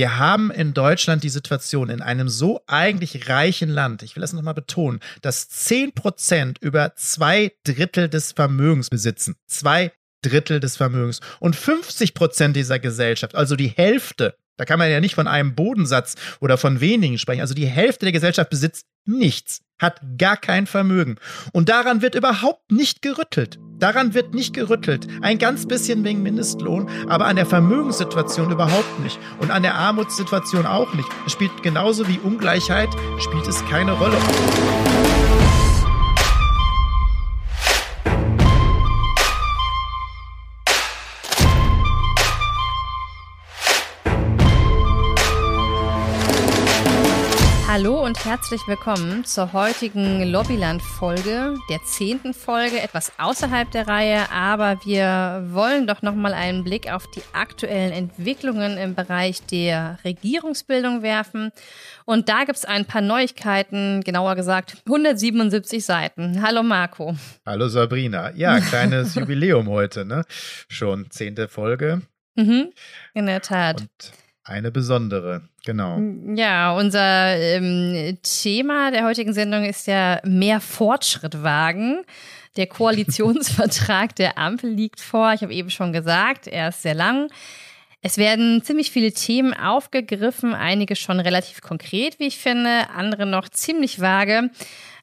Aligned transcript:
Wir 0.00 0.16
haben 0.16 0.50
in 0.50 0.72
Deutschland 0.72 1.24
die 1.24 1.28
Situation 1.28 1.90
in 1.90 2.00
einem 2.00 2.30
so 2.30 2.62
eigentlich 2.66 3.28
reichen 3.28 3.68
Land, 3.68 4.02
ich 4.02 4.16
will 4.16 4.22
das 4.22 4.32
nochmal 4.32 4.54
betonen, 4.54 5.00
dass 5.20 5.50
10 5.50 5.92
Prozent 5.92 6.56
über 6.62 6.94
zwei 6.96 7.52
Drittel 7.64 8.08
des 8.08 8.32
Vermögens 8.32 8.88
besitzen. 8.88 9.36
Zwei 9.46 9.92
Drittel 10.22 10.58
des 10.58 10.78
Vermögens. 10.78 11.20
Und 11.38 11.54
50 11.54 12.14
Prozent 12.14 12.56
dieser 12.56 12.78
Gesellschaft, 12.78 13.34
also 13.34 13.56
die 13.56 13.68
Hälfte, 13.68 14.36
da 14.60 14.66
kann 14.66 14.78
man 14.78 14.90
ja 14.90 15.00
nicht 15.00 15.14
von 15.14 15.26
einem 15.26 15.54
Bodensatz 15.54 16.16
oder 16.38 16.58
von 16.58 16.82
wenigen 16.82 17.16
sprechen. 17.16 17.40
Also 17.40 17.54
die 17.54 17.64
Hälfte 17.64 18.04
der 18.04 18.12
Gesellschaft 18.12 18.50
besitzt 18.50 18.84
nichts, 19.06 19.62
hat 19.78 20.02
gar 20.18 20.36
kein 20.36 20.66
Vermögen. 20.66 21.16
Und 21.54 21.70
daran 21.70 22.02
wird 22.02 22.14
überhaupt 22.14 22.70
nicht 22.70 23.00
gerüttelt. 23.00 23.58
Daran 23.78 24.12
wird 24.12 24.34
nicht 24.34 24.52
gerüttelt. 24.52 25.06
Ein 25.22 25.38
ganz 25.38 25.66
bisschen 25.66 26.04
wegen 26.04 26.22
Mindestlohn, 26.22 26.90
aber 27.08 27.24
an 27.24 27.36
der 27.36 27.46
Vermögenssituation 27.46 28.52
überhaupt 28.52 29.00
nicht. 29.00 29.18
Und 29.38 29.50
an 29.50 29.62
der 29.62 29.76
Armutssituation 29.76 30.66
auch 30.66 30.92
nicht. 30.92 31.08
Es 31.24 31.32
spielt 31.32 31.62
genauso 31.62 32.06
wie 32.06 32.18
Ungleichheit, 32.18 32.90
spielt 33.18 33.48
es 33.48 33.64
keine 33.64 33.92
Rolle. 33.92 34.18
Hallo 47.72 48.04
und 48.04 48.24
herzlich 48.24 48.60
willkommen 48.66 49.24
zur 49.24 49.52
heutigen 49.52 50.28
Lobbyland-Folge, 50.28 51.54
der 51.70 51.78
zehnten 51.84 52.34
Folge, 52.34 52.80
etwas 52.80 53.12
außerhalb 53.16 53.70
der 53.70 53.86
Reihe, 53.86 54.28
aber 54.32 54.80
wir 54.84 55.46
wollen 55.52 55.86
doch 55.86 56.02
nochmal 56.02 56.34
einen 56.34 56.64
Blick 56.64 56.92
auf 56.92 57.08
die 57.12 57.22
aktuellen 57.32 57.92
Entwicklungen 57.92 58.76
im 58.76 58.96
Bereich 58.96 59.46
der 59.46 60.00
Regierungsbildung 60.02 61.04
werfen. 61.04 61.52
Und 62.06 62.28
da 62.28 62.42
gibt 62.42 62.58
es 62.58 62.64
ein 62.64 62.86
paar 62.86 63.02
Neuigkeiten, 63.02 64.00
genauer 64.02 64.34
gesagt 64.34 64.78
177 64.86 65.84
Seiten. 65.84 66.42
Hallo 66.42 66.64
Marco. 66.64 67.14
Hallo 67.46 67.68
Sabrina. 67.68 68.32
Ja, 68.34 68.58
kleines 68.68 69.14
Jubiläum 69.14 69.68
heute, 69.68 70.04
ne? 70.04 70.24
Schon 70.66 71.08
zehnte 71.12 71.46
Folge. 71.46 72.02
Mhm, 72.34 72.72
in 73.14 73.26
der 73.26 73.42
Tat. 73.42 73.82
Und 73.82 74.12
eine 74.44 74.70
besondere, 74.70 75.48
genau. 75.64 75.98
Ja, 76.34 76.72
unser 76.72 77.36
ähm, 77.36 78.18
Thema 78.22 78.90
der 78.90 79.04
heutigen 79.04 79.32
Sendung 79.32 79.64
ist 79.64 79.86
ja 79.86 80.20
mehr 80.24 80.60
Fortschritt 80.60 81.42
wagen. 81.42 82.02
Der 82.56 82.66
Koalitionsvertrag 82.66 84.16
der 84.16 84.38
Ampel 84.38 84.70
liegt 84.70 85.00
vor. 85.00 85.32
Ich 85.34 85.42
habe 85.42 85.54
eben 85.54 85.70
schon 85.70 85.92
gesagt, 85.92 86.46
er 86.46 86.70
ist 86.70 86.82
sehr 86.82 86.94
lang. 86.94 87.30
Es 88.02 88.16
werden 88.16 88.62
ziemlich 88.62 88.90
viele 88.90 89.12
Themen 89.12 89.52
aufgegriffen, 89.52 90.54
einige 90.54 90.96
schon 90.96 91.20
relativ 91.20 91.60
konkret, 91.60 92.18
wie 92.18 92.26
ich 92.26 92.38
finde, 92.38 92.88
andere 92.94 93.26
noch 93.26 93.50
ziemlich 93.50 94.00
vage. 94.00 94.50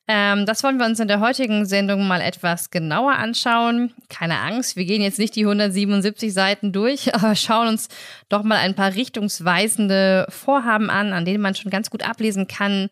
Ähm, 0.10 0.46
das 0.46 0.64
wollen 0.64 0.78
wir 0.78 0.86
uns 0.86 1.02
in 1.02 1.10
der 1.10 1.20
heutigen 1.20 1.66
Sendung 1.66 2.08
mal 2.08 2.22
etwas 2.22 2.70
genauer 2.70 3.14
anschauen. 3.14 3.94
Keine 4.08 4.40
Angst, 4.40 4.78
wir 4.78 4.86
gehen 4.86 5.02
jetzt 5.02 5.20
nicht 5.20 5.36
die 5.36 5.44
177 5.44 6.34
Seiten 6.34 6.72
durch, 6.72 7.14
aber 7.14 7.36
schauen 7.36 7.68
uns 7.68 7.90
doch 8.30 8.44
mal 8.44 8.58
ein 8.58 8.76
paar 8.76 8.96
richtungsweisende 8.96 10.26
Vorhaben 10.30 10.90
an, 10.90 11.12
an 11.12 11.26
denen 11.26 11.42
man 11.42 11.56
schon 11.56 11.72
ganz 11.72 11.90
gut 11.90 12.04
ablesen 12.04 12.48
kann, 12.48 12.90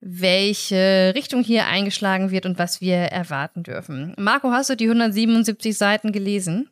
welche 0.00 1.12
Richtung 1.14 1.44
hier 1.44 1.66
eingeschlagen 1.66 2.30
wird 2.30 2.46
und 2.46 2.58
was 2.58 2.80
wir 2.80 2.96
erwarten 2.96 3.62
dürfen. 3.62 4.14
Marco, 4.18 4.50
hast 4.50 4.70
du 4.70 4.76
die 4.76 4.86
177 4.86 5.76
Seiten 5.76 6.12
gelesen? 6.12 6.70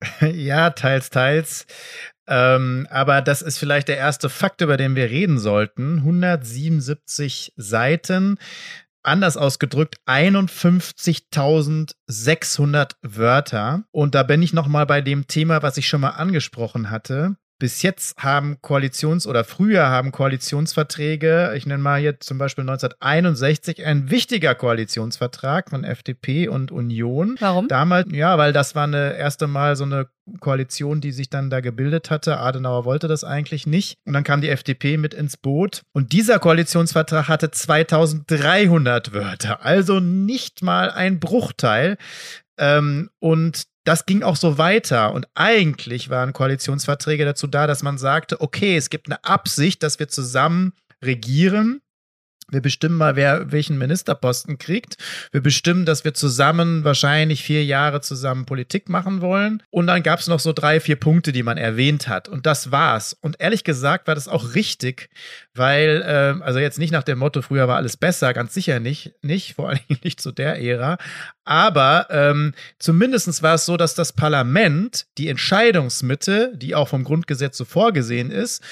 Ja, 0.20 0.70
teils, 0.70 1.10
teils. 1.10 1.66
Ähm, 2.28 2.86
aber 2.90 3.20
das 3.20 3.42
ist 3.42 3.58
vielleicht 3.58 3.88
der 3.88 3.96
erste 3.96 4.28
Fakt, 4.28 4.60
über 4.60 4.76
den 4.76 4.94
wir 4.94 5.10
reden 5.10 5.38
sollten. 5.38 5.98
177 5.98 7.52
Seiten 7.56 8.38
anders 9.02 9.36
ausgedrückt 9.36 9.96
51.600 10.06 12.92
Wörter. 13.02 13.82
Und 13.90 14.14
da 14.14 14.22
bin 14.22 14.40
ich 14.42 14.52
noch 14.52 14.68
mal 14.68 14.86
bei 14.86 15.00
dem 15.00 15.26
Thema, 15.26 15.60
was 15.62 15.76
ich 15.76 15.88
schon 15.88 16.02
mal 16.02 16.10
angesprochen 16.10 16.90
hatte. 16.90 17.34
Bis 17.62 17.82
jetzt 17.82 18.16
haben 18.16 18.56
Koalitions- 18.60 19.24
oder 19.24 19.44
früher 19.44 19.86
haben 19.86 20.10
Koalitionsverträge, 20.10 21.52
ich 21.54 21.64
nenne 21.64 21.80
mal 21.80 22.00
hier 22.00 22.18
zum 22.18 22.36
Beispiel 22.36 22.62
1961, 22.62 23.86
ein 23.86 24.10
wichtiger 24.10 24.56
Koalitionsvertrag 24.56 25.70
von 25.70 25.84
FDP 25.84 26.48
und 26.48 26.72
Union. 26.72 27.36
Warum? 27.38 27.68
Damals, 27.68 28.08
ja, 28.10 28.36
weil 28.36 28.52
das 28.52 28.74
war 28.74 28.82
eine 28.82 29.16
erste 29.16 29.46
Mal 29.46 29.76
so 29.76 29.84
eine 29.84 30.08
Koalition, 30.40 31.00
die 31.00 31.12
sich 31.12 31.30
dann 31.30 31.50
da 31.50 31.60
gebildet 31.60 32.10
hatte. 32.10 32.38
Adenauer 32.38 32.84
wollte 32.84 33.06
das 33.06 33.22
eigentlich 33.22 33.64
nicht. 33.64 33.94
Und 34.06 34.14
dann 34.14 34.24
kam 34.24 34.40
die 34.40 34.48
FDP 34.48 34.96
mit 34.96 35.14
ins 35.14 35.36
Boot. 35.36 35.82
Und 35.92 36.10
dieser 36.10 36.40
Koalitionsvertrag 36.40 37.28
hatte 37.28 37.52
2300 37.52 39.12
Wörter, 39.12 39.64
also 39.64 40.00
nicht 40.00 40.62
mal 40.62 40.90
ein 40.90 41.20
Bruchteil. 41.20 41.96
Ähm, 42.58 43.08
und 43.20 43.62
das 43.84 44.06
ging 44.06 44.22
auch 44.22 44.36
so 44.36 44.58
weiter. 44.58 45.12
Und 45.12 45.26
eigentlich 45.34 46.08
waren 46.08 46.32
Koalitionsverträge 46.32 47.24
dazu 47.24 47.46
da, 47.46 47.66
dass 47.66 47.82
man 47.82 47.98
sagte, 47.98 48.40
okay, 48.40 48.76
es 48.76 48.90
gibt 48.90 49.08
eine 49.08 49.22
Absicht, 49.24 49.82
dass 49.82 49.98
wir 49.98 50.08
zusammen 50.08 50.72
regieren. 51.02 51.81
Wir 52.52 52.60
bestimmen 52.60 52.96
mal, 52.96 53.16
wer 53.16 53.50
welchen 53.50 53.78
Ministerposten 53.78 54.58
kriegt. 54.58 54.96
Wir 55.32 55.40
bestimmen, 55.40 55.86
dass 55.86 56.04
wir 56.04 56.12
zusammen 56.12 56.84
wahrscheinlich 56.84 57.42
vier 57.42 57.64
Jahre 57.64 58.02
zusammen 58.02 58.44
Politik 58.44 58.90
machen 58.90 59.22
wollen. 59.22 59.62
Und 59.70 59.86
dann 59.86 60.02
gab 60.02 60.20
es 60.20 60.28
noch 60.28 60.38
so 60.38 60.52
drei, 60.52 60.78
vier 60.78 60.96
Punkte, 60.96 61.32
die 61.32 61.42
man 61.42 61.56
erwähnt 61.56 62.08
hat. 62.08 62.28
Und 62.28 62.44
das 62.44 62.70
war's. 62.70 63.16
Und 63.20 63.40
ehrlich 63.40 63.64
gesagt 63.64 64.06
war 64.06 64.14
das 64.14 64.28
auch 64.28 64.54
richtig, 64.54 65.08
weil, 65.54 66.02
äh, 66.02 66.42
also 66.44 66.58
jetzt 66.58 66.78
nicht 66.78 66.92
nach 66.92 67.02
dem 67.02 67.18
Motto, 67.18 67.40
früher 67.40 67.68
war 67.68 67.76
alles 67.76 67.96
besser, 67.96 68.34
ganz 68.34 68.52
sicher 68.52 68.80
nicht, 68.80 69.14
nicht, 69.22 69.54
vor 69.54 69.70
allem 69.70 69.80
nicht 70.04 70.20
zu 70.20 70.30
der 70.30 70.60
Ära. 70.60 70.98
Aber 71.44 72.06
ähm, 72.10 72.52
zumindest 72.78 73.42
war 73.42 73.54
es 73.54 73.64
so, 73.64 73.78
dass 73.78 73.94
das 73.94 74.12
Parlament 74.12 75.06
die 75.16 75.28
Entscheidungsmitte, 75.28 76.52
die 76.54 76.74
auch 76.74 76.88
vom 76.88 77.02
Grundgesetz 77.02 77.56
so 77.56 77.64
vorgesehen 77.64 78.30
ist, 78.30 78.62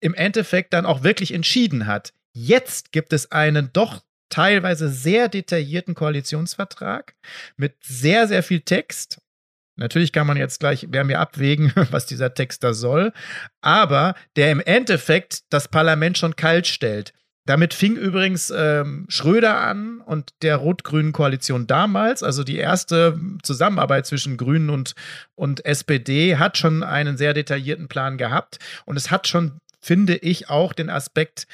im 0.00 0.14
Endeffekt 0.14 0.72
dann 0.72 0.86
auch 0.86 1.02
wirklich 1.02 1.32
entschieden 1.32 1.86
hat. 1.86 2.12
Jetzt 2.38 2.92
gibt 2.92 3.14
es 3.14 3.32
einen 3.32 3.70
doch 3.72 4.02
teilweise 4.28 4.90
sehr 4.90 5.30
detaillierten 5.30 5.94
Koalitionsvertrag 5.94 7.14
mit 7.56 7.76
sehr, 7.82 8.28
sehr 8.28 8.42
viel 8.42 8.60
Text. 8.60 9.22
Natürlich 9.76 10.12
kann 10.12 10.26
man 10.26 10.36
jetzt 10.36 10.60
gleich, 10.60 10.92
werden 10.92 11.08
wir 11.08 11.18
abwägen, 11.18 11.72
was 11.90 12.04
dieser 12.04 12.34
Text 12.34 12.62
da 12.62 12.74
soll, 12.74 13.14
aber 13.62 14.14
der 14.36 14.52
im 14.52 14.60
Endeffekt 14.60 15.44
das 15.48 15.68
Parlament 15.68 16.18
schon 16.18 16.36
kalt 16.36 16.66
stellt. 16.66 17.14
Damit 17.46 17.72
fing 17.72 17.96
übrigens 17.96 18.52
ähm, 18.54 19.06
Schröder 19.08 19.58
an 19.62 20.02
und 20.02 20.34
der 20.42 20.56
rot-grünen 20.56 21.14
Koalition 21.14 21.66
damals, 21.66 22.22
also 22.22 22.44
die 22.44 22.58
erste 22.58 23.18
Zusammenarbeit 23.42 24.04
zwischen 24.04 24.36
Grünen 24.36 24.68
und, 24.68 24.94
und 25.36 25.64
SPD, 25.64 26.36
hat 26.36 26.58
schon 26.58 26.82
einen 26.82 27.16
sehr 27.16 27.32
detaillierten 27.32 27.88
Plan 27.88 28.18
gehabt. 28.18 28.58
Und 28.84 28.98
es 28.98 29.10
hat 29.10 29.26
schon, 29.26 29.58
finde 29.80 30.16
ich, 30.16 30.50
auch 30.50 30.74
den 30.74 30.90
Aspekt, 30.90 31.46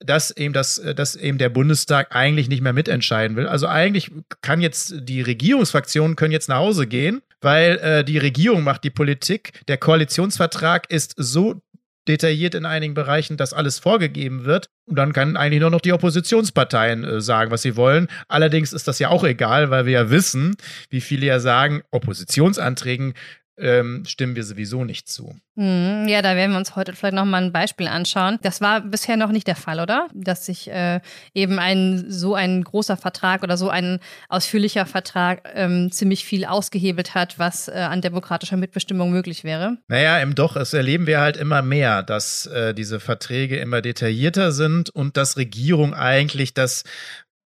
dass 0.00 0.36
eben 0.36 0.52
das, 0.52 0.78
äh, 0.78 0.94
dass 0.94 1.16
eben 1.16 1.38
der 1.38 1.48
Bundestag 1.48 2.14
eigentlich 2.14 2.48
nicht 2.48 2.62
mehr 2.62 2.72
mitentscheiden 2.72 3.36
will. 3.36 3.46
Also 3.46 3.66
eigentlich 3.66 4.10
kann 4.42 4.60
jetzt 4.60 4.94
die 5.00 5.22
Regierungsfraktionen 5.22 6.16
können 6.16 6.32
jetzt 6.32 6.48
nach 6.48 6.58
Hause 6.58 6.86
gehen, 6.86 7.22
weil 7.40 7.78
äh, 7.78 8.04
die 8.04 8.18
Regierung 8.18 8.62
macht 8.62 8.84
die 8.84 8.90
Politik. 8.90 9.60
Der 9.68 9.76
Koalitionsvertrag 9.76 10.90
ist 10.90 11.14
so 11.16 11.60
detailliert 12.08 12.54
in 12.54 12.64
einigen 12.64 12.94
Bereichen, 12.94 13.36
dass 13.36 13.52
alles 13.52 13.78
vorgegeben 13.78 14.44
wird. 14.44 14.70
Und 14.86 14.96
dann 14.96 15.12
kann 15.12 15.36
eigentlich 15.36 15.60
nur 15.60 15.70
noch 15.70 15.82
die 15.82 15.92
Oppositionsparteien 15.92 17.04
äh, 17.04 17.20
sagen, 17.20 17.50
was 17.50 17.62
sie 17.62 17.76
wollen. 17.76 18.08
Allerdings 18.28 18.72
ist 18.72 18.88
das 18.88 18.98
ja 18.98 19.10
auch 19.10 19.24
egal, 19.24 19.70
weil 19.70 19.84
wir 19.84 19.92
ja 19.92 20.10
wissen, 20.10 20.56
wie 20.88 21.02
viele 21.02 21.26
ja 21.26 21.38
sagen, 21.38 21.82
Oppositionsanträgen 21.90 23.14
ähm, 23.58 24.04
stimmen 24.06 24.36
wir 24.36 24.44
sowieso 24.44 24.84
nicht 24.84 25.08
zu. 25.08 25.34
Hm, 25.56 26.06
ja, 26.08 26.22
da 26.22 26.36
werden 26.36 26.52
wir 26.52 26.58
uns 26.58 26.76
heute 26.76 26.94
vielleicht 26.94 27.14
nochmal 27.14 27.42
ein 27.42 27.52
Beispiel 27.52 27.88
anschauen. 27.88 28.38
Das 28.42 28.60
war 28.60 28.80
bisher 28.80 29.16
noch 29.16 29.30
nicht 29.30 29.46
der 29.46 29.56
Fall, 29.56 29.80
oder? 29.80 30.08
Dass 30.14 30.46
sich 30.46 30.70
äh, 30.70 31.00
eben 31.34 31.58
ein 31.58 32.04
so 32.08 32.34
ein 32.34 32.62
großer 32.62 32.96
Vertrag 32.96 33.42
oder 33.42 33.56
so 33.56 33.68
ein 33.68 33.98
ausführlicher 34.28 34.86
Vertrag 34.86 35.48
ähm, 35.54 35.90
ziemlich 35.90 36.24
viel 36.24 36.44
ausgehebelt 36.44 37.14
hat, 37.14 37.38
was 37.38 37.68
äh, 37.68 37.72
an 37.72 38.00
demokratischer 38.00 38.56
Mitbestimmung 38.56 39.10
möglich 39.10 39.44
wäre. 39.44 39.78
Naja, 39.88 40.18
im 40.20 40.34
Doch, 40.34 40.56
es 40.56 40.72
erleben 40.72 41.06
wir 41.06 41.20
halt 41.20 41.36
immer 41.36 41.62
mehr, 41.62 42.02
dass 42.02 42.46
äh, 42.46 42.74
diese 42.74 43.00
Verträge 43.00 43.58
immer 43.58 43.82
detaillierter 43.82 44.52
sind 44.52 44.90
und 44.90 45.16
dass 45.16 45.36
Regierung 45.36 45.94
eigentlich 45.94 46.54
das 46.54 46.84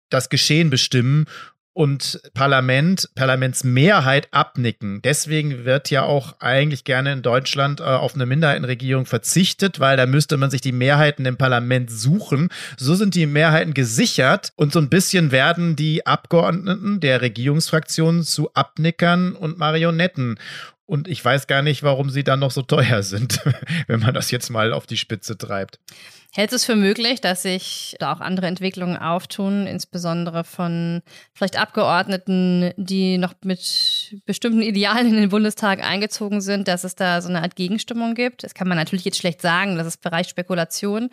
das 0.10 0.30
Geschehen 0.30 0.70
bestimmen 0.70 1.26
und 1.78 2.20
Parlament, 2.34 3.08
Parlamentsmehrheit 3.14 4.30
abnicken. 4.32 5.00
Deswegen 5.04 5.64
wird 5.64 5.92
ja 5.92 6.02
auch 6.02 6.40
eigentlich 6.40 6.86
gerne 6.86 7.14
in 7.14 7.22
Deutschland 7.22 7.82
äh, 7.82 7.84
auf 7.84 8.16
eine 8.16 8.26
Minderheitenregierung 8.26 9.06
verzichtet, 9.06 9.80
weil 9.80 9.96
da 9.96 10.08
müsste 10.08 10.38
man 10.38 10.50
sich 10.50 10.62
die 10.62 10.72
Mehrheiten 10.72 11.28
im 11.28 11.38
Parlament 11.38 11.92
suchen. 11.92 12.50
So 12.78 12.96
sind 12.96 13.14
die 13.14 13.28
Mehrheiten 13.28 13.76
gesichert 13.76 14.54
und 14.56 14.74
so 14.74 14.80
ein 14.80 14.90
bisschen 14.90 15.32
werden 15.32 15.76
die 15.76 16.04
Abgeordneten 16.08 17.00
der 17.00 17.22
Regierungsfraktionen 17.22 18.24
zu 18.24 18.52
Abnickern 18.56 19.34
und 19.34 19.60
Marionetten. 19.60 20.40
Und 20.88 21.08
ich 21.10 21.24
weiß 21.24 21.48
gar 21.48 21.62
nicht, 21.62 21.84
warum 21.84 22.10
sie 22.10 22.24
dann 22.24 22.40
noch 22.40 22.52
so 22.52 22.62
teuer 22.64 23.04
sind, 23.04 23.42
wenn 23.88 24.00
man 24.00 24.14
das 24.14 24.32
jetzt 24.32 24.50
mal 24.50 24.74
auf 24.74 24.88
die 24.88 24.98
Spitze 24.98 25.38
treibt. 25.38 25.80
Hältst 26.34 26.54
du 26.54 26.56
es 26.56 26.66
für 26.66 26.76
möglich, 26.76 27.20
dass 27.20 27.42
sich 27.42 27.96
da 28.00 28.14
auch 28.14 28.22
andere 28.22 28.48
Entwicklungen 28.48 28.98
auftun, 28.98 29.68
insbesondere 29.68 30.44
von 30.44 31.02
vielleicht 31.34 31.60
Abgeordneten, 31.60 32.74
die 32.78 33.18
noch 33.18 33.34
mit 33.44 34.16
bestimmten 34.26 34.62
Idealen 34.62 35.08
in 35.08 35.16
den 35.16 35.30
Bundestag 35.30 35.84
eingezogen 35.84 36.42
sind, 36.42 36.68
dass 36.68 36.84
es 36.84 36.96
da 36.96 37.22
so 37.22 37.30
eine 37.30 37.42
Art 37.42 37.56
Gegenstimmung 37.56 38.14
gibt? 38.14 38.44
Das 38.44 38.54
kann 38.54 38.68
man 38.68 38.78
natürlich 38.78 39.06
jetzt 39.06 39.18
schlecht 39.18 39.42
sagen, 39.42 39.78
das 39.78 39.88
ist 39.88 40.02
Bereich 40.02 40.30
Spekulation. 40.30 41.10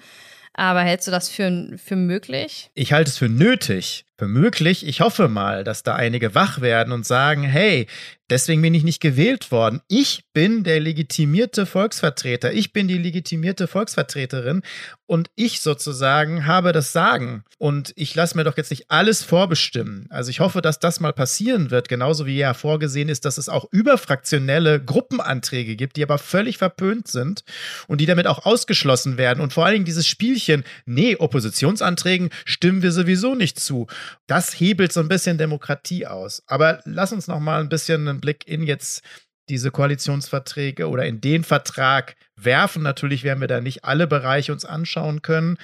Aber 0.53 0.83
hältst 0.83 1.09
du 1.09 1.11
das 1.11 1.29
für, 1.29 1.77
für 1.83 1.97
möglich? 1.97 2.71
Ich 2.75 2.93
halte 2.93 3.11
es 3.11 3.19
für 3.19 3.29
nötig, 3.29 4.05
für 4.17 4.29
möglich. 4.29 4.87
Ich 4.87 5.01
hoffe 5.01 5.29
mal, 5.29 5.65
dass 5.65 5.83
da 5.83 5.95
einige 5.95 6.35
wach 6.35 6.61
werden 6.61 6.93
und 6.93 7.05
sagen, 7.05 7.43
hey, 7.43 7.87
deswegen 8.31 8.63
bin 8.63 8.75
ich 8.75 8.85
nicht 8.85 9.01
gewählt 9.01 9.51
worden. 9.51 9.81
Ich 9.89 10.25
bin 10.33 10.65
der 10.65 10.81
legitimierte 10.81 11.67
Volksvertreter. 11.67 12.53
Ich 12.53 12.73
bin 12.73 12.89
die 12.89 12.99
legitimierte 12.99 13.67
Volksvertreterin 13.67 14.63
und 15.07 15.31
ich 15.35 15.61
sozusagen 15.61 16.47
habe 16.47 16.73
das 16.73 16.93
Sagen. 16.93 17.45
Und 17.59 17.93
ich 17.97 18.15
lasse 18.15 18.37
mir 18.37 18.45
doch 18.45 18.57
jetzt 18.57 18.71
nicht 18.71 18.91
alles 18.91 19.23
vorbestimmen. 19.23 20.07
Also 20.11 20.31
ich 20.31 20.41
hoffe, 20.41 20.63
dass 20.63 20.79
das 20.79 21.01
mal 21.01 21.13
passieren 21.13 21.71
wird, 21.71 21.89
genauso 21.89 22.25
wie 22.27 22.39
ja 22.39 22.55
vorgesehen 22.55 23.09
ist, 23.09 23.25
dass 23.25 23.37
es 23.37 23.49
auch 23.49 23.67
überfraktionelle 23.71 24.83
Gruppenanträge 24.83 25.77
gibt, 25.77 25.97
die 25.97 26.03
aber 26.03 26.19
völlig 26.19 26.59
verpönt 26.59 27.09
sind 27.09 27.45
und 27.89 28.01
die 28.01 28.07
damit 28.07 28.27
auch 28.27 28.47
ausgeschlossen 28.47 29.19
werden. 29.19 29.41
Und 29.41 29.53
vor 29.53 29.65
allen 29.65 29.75
Dingen 29.75 29.85
dieses 29.85 30.07
Spielchen, 30.07 30.65
nee, 30.87 31.17
Oppositionsanträgen 31.17 32.31
stimmen 32.45 32.83
wir 32.83 32.93
sowieso 32.93 33.35
nicht 33.35 33.61
zu. 33.61 33.87
Das 34.27 34.59
hebelt 34.59 34.93
so 34.93 35.01
ein 35.01 35.09
bisschen 35.09 35.39
Demokratie 35.39 36.07
aus. 36.07 36.43
Aber 36.47 36.81
lass 36.85 37.13
uns 37.13 37.29
noch 37.29 37.41
mal 37.41 37.61
ein 37.61 37.69
bisschen 37.69 38.09
einen 38.09 38.21
Blick 38.21 38.47
in 38.47 38.63
jetzt 38.63 39.03
diese 39.49 39.71
Koalitionsverträge 39.71 40.89
oder 40.89 41.05
in 41.05 41.21
den 41.21 41.45
Vertrag 41.45 42.17
werfen. 42.37 42.83
Natürlich 42.83 43.25
werden 43.25 43.41
wir 43.41 43.49
da 43.49 43.61
nicht 43.61 43.85
alle 43.85 44.07
Bereiche 44.07 44.53
uns 44.53 44.65
anschauen 44.65 45.23
können. 45.23 45.59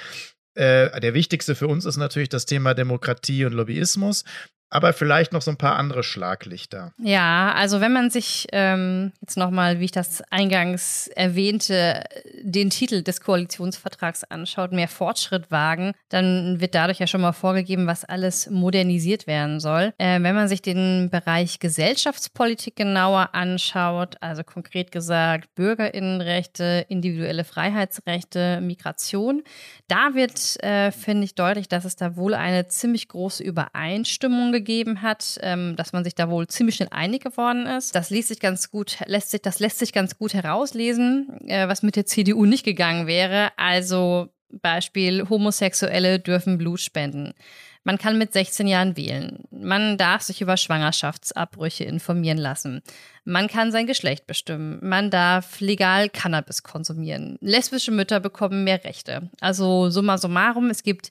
Äh, 0.55 1.00
der 1.00 1.14
wichtigste 1.14 1.55
für 1.55 1.69
uns 1.69 1.85
ist 1.85 1.97
natürlich 1.97 2.29
das 2.29 2.44
Thema 2.44 2.75
Demokratie 2.75 3.44
und 3.44 3.52
Lobbyismus 3.52 4.25
aber 4.71 4.93
vielleicht 4.93 5.33
noch 5.33 5.43
so 5.43 5.51
ein 5.51 5.57
paar 5.57 5.77
andere 5.77 6.05
Schlaglichter. 6.05 6.93
Ja, 6.99 7.53
also 7.55 7.81
wenn 7.81 7.93
man 7.93 8.09
sich 8.11 8.47
ähm, 8.53 9.13
jetzt 9.21 9.37
nochmal, 9.37 9.81
wie 9.81 9.87
ich 9.87 9.93
das 9.93 10.23
eingangs 10.31 11.09
erwähnte, 11.09 12.05
den 12.41 12.71
Titel 12.71 13.03
des 13.03 13.21
Koalitionsvertrags 13.21 14.25
anschaut, 14.25 14.71
mehr 14.71 14.87
Fortschritt 14.87 15.51
wagen, 15.51 15.93
dann 16.09 16.61
wird 16.61 16.77
dadurch 16.77 17.01
ja 17.01 17.09
schon 17.09 17.21
mal 17.21 17.33
vorgegeben, 17.33 17.89
was 17.89 18.05
alles 18.05 18.49
modernisiert 18.49 19.27
werden 19.27 19.59
soll. 19.59 19.93
Äh, 19.99 20.23
wenn 20.23 20.37
man 20.37 20.49
sich 20.49 20.63
den 20.63 21.11
Bereich 21.11 21.59
Gesellschaftspolitik 21.59 22.77
genauer 22.77 23.31
anschaut, 23.33 24.17
also 24.21 24.45
konkret 24.45 24.93
gesagt 24.93 25.53
Bürgerinnenrechte, 25.57 26.87
individuelle 26.89 27.43
Freiheitsrechte, 27.43 28.61
Migration, 28.61 29.43
da 29.89 30.15
wird, 30.15 30.63
äh, 30.63 30.93
finde 30.93 31.25
ich, 31.25 31.35
deutlich, 31.35 31.69
dass 31.69 31.85
es 31.85 31.97
da 31.97 32.15
wohl 32.15 32.35
eine 32.35 32.69
ziemlich 32.69 33.09
große 33.09 33.43
Übereinstimmung 33.43 34.53
gibt 34.53 34.60
gegeben 34.61 35.03
hat, 35.03 35.39
ähm, 35.43 35.77
dass 35.77 35.93
man 35.93 36.05
sich 36.05 36.15
da 36.15 36.31
wohl 36.31 36.47
ziemlich 36.47 36.77
schnell 36.77 36.89
einig 36.91 37.23
geworden 37.23 37.67
ist. 37.67 37.95
Das 37.95 38.11
liest 38.11 38.29
sich 38.29 38.41
ganz 38.41 38.71
gut, 38.71 38.99
lässt 39.07 39.31
sich, 39.31 39.43
das 39.43 39.59
lässt 39.59 39.79
sich 39.79 39.93
ganz 39.93 40.17
gut 40.17 40.35
herauslesen, 40.35 41.41
äh, 41.47 41.69
was 41.69 41.83
mit 41.83 41.97
der 41.97 42.07
CDU 42.07 42.45
nicht 42.45 42.65
gegangen 42.65 43.07
wäre. 43.07 43.51
Also 43.57 44.29
Beispiel, 44.51 45.29
Homosexuelle 45.29 46.19
dürfen 46.19 46.59
Blut 46.59 46.81
spenden. 46.81 47.35
Man 47.83 47.97
kann 47.97 48.19
mit 48.19 48.35
16 48.35 48.67
Jahren 48.67 48.97
wählen. 48.99 49.45
Man 49.51 49.97
darf 49.97 50.21
sich 50.21 50.43
über 50.43 50.59
Schwangerschaftsabbrüche 50.59 51.85
informieren 51.85 52.37
lassen. 52.37 52.83
Man 53.25 53.49
kann 53.49 53.73
sein 53.73 53.87
Geschlecht 53.87 54.27
bestimmen. 54.27 54.79
Man 54.83 55.11
darf 55.11 55.61
legal 55.61 56.11
Cannabis 56.11 56.62
konsumieren. 56.62 57.39
Lesbische 57.41 57.91
Mütter 57.91 58.21
bekommen 58.21 58.65
mehr 58.65 58.85
Rechte. 58.85 59.31
Also 59.41 59.89
summa 59.89 60.19
summarum, 60.19 60.69
es 60.69 60.83
gibt 60.83 61.11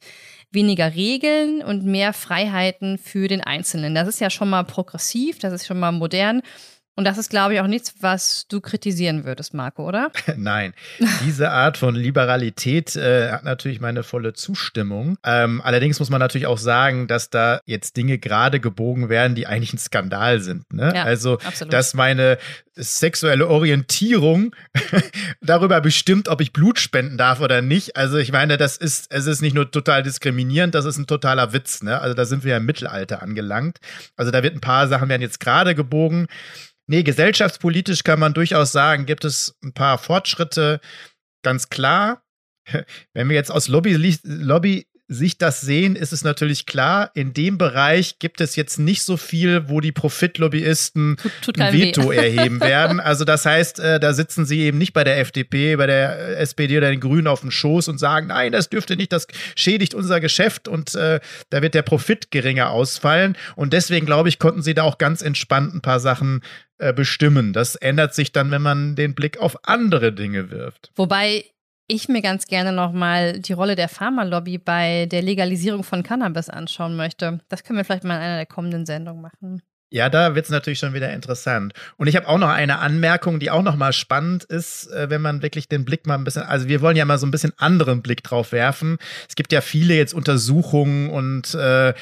weniger 0.52 0.96
Regeln 0.96 1.62
und 1.62 1.86
mehr 1.86 2.14
Freiheiten 2.14 2.98
für 2.98 3.28
den 3.28 3.42
Einzelnen. 3.42 3.96
Das 3.96 4.08
ist 4.08 4.20
ja 4.20 4.30
schon 4.30 4.50
mal 4.50 4.64
progressiv, 4.64 5.40
das 5.40 5.54
ist 5.54 5.68
schon 5.68 5.80
mal 5.80 5.92
modern. 5.92 6.42
Und 7.00 7.06
das 7.06 7.18
ist, 7.18 7.30
glaube 7.30 7.54
ich, 7.54 7.62
auch 7.62 7.68
nichts, 7.68 7.96
was 8.02 8.46
du 8.50 8.60
kritisieren 8.60 9.24
würdest, 9.24 9.54
Marco, 9.54 9.88
oder? 9.88 10.12
Nein, 10.36 10.74
diese 11.26 11.50
Art 11.50 11.78
von 11.78 11.96
Liberalität 11.96 12.94
äh, 12.98 13.32
hat 13.32 13.46
natürlich 13.46 13.80
meine 13.80 14.04
volle 14.04 14.34
Zustimmung. 14.34 15.18
Ähm, 15.24 15.62
allerdings 15.64 16.00
muss 16.00 16.10
man 16.10 16.20
natürlich 16.20 16.48
auch 16.48 16.58
sagen, 16.58 17.08
dass 17.08 17.30
da 17.30 17.62
jetzt 17.64 17.96
Dinge 17.96 18.18
gerade 18.18 18.60
gebogen 18.60 19.08
werden, 19.08 19.34
die 19.34 19.48
eigentlich 19.48 19.72
ein 19.72 19.78
Skandal 19.78 20.42
sind. 20.42 20.74
Ne? 20.74 20.92
Ja, 20.94 21.04
also, 21.04 21.38
absolut. 21.40 21.72
dass 21.72 21.94
meine 21.94 22.38
sexuelle 22.80 23.48
Orientierung 23.48 24.56
darüber 25.42 25.82
bestimmt, 25.82 26.30
ob 26.30 26.42
ich 26.42 26.54
Blut 26.54 26.80
spenden 26.80 27.18
darf 27.18 27.42
oder 27.42 27.62
nicht. 27.62 27.96
Also 27.98 28.18
ich 28.18 28.32
meine, 28.32 28.58
das 28.58 28.78
ist, 28.78 29.08
es 29.12 29.28
ist 29.28 29.42
nicht 29.42 29.54
nur 29.54 29.70
total 29.70 30.04
diskriminierend, 30.04 30.74
das 30.76 30.86
ist 30.86 30.98
ein 30.98 31.08
totaler 31.08 31.54
Witz. 31.54 31.84
Ne? 31.84 32.00
Also 32.00 32.14
da 32.14 32.26
sind 32.26 32.44
wir 32.44 32.52
ja 32.52 32.58
im 32.58 32.66
Mittelalter 32.66 33.22
angelangt. 33.22 33.80
Also 34.16 34.32
da 34.32 34.44
wird 34.44 34.56
ein 34.56 34.62
paar 34.62 34.88
Sachen 34.88 35.10
werden 35.10 35.22
jetzt 35.22 35.40
gerade 35.40 35.76
gebogen. 35.76 36.28
Nee, 36.88 37.04
gesellschaftspolitisch 37.04 38.04
kann 38.04 38.20
man 38.20 38.34
durchaus 38.34 38.72
sagen, 38.72 39.06
gibt 39.06 39.24
es 39.24 39.56
ein 39.64 39.74
paar 39.74 39.98
Fortschritte, 40.00 40.80
ganz 41.44 41.70
klar. 41.70 42.24
Wenn 43.14 43.30
wir 43.30 43.36
jetzt 43.36 43.52
aus 43.52 43.68
Lobby, 43.68 44.18
Lobby 44.24 44.88
sich 45.12 45.40
das 45.40 45.62
sehen, 45.62 45.96
ist 45.96 46.14
es 46.14 46.24
natürlich 46.24 46.68
klar, 46.68 47.10
in 47.16 47.34
dem 47.34 47.58
Bereich 47.58 48.20
gibt 48.20 48.42
es 48.42 48.56
jetzt 48.56 48.78
nicht 48.78 49.02
so 49.02 49.18
viel, 49.18 49.68
wo 49.68 49.82
die 49.82 49.92
Profitlobbyisten 49.92 51.18
ein 51.58 51.74
Veto 51.74 52.12
weh. 52.12 52.16
erheben 52.16 52.62
werden. 52.62 53.00
Also 53.00 53.26
das 53.26 53.44
heißt, 53.44 53.80
äh, 53.80 54.00
da 54.00 54.14
sitzen 54.14 54.46
sie 54.46 54.60
eben 54.60 54.78
nicht 54.78 54.94
bei 54.94 55.04
der 55.04 55.20
FDP, 55.20 55.76
bei 55.78 55.88
der 55.88 56.40
SPD 56.40 56.78
oder 56.78 56.92
den 56.92 57.00
Grünen 57.00 57.26
auf 57.26 57.42
dem 57.42 57.50
Schoß 57.50 57.88
und 57.88 57.98
sagen, 57.98 58.28
nein, 58.28 58.52
das 58.52 58.70
dürfte 58.70 58.96
nicht, 58.96 59.12
das 59.12 59.26
schädigt 59.56 59.96
unser 59.96 60.20
Geschäft 60.20 60.68
und 60.68 60.94
äh, 60.94 61.20
da 61.50 61.64
wird 61.64 61.74
der 61.74 61.82
Profit 61.82 62.30
geringer 62.30 62.70
ausfallen. 62.70 63.36
Und 63.56 63.74
deswegen, 63.74 64.06
glaube 64.06 64.30
ich, 64.30 64.38
konnten 64.38 64.62
sie 64.62 64.76
da 64.76 64.84
auch 64.84 65.00
ganz 65.00 65.24
entspannt 65.24 65.74
ein 65.74 65.82
paar 65.82 66.00
Sachen 66.00 66.42
äh, 66.78 66.94
bestimmen. 66.94 67.52
Das 67.52 67.76
ändert 67.76 68.14
sich 68.14 68.32
dann, 68.32 68.52
wenn 68.52 68.62
man 68.62 68.96
den 68.96 69.16
Blick 69.16 69.40
auf 69.40 69.68
andere 69.68 70.14
Dinge 70.14 70.52
wirft. 70.52 70.92
Wobei 70.96 71.46
ich 71.90 72.08
mir 72.08 72.22
ganz 72.22 72.46
gerne 72.46 72.72
nochmal 72.72 73.40
die 73.40 73.54
Rolle 73.54 73.76
der 73.76 73.90
Pharmalobby 73.90 74.60
bei 74.60 75.08
der 75.08 75.24
Legalisierung 75.24 75.84
von 75.84 76.04
Cannabis 76.04 76.48
anschauen 76.50 76.96
möchte. 76.96 77.40
Das 77.50 77.64
können 77.64 77.78
wir 77.78 77.84
vielleicht 77.84 78.04
mal 78.04 78.16
in 78.16 78.22
einer 78.22 78.38
der 78.38 78.46
kommenden 78.46 78.86
Sendungen 78.86 79.22
machen. 79.22 79.62
Ja, 79.92 80.10
da 80.10 80.36
wird 80.36 80.46
es 80.46 80.52
natürlich 80.52 80.78
schon 80.78 80.94
wieder 80.94 81.12
interessant. 81.12 81.74
Und 81.98 82.06
ich 82.06 82.16
habe 82.16 82.28
auch 82.28 82.38
noch 82.38 82.50
eine 82.50 82.78
Anmerkung, 82.78 83.40
die 83.40 83.50
auch 83.50 83.64
noch 83.64 83.76
mal 83.76 83.92
spannend 83.92 84.44
ist, 84.44 84.86
äh, 84.92 85.10
wenn 85.10 85.22
man 85.22 85.42
wirklich 85.42 85.68
den 85.68 85.84
Blick 85.84 86.06
mal 86.06 86.14
ein 86.14 86.24
bisschen, 86.24 86.44
also 86.44 86.68
wir 86.68 86.82
wollen 86.82 86.96
ja 86.96 87.06
mal 87.06 87.18
so 87.18 87.26
ein 87.26 87.32
bisschen 87.32 87.54
anderen 87.58 88.04
Blick 88.04 88.22
drauf 88.24 88.52
werfen. 88.52 89.00
Es 89.28 89.36
gibt 89.36 89.52
ja 89.52 89.62
viele 89.62 89.96
jetzt 89.96 90.14
Untersuchungen 90.14 91.10
und 91.10 91.56
äh, 91.56 91.96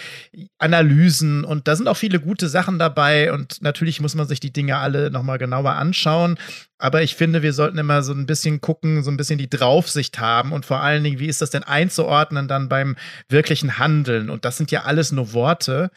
Analysen 0.57 1.45
und 1.45 1.69
da 1.69 1.77
sind 1.77 1.87
auch 1.87 1.95
viele 1.95 2.19
gute 2.19 2.49
Sachen 2.49 2.77
dabei 2.77 3.31
und 3.31 3.61
natürlich 3.61 4.01
muss 4.01 4.15
man 4.15 4.27
sich 4.27 4.41
die 4.41 4.51
Dinge 4.51 4.77
alle 4.77 5.09
noch 5.09 5.23
mal 5.23 5.37
genauer 5.37 5.71
anschauen. 5.71 6.37
Aber 6.79 7.01
ich 7.01 7.15
finde, 7.15 7.41
wir 7.41 7.53
sollten 7.53 7.77
immer 7.77 8.03
so 8.03 8.13
ein 8.13 8.25
bisschen 8.25 8.59
gucken, 8.59 9.01
so 9.01 9.09
ein 9.09 9.17
bisschen 9.17 9.39
die 9.39 9.49
Draufsicht 9.49 10.19
haben 10.19 10.51
und 10.51 10.65
vor 10.65 10.81
allen 10.81 11.03
Dingen, 11.03 11.19
wie 11.19 11.27
ist 11.27 11.41
das 11.41 11.49
denn 11.49 11.63
einzuordnen 11.63 12.47
dann 12.49 12.69
beim 12.69 12.97
wirklichen 13.29 13.79
Handeln? 13.79 14.29
Und 14.29 14.45
das 14.45 14.57
sind 14.57 14.71
ja 14.71 14.83
alles 14.83 15.11
nur 15.11 15.33
Worte. 15.33 15.89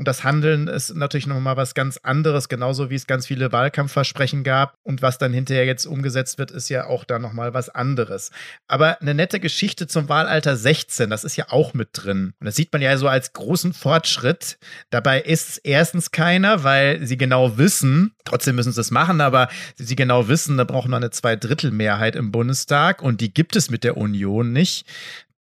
Und 0.00 0.08
das 0.08 0.24
Handeln 0.24 0.66
ist 0.66 0.94
natürlich 0.96 1.26
nochmal 1.26 1.58
was 1.58 1.74
ganz 1.74 1.98
anderes, 1.98 2.48
genauso 2.48 2.88
wie 2.88 2.94
es 2.94 3.06
ganz 3.06 3.26
viele 3.26 3.52
Wahlkampfversprechen 3.52 4.44
gab. 4.44 4.72
Und 4.82 5.02
was 5.02 5.18
dann 5.18 5.34
hinterher 5.34 5.66
jetzt 5.66 5.84
umgesetzt 5.84 6.38
wird, 6.38 6.50
ist 6.50 6.70
ja 6.70 6.86
auch 6.86 7.04
da 7.04 7.18
nochmal 7.18 7.52
was 7.52 7.68
anderes. 7.68 8.30
Aber 8.66 9.02
eine 9.02 9.12
nette 9.12 9.40
Geschichte 9.40 9.88
zum 9.88 10.08
Wahlalter 10.08 10.56
16, 10.56 11.10
das 11.10 11.22
ist 11.22 11.36
ja 11.36 11.50
auch 11.50 11.74
mit 11.74 11.90
drin. 11.92 12.32
Und 12.40 12.46
das 12.46 12.56
sieht 12.56 12.72
man 12.72 12.80
ja 12.80 12.96
so 12.96 13.08
als 13.08 13.34
großen 13.34 13.74
Fortschritt. 13.74 14.58
Dabei 14.88 15.20
ist 15.20 15.50
es 15.50 15.58
erstens 15.58 16.12
keiner, 16.12 16.64
weil 16.64 17.06
sie 17.06 17.18
genau 17.18 17.58
wissen, 17.58 18.14
trotzdem 18.24 18.56
müssen 18.56 18.72
sie 18.72 18.80
es 18.80 18.90
machen, 18.90 19.20
aber 19.20 19.50
sie 19.76 19.96
genau 19.96 20.28
wissen, 20.28 20.56
da 20.56 20.64
brauchen 20.64 20.92
wir 20.92 20.96
eine 20.96 21.10
Zweidrittelmehrheit 21.10 22.16
im 22.16 22.32
Bundestag 22.32 23.02
und 23.02 23.20
die 23.20 23.34
gibt 23.34 23.54
es 23.54 23.68
mit 23.68 23.84
der 23.84 23.98
Union 23.98 24.50
nicht. 24.54 24.86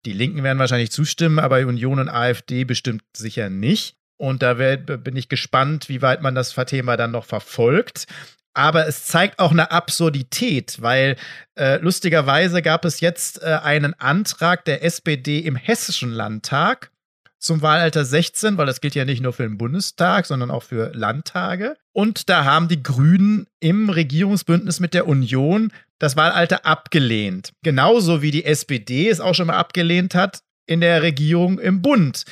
Die 0.05 0.11
Linken 0.11 0.43
werden 0.43 0.59
wahrscheinlich 0.59 0.91
zustimmen, 0.91 1.39
aber 1.39 1.59
Union 1.59 1.99
und 1.99 2.09
AfD 2.09 2.65
bestimmt 2.65 3.03
sicher 3.15 3.49
nicht. 3.49 3.98
Und 4.19 4.43
da 4.43 4.53
bin 4.53 5.15
ich 5.15 5.29
gespannt, 5.29 5.87
wie 5.87 6.01
weit 6.01 6.21
man 6.21 6.35
das 6.35 6.53
Thema 6.53 6.97
dann 6.97 7.11
noch 7.11 7.23
verfolgt. 7.23 8.05
Aber 8.53 8.85
es 8.85 9.05
zeigt 9.05 9.39
auch 9.39 9.51
eine 9.51 9.71
Absurdität, 9.71 10.81
weil 10.81 11.15
äh, 11.55 11.77
lustigerweise 11.77 12.61
gab 12.61 12.83
es 12.83 12.99
jetzt 12.99 13.41
äh, 13.41 13.59
einen 13.63 13.93
Antrag 13.93 14.65
der 14.65 14.83
SPD 14.83 15.39
im 15.39 15.55
Hessischen 15.55 16.11
Landtag 16.11 16.91
zum 17.37 17.61
Wahlalter 17.61 18.03
16, 18.03 18.57
weil 18.57 18.65
das 18.65 18.81
gilt 18.81 18.95
ja 18.95 19.05
nicht 19.05 19.21
nur 19.21 19.31
für 19.31 19.43
den 19.43 19.57
Bundestag, 19.57 20.25
sondern 20.25 20.51
auch 20.51 20.63
für 20.63 20.91
Landtage. 20.93 21.77
Und 21.93 22.27
da 22.27 22.43
haben 22.43 22.67
die 22.67 22.83
Grünen 22.83 23.47
im 23.61 23.89
Regierungsbündnis 23.89 24.81
mit 24.81 24.93
der 24.93 25.07
Union 25.07 25.71
das 25.97 26.17
Wahlalter 26.17 26.65
abgelehnt. 26.65 27.53
Genauso 27.63 28.21
wie 28.21 28.31
die 28.31 28.43
SPD 28.43 29.07
es 29.07 29.21
auch 29.21 29.35
schon 29.35 29.47
mal 29.47 29.57
abgelehnt 29.57 30.13
hat, 30.13 30.41
in 30.69 30.81
der 30.81 31.01
Regierung 31.01 31.57
im 31.57 31.81
Bund. 31.81 32.25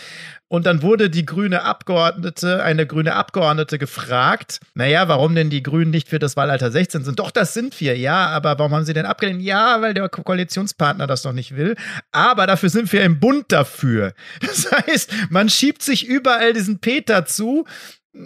Und 0.48 0.66
dann 0.66 0.82
wurde 0.82 1.10
die 1.10 1.26
grüne 1.26 1.64
Abgeordnete, 1.64 2.64
eine 2.64 2.88
grüne 2.88 3.16
Abgeordnete 3.16 3.78
gefragt, 3.78 4.62
naja, 4.76 5.10
warum 5.10 5.36
denn 5.36 5.50
die 5.50 5.64
Grünen 5.64 5.92
nicht 5.92 6.08
für 6.08 6.20
das 6.20 6.38
Wahlalter 6.38 6.72
16 6.72 7.04
sind? 7.04 7.20
Doch, 7.20 7.32
das 7.32 7.54
sind 7.54 7.82
wir, 7.82 7.98
ja, 7.98 8.28
aber 8.28 8.58
warum 8.58 8.74
haben 8.74 8.86
sie 8.86 8.94
denn 8.94 9.06
abgelehnt? 9.06 9.42
Ja, 9.42 9.82
weil 9.82 9.94
der 9.94 10.08
Koalitionspartner 10.08 11.06
das 11.06 11.26
noch 11.26 11.34
nicht 11.34 11.58
will. 11.58 11.76
Aber 12.14 12.48
dafür 12.48 12.70
sind 12.70 12.94
wir 12.94 13.04
im 13.04 13.20
Bund 13.20 13.46
dafür. 13.50 14.14
Das 14.40 14.72
heißt, 14.72 15.12
man 15.30 15.50
schiebt 15.50 15.82
sich 15.82 16.06
überall 16.06 16.54
diesen 16.54 16.80
Peter 16.80 17.26
zu 17.26 17.66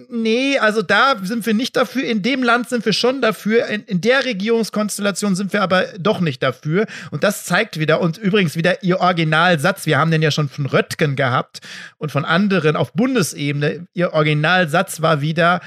Nee, 0.09 0.57
also 0.57 0.81
da 0.81 1.15
sind 1.21 1.45
wir 1.45 1.53
nicht 1.53 1.75
dafür. 1.75 2.03
In 2.03 2.21
dem 2.21 2.43
Land 2.43 2.69
sind 2.69 2.85
wir 2.85 2.93
schon 2.93 3.21
dafür. 3.21 3.67
In, 3.67 3.83
in, 3.83 3.99
der 3.99 4.23
Regierungskonstellation 4.23 5.35
sind 5.35 5.51
wir 5.51 5.61
aber 5.61 5.83
doch 5.99 6.21
nicht 6.21 6.41
dafür. 6.41 6.85
Und 7.11 7.25
das 7.25 7.43
zeigt 7.43 7.77
wieder, 7.77 7.99
und 7.99 8.17
übrigens 8.17 8.55
wieder 8.55 8.83
ihr 8.83 9.01
Originalsatz. 9.01 9.85
Wir 9.85 9.97
haben 9.97 10.09
den 10.09 10.21
ja 10.21 10.31
schon 10.31 10.47
von 10.47 10.65
Röttgen 10.65 11.17
gehabt 11.17 11.59
und 11.97 12.09
von 12.09 12.23
anderen 12.23 12.77
auf 12.77 12.93
Bundesebene. 12.93 13.87
Ihr 13.93 14.13
Originalsatz 14.13 15.01
war 15.01 15.19
wieder, 15.19 15.59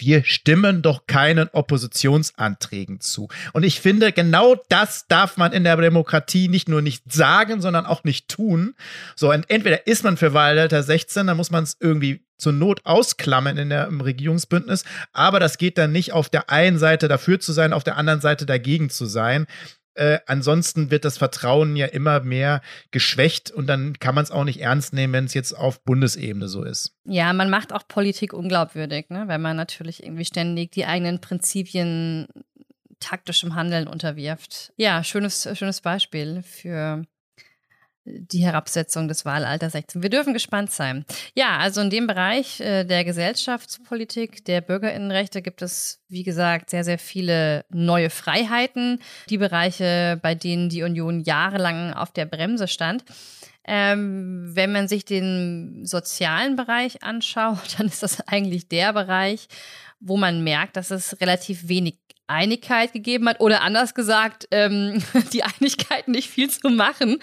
wir 0.00 0.24
stimmen 0.24 0.82
doch 0.82 1.06
keinen 1.06 1.48
Oppositionsanträgen 1.48 3.00
zu. 3.00 3.28
Und 3.52 3.62
ich 3.62 3.80
finde, 3.80 4.12
genau 4.12 4.56
das 4.68 5.06
darf 5.08 5.36
man 5.36 5.52
in 5.52 5.64
der 5.64 5.76
Demokratie 5.76 6.48
nicht 6.48 6.68
nur 6.68 6.82
nicht 6.82 7.12
sagen, 7.12 7.60
sondern 7.60 7.86
auch 7.86 8.04
nicht 8.04 8.28
tun. 8.28 8.74
So, 9.16 9.30
entweder 9.30 9.86
ist 9.86 10.04
man 10.04 10.16
für 10.16 10.34
Wahlalter 10.34 10.82
16, 10.82 11.26
dann 11.26 11.36
muss 11.36 11.50
man 11.50 11.64
es 11.64 11.76
irgendwie 11.80 12.24
zur 12.40 12.52
Not 12.52 12.80
ausklammern 12.84 13.58
in 13.58 13.68
der, 13.68 13.86
im 13.86 14.00
Regierungsbündnis, 14.00 14.84
aber 15.12 15.40
das 15.40 15.58
geht 15.58 15.78
dann 15.78 15.92
nicht 15.92 16.12
auf 16.12 16.28
der 16.28 16.50
einen 16.50 16.78
Seite 16.78 17.06
dafür 17.06 17.38
zu 17.38 17.52
sein, 17.52 17.72
auf 17.72 17.84
der 17.84 17.96
anderen 17.96 18.20
Seite 18.20 18.46
dagegen 18.46 18.90
zu 18.90 19.06
sein. 19.06 19.46
Äh, 19.94 20.20
ansonsten 20.26 20.90
wird 20.90 21.04
das 21.04 21.18
Vertrauen 21.18 21.74
ja 21.76 21.86
immer 21.86 22.20
mehr 22.20 22.62
geschwächt 22.90 23.50
und 23.50 23.66
dann 23.66 23.98
kann 23.98 24.14
man 24.14 24.24
es 24.24 24.30
auch 24.30 24.44
nicht 24.44 24.60
ernst 24.60 24.92
nehmen, 24.92 25.12
wenn 25.12 25.24
es 25.24 25.34
jetzt 25.34 25.52
auf 25.52 25.82
Bundesebene 25.82 26.48
so 26.48 26.62
ist. 26.62 26.94
Ja, 27.04 27.32
man 27.32 27.50
macht 27.50 27.72
auch 27.72 27.86
Politik 27.88 28.32
unglaubwürdig, 28.32 29.10
ne? 29.10 29.24
wenn 29.26 29.40
man 29.40 29.56
natürlich 29.56 30.02
irgendwie 30.02 30.24
ständig 30.24 30.72
die 30.72 30.86
eigenen 30.86 31.20
Prinzipien 31.20 32.28
taktischem 33.00 33.54
Handeln 33.54 33.88
unterwirft. 33.88 34.72
Ja, 34.76 35.02
schönes, 35.02 35.48
schönes 35.54 35.80
Beispiel 35.80 36.42
für 36.42 37.04
die 38.18 38.44
Herabsetzung 38.44 39.08
des 39.08 39.24
Wahlalters 39.24 39.72
16. 39.72 40.02
Wir 40.02 40.10
dürfen 40.10 40.32
gespannt 40.32 40.70
sein. 40.70 41.04
Ja, 41.34 41.58
also 41.58 41.80
in 41.80 41.90
dem 41.90 42.06
Bereich 42.06 42.60
äh, 42.60 42.84
der 42.84 43.04
Gesellschaftspolitik, 43.04 44.44
der 44.44 44.60
Bürgerinnenrechte 44.60 45.42
gibt 45.42 45.62
es, 45.62 46.02
wie 46.08 46.22
gesagt, 46.22 46.70
sehr, 46.70 46.84
sehr 46.84 46.98
viele 46.98 47.64
neue 47.70 48.10
Freiheiten. 48.10 49.00
Die 49.28 49.38
Bereiche, 49.38 50.18
bei 50.22 50.34
denen 50.34 50.68
die 50.68 50.82
Union 50.82 51.20
jahrelang 51.20 51.92
auf 51.92 52.12
der 52.12 52.26
Bremse 52.26 52.68
stand. 52.68 53.04
Ähm, 53.64 54.50
wenn 54.54 54.72
man 54.72 54.88
sich 54.88 55.04
den 55.04 55.84
sozialen 55.84 56.56
Bereich 56.56 57.02
anschaut, 57.02 57.58
dann 57.78 57.86
ist 57.86 58.02
das 58.02 58.20
eigentlich 58.26 58.68
der 58.68 58.92
Bereich, 58.92 59.48
wo 60.00 60.16
man 60.16 60.42
merkt, 60.42 60.76
dass 60.76 60.90
es 60.90 61.20
relativ 61.20 61.68
wenig 61.68 61.98
Einigkeit 62.30 62.92
gegeben 62.92 63.28
hat 63.28 63.40
oder 63.40 63.62
anders 63.62 63.94
gesagt, 63.94 64.48
ähm, 64.50 65.02
die 65.32 65.42
Einigkeit 65.42 66.08
nicht 66.08 66.30
viel 66.30 66.48
zu 66.48 66.70
machen, 66.70 67.18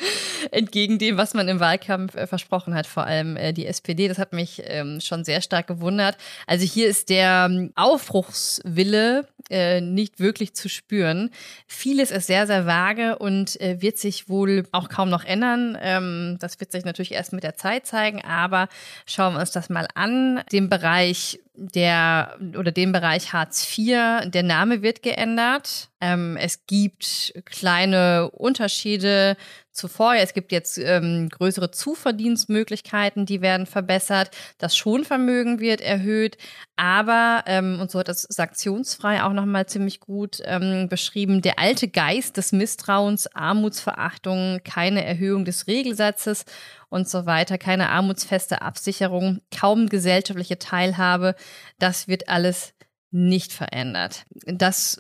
entgegen 0.52 1.00
dem, 1.00 1.18
was 1.18 1.34
man 1.34 1.48
im 1.48 1.60
Wahlkampf 1.60 2.16
äh, 2.16 2.28
versprochen 2.28 2.76
hat, 2.76 2.86
vor 2.86 3.06
allem 3.06 3.38
äh, 3.38 3.54
die 3.54 3.66
SPD. 3.66 4.08
Das 4.08 4.18
hat 4.18 4.34
mich 4.34 4.62
ähm, 4.66 5.00
schon 5.02 5.24
sehr 5.24 5.42
stark 5.42 5.68
gewundert. 5.68 6.18
Also 6.46 6.66
hier 6.66 6.88
ist 6.88 7.10
der 7.10 7.48
ähm, 7.50 7.72
Aufbruchswille 7.76 9.28
äh, 9.50 9.82
nicht 9.82 10.20
wirklich 10.20 10.54
zu 10.54 10.70
spüren. 10.70 11.30
Vieles 11.68 12.12
ist 12.12 12.28
sehr, 12.28 12.48
sehr 12.48 12.66
vage 12.66 13.18
und 13.18 13.60
äh, 13.62 13.82
wird 13.82 13.98
sich 13.98 14.30
wohl 14.30 14.66
auch 14.72 14.90
kaum 14.90 15.10
noch 15.10 15.24
ändern. 15.24 15.78
Ähm, 15.82 16.38
das 16.40 16.60
wird 16.60 16.72
sich 16.72 16.86
natürlich 16.86 17.14
erst 17.14 17.34
mit 17.34 17.44
der 17.44 17.56
Zeit 17.56 17.86
zeigen, 17.86 18.22
aber 18.22 18.68
schauen 19.06 19.34
wir 19.34 19.40
uns 19.40 19.52
das 19.52 19.70
mal 19.70 19.88
an. 19.96 20.42
Den 20.52 20.70
Bereich 20.70 21.40
der 21.58 22.38
oder 22.58 22.72
den 22.72 22.92
Bereich 22.92 23.34
Hartz 23.34 23.78
IV, 23.78 24.30
der 24.30 24.44
Name 24.44 24.82
wird 24.84 25.02
geändert. 25.02 25.90
Ähm, 26.00 26.38
es 26.38 26.66
gibt 26.68 27.34
kleine 27.46 28.30
Unterschiede 28.32 29.36
zuvor. 29.72 30.16
Es 30.16 30.34
gibt 30.34 30.52
jetzt 30.52 30.78
ähm, 30.78 31.30
größere 31.30 31.72
Zuverdienstmöglichkeiten, 31.72 33.26
die 33.26 33.42
werden 33.42 33.66
verbessert. 33.66 34.32
Das 34.58 34.76
Schonvermögen 34.76 35.60
wird 35.60 35.82
erhöht. 35.82 36.38
Aber, 36.76 37.44
ähm, 37.48 37.80
und 37.80 37.90
so 37.90 38.00
hat 38.00 38.08
das 38.10 38.24
sanktionsfrei 38.24 39.24
auch 39.24 39.34
nochmal 39.34 39.68
ziemlich 39.68 40.00
gut 40.00 40.42
ähm, 40.46 40.88
beschrieben, 40.90 41.42
der 41.42 41.60
alte 41.60 41.88
Geist 41.88 42.38
des 42.38 42.52
Misstrauens, 42.52 43.28
Armutsverachtung, 43.36 44.62
keine 44.64 45.04
Erhöhung 45.06 45.46
des 45.46 45.68
Regelsatzes 45.68 46.46
und 46.90 47.10
so 47.10 47.26
weiter, 47.26 47.58
keine 47.58 47.90
armutsfeste 47.90 48.62
Absicherung, 48.62 49.42
kaum 49.56 49.90
gesellschaftliche 49.90 50.60
Teilhabe, 50.60 51.36
das 51.80 52.08
wird 52.08 52.30
alles 52.30 52.74
nicht 53.12 53.54
verändert. 53.54 54.26
Das 54.46 55.00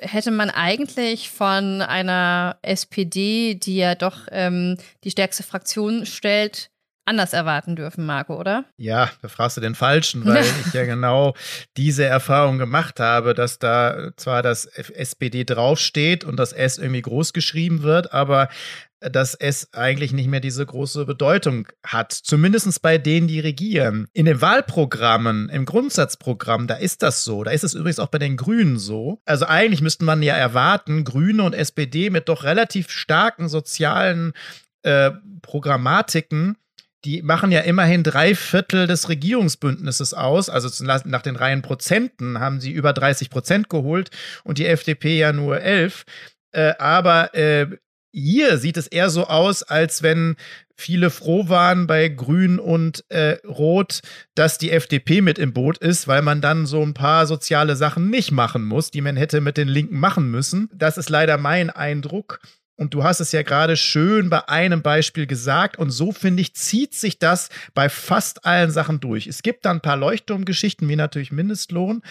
hätte 0.00 0.30
man 0.30 0.50
eigentlich 0.50 1.30
von 1.30 1.82
einer 1.82 2.58
SPD, 2.62 3.54
die 3.54 3.76
ja 3.76 3.94
doch 3.94 4.26
ähm, 4.30 4.76
die 5.04 5.10
stärkste 5.10 5.42
Fraktion 5.42 6.06
stellt, 6.06 6.70
anders 7.06 7.32
erwarten 7.32 7.76
dürfen, 7.76 8.04
Marco, 8.04 8.38
oder? 8.38 8.64
Ja, 8.76 9.10
da 9.22 9.28
fragst 9.28 9.56
du 9.56 9.60
den 9.60 9.74
Falschen, 9.74 10.24
weil 10.24 10.44
ich 10.66 10.74
ja 10.74 10.84
genau 10.84 11.34
diese 11.76 12.04
Erfahrung 12.04 12.58
gemacht 12.58 13.00
habe, 13.00 13.34
dass 13.34 13.58
da 13.58 14.10
zwar 14.16 14.42
das 14.42 14.66
SPD 14.66 15.44
draufsteht 15.44 16.24
und 16.24 16.36
das 16.36 16.52
S 16.52 16.78
irgendwie 16.78 17.02
groß 17.02 17.32
geschrieben 17.32 17.82
wird, 17.82 18.12
aber 18.12 18.48
dass 19.00 19.34
es 19.34 19.72
eigentlich 19.72 20.12
nicht 20.12 20.28
mehr 20.28 20.40
diese 20.40 20.64
große 20.64 21.04
Bedeutung 21.04 21.68
hat. 21.84 22.12
Zumindest 22.12 22.80
bei 22.82 22.98
denen, 22.98 23.28
die 23.28 23.40
regieren. 23.40 24.08
In 24.14 24.24
den 24.24 24.40
Wahlprogrammen, 24.40 25.48
im 25.50 25.66
Grundsatzprogramm, 25.66 26.66
da 26.66 26.74
ist 26.74 27.02
das 27.02 27.22
so. 27.22 27.44
Da 27.44 27.50
ist 27.50 27.62
es 27.62 27.74
übrigens 27.74 27.98
auch 27.98 28.08
bei 28.08 28.18
den 28.18 28.36
Grünen 28.36 28.78
so. 28.78 29.20
Also 29.26 29.46
eigentlich 29.46 29.82
müsste 29.82 30.04
man 30.04 30.22
ja 30.22 30.34
erwarten, 30.34 31.04
Grüne 31.04 31.42
und 31.42 31.52
SPD 31.52 32.10
mit 32.10 32.28
doch 32.28 32.42
relativ 32.42 32.90
starken 32.90 33.48
sozialen 33.48 34.32
äh, 34.82 35.12
Programmatiken 35.42 36.56
die 37.04 37.22
machen 37.22 37.52
ja 37.52 37.60
immerhin 37.60 38.02
drei 38.02 38.34
Viertel 38.34 38.86
des 38.86 39.08
Regierungsbündnisses 39.08 40.14
aus. 40.14 40.48
Also 40.48 40.84
nach 40.84 41.22
den 41.22 41.36
reinen 41.36 41.62
Prozenten 41.62 42.40
haben 42.40 42.60
sie 42.60 42.72
über 42.72 42.92
30 42.92 43.30
Prozent 43.30 43.68
geholt 43.68 44.10
und 44.44 44.58
die 44.58 44.66
FDP 44.66 45.18
ja 45.18 45.32
nur 45.32 45.60
elf. 45.60 46.04
Äh, 46.52 46.74
aber 46.78 47.34
äh, 47.34 47.66
hier 48.12 48.56
sieht 48.58 48.78
es 48.78 48.86
eher 48.86 49.10
so 49.10 49.26
aus, 49.26 49.62
als 49.62 50.02
wenn 50.02 50.36
viele 50.74 51.10
froh 51.10 51.48
waren 51.48 51.86
bei 51.86 52.08
Grün 52.08 52.58
und 52.58 53.04
äh, 53.10 53.38
Rot, 53.46 54.00
dass 54.34 54.58
die 54.58 54.70
FDP 54.70 55.20
mit 55.20 55.38
im 55.38 55.52
Boot 55.52 55.78
ist, 55.78 56.08
weil 56.08 56.22
man 56.22 56.40
dann 56.40 56.66
so 56.66 56.82
ein 56.82 56.94
paar 56.94 57.26
soziale 57.26 57.76
Sachen 57.76 58.10
nicht 58.10 58.30
machen 58.32 58.64
muss, 58.64 58.90
die 58.90 59.00
man 59.00 59.16
hätte 59.16 59.40
mit 59.40 59.56
den 59.56 59.68
Linken 59.68 59.98
machen 59.98 60.30
müssen. 60.30 60.70
Das 60.74 60.96
ist 60.98 61.10
leider 61.10 61.38
mein 61.38 61.70
Eindruck. 61.70 62.40
Und 62.76 62.92
du 62.92 63.04
hast 63.04 63.20
es 63.20 63.32
ja 63.32 63.42
gerade 63.42 63.76
schön 63.76 64.28
bei 64.28 64.48
einem 64.48 64.82
Beispiel 64.82 65.26
gesagt. 65.26 65.78
Und 65.78 65.90
so, 65.90 66.12
finde 66.12 66.42
ich, 66.42 66.54
zieht 66.54 66.94
sich 66.94 67.18
das 67.18 67.48
bei 67.74 67.88
fast 67.88 68.44
allen 68.44 68.70
Sachen 68.70 69.00
durch. 69.00 69.26
Es 69.26 69.42
gibt 69.42 69.64
dann 69.64 69.78
ein 69.78 69.82
paar 69.82 69.96
Leuchtturmgeschichten, 69.96 70.88
wie 70.88 70.96
natürlich 70.96 71.32
Mindestlohn. 71.32 72.02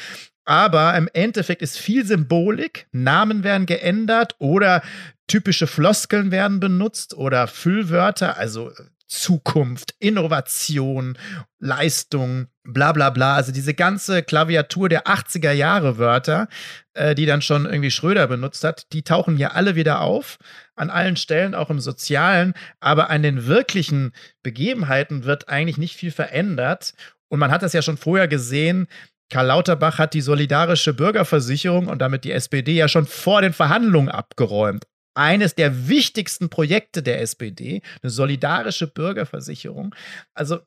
Aber 0.44 0.96
im 0.96 1.10
Endeffekt 1.14 1.62
ist 1.62 1.78
viel 1.78 2.06
Symbolik. 2.06 2.88
Namen 2.92 3.44
werden 3.44 3.66
geändert 3.66 4.36
oder 4.40 4.82
typische 5.28 5.68
Floskeln 5.68 6.32
werden 6.32 6.60
benutzt 6.60 7.16
oder 7.16 7.48
Füllwörter, 7.48 8.38
also 8.38 8.72
Zukunft, 9.08 9.94
Innovation, 10.00 11.18
Leistung, 11.60 12.48
bla 12.64 12.92
bla 12.92 13.10
bla. 13.10 13.36
Also 13.36 13.52
diese 13.52 13.74
ganze 13.74 14.24
Klaviatur 14.24 14.90
der 14.90 15.06
80er 15.06 15.52
Jahre 15.52 15.98
Wörter, 15.98 16.48
äh, 16.94 17.16
die 17.16 17.26
dann 17.26 17.42
schon 17.42 17.66
irgendwie 17.66 17.92
Schröder 17.92 18.28
benutzt 18.28 18.64
hat, 18.64 18.92
die 18.94 19.04
tauchen 19.04 19.38
ja 19.38 19.52
alle 19.52 19.76
wieder 19.76 20.02
auf. 20.02 20.38
An 20.76 20.90
allen 20.90 21.16
Stellen, 21.16 21.56
auch 21.56 21.70
im 21.70 21.80
Sozialen. 21.80 22.54
Aber 22.80 23.10
an 23.10 23.24
den 23.24 23.46
wirklichen 23.46 24.12
Begebenheiten 24.44 25.24
wird 25.24 25.50
eigentlich 25.50 25.78
nicht 25.78 25.96
viel 25.96 26.12
verändert. 26.12 26.94
Und 27.30 27.40
man 27.40 27.52
hat 27.52 27.64
das 27.64 27.74
ja 27.74 27.82
schon 27.82 27.98
vorher 27.98 28.28
gesehen. 28.28 28.88
Karl 29.32 29.48
Lauterbach 29.48 29.98
hat 29.98 30.14
die 30.14 30.22
solidarische 30.22 30.94
Bürgerversicherung 30.94 31.88
und 31.88 32.00
damit 32.00 32.24
die 32.24 32.32
SPD 32.32 32.74
ja 32.74 32.88
schon 32.88 33.08
vor 33.08 33.42
den 33.42 33.54
Verhandlungen 33.54 34.10
abgeräumt 34.10 34.86
eines 35.16 35.56
der 35.56 35.88
wichtigsten 35.88 36.50
Projekte 36.50 37.02
der 37.02 37.22
SPD, 37.22 37.82
eine 38.02 38.10
solidarische 38.10 38.88
Bürgerversicherung. 38.88 39.96
Also, 40.34 40.60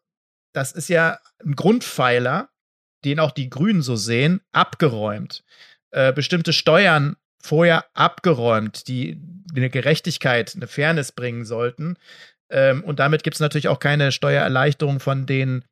das 0.54 0.72
ist 0.72 0.88
ja 0.88 1.18
ein 1.44 1.54
Grundpfeiler, 1.54 2.48
den 3.04 3.20
auch 3.20 3.30
die 3.30 3.50
Grünen 3.50 3.82
so 3.82 3.96
sehen, 3.96 4.40
abgeräumt. 4.52 5.44
Äh, 5.90 6.12
bestimmte 6.12 6.52
Steuern 6.52 7.16
vorher 7.40 7.86
abgeräumt, 7.94 8.88
die 8.88 9.20
eine 9.54 9.70
Gerechtigkeit, 9.70 10.54
eine 10.54 10.66
Fairness 10.66 11.12
bringen 11.12 11.44
sollten. 11.44 11.96
Ähm, 12.50 12.82
und 12.84 12.98
damit 12.98 13.22
gibt 13.22 13.36
es 13.36 13.40
natürlich 13.40 13.68
auch 13.68 13.78
keine 13.78 14.12
Steuererleichterung 14.12 15.00
von 15.00 15.26
denen, 15.26 15.64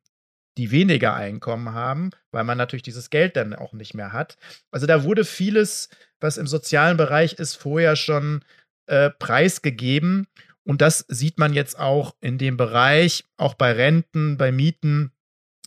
die 0.57 0.71
weniger 0.71 1.13
Einkommen 1.13 1.73
haben, 1.73 2.09
weil 2.31 2.43
man 2.43 2.57
natürlich 2.57 2.83
dieses 2.83 3.09
Geld 3.09 3.35
dann 3.35 3.53
auch 3.53 3.73
nicht 3.73 3.93
mehr 3.93 4.11
hat. 4.11 4.37
Also 4.71 4.87
da 4.87 5.03
wurde 5.03 5.23
vieles, 5.23 5.89
was 6.19 6.37
im 6.37 6.47
sozialen 6.47 6.97
Bereich 6.97 7.33
ist, 7.33 7.55
vorher 7.55 7.95
schon 7.95 8.43
äh, 8.87 9.09
preisgegeben. 9.09 10.27
Und 10.63 10.81
das 10.81 11.05
sieht 11.07 11.37
man 11.39 11.53
jetzt 11.53 11.79
auch 11.79 12.15
in 12.19 12.37
dem 12.37 12.57
Bereich, 12.57 13.23
auch 13.37 13.53
bei 13.53 13.71
Renten, 13.71 14.37
bei 14.37 14.51
Mieten. 14.51 15.13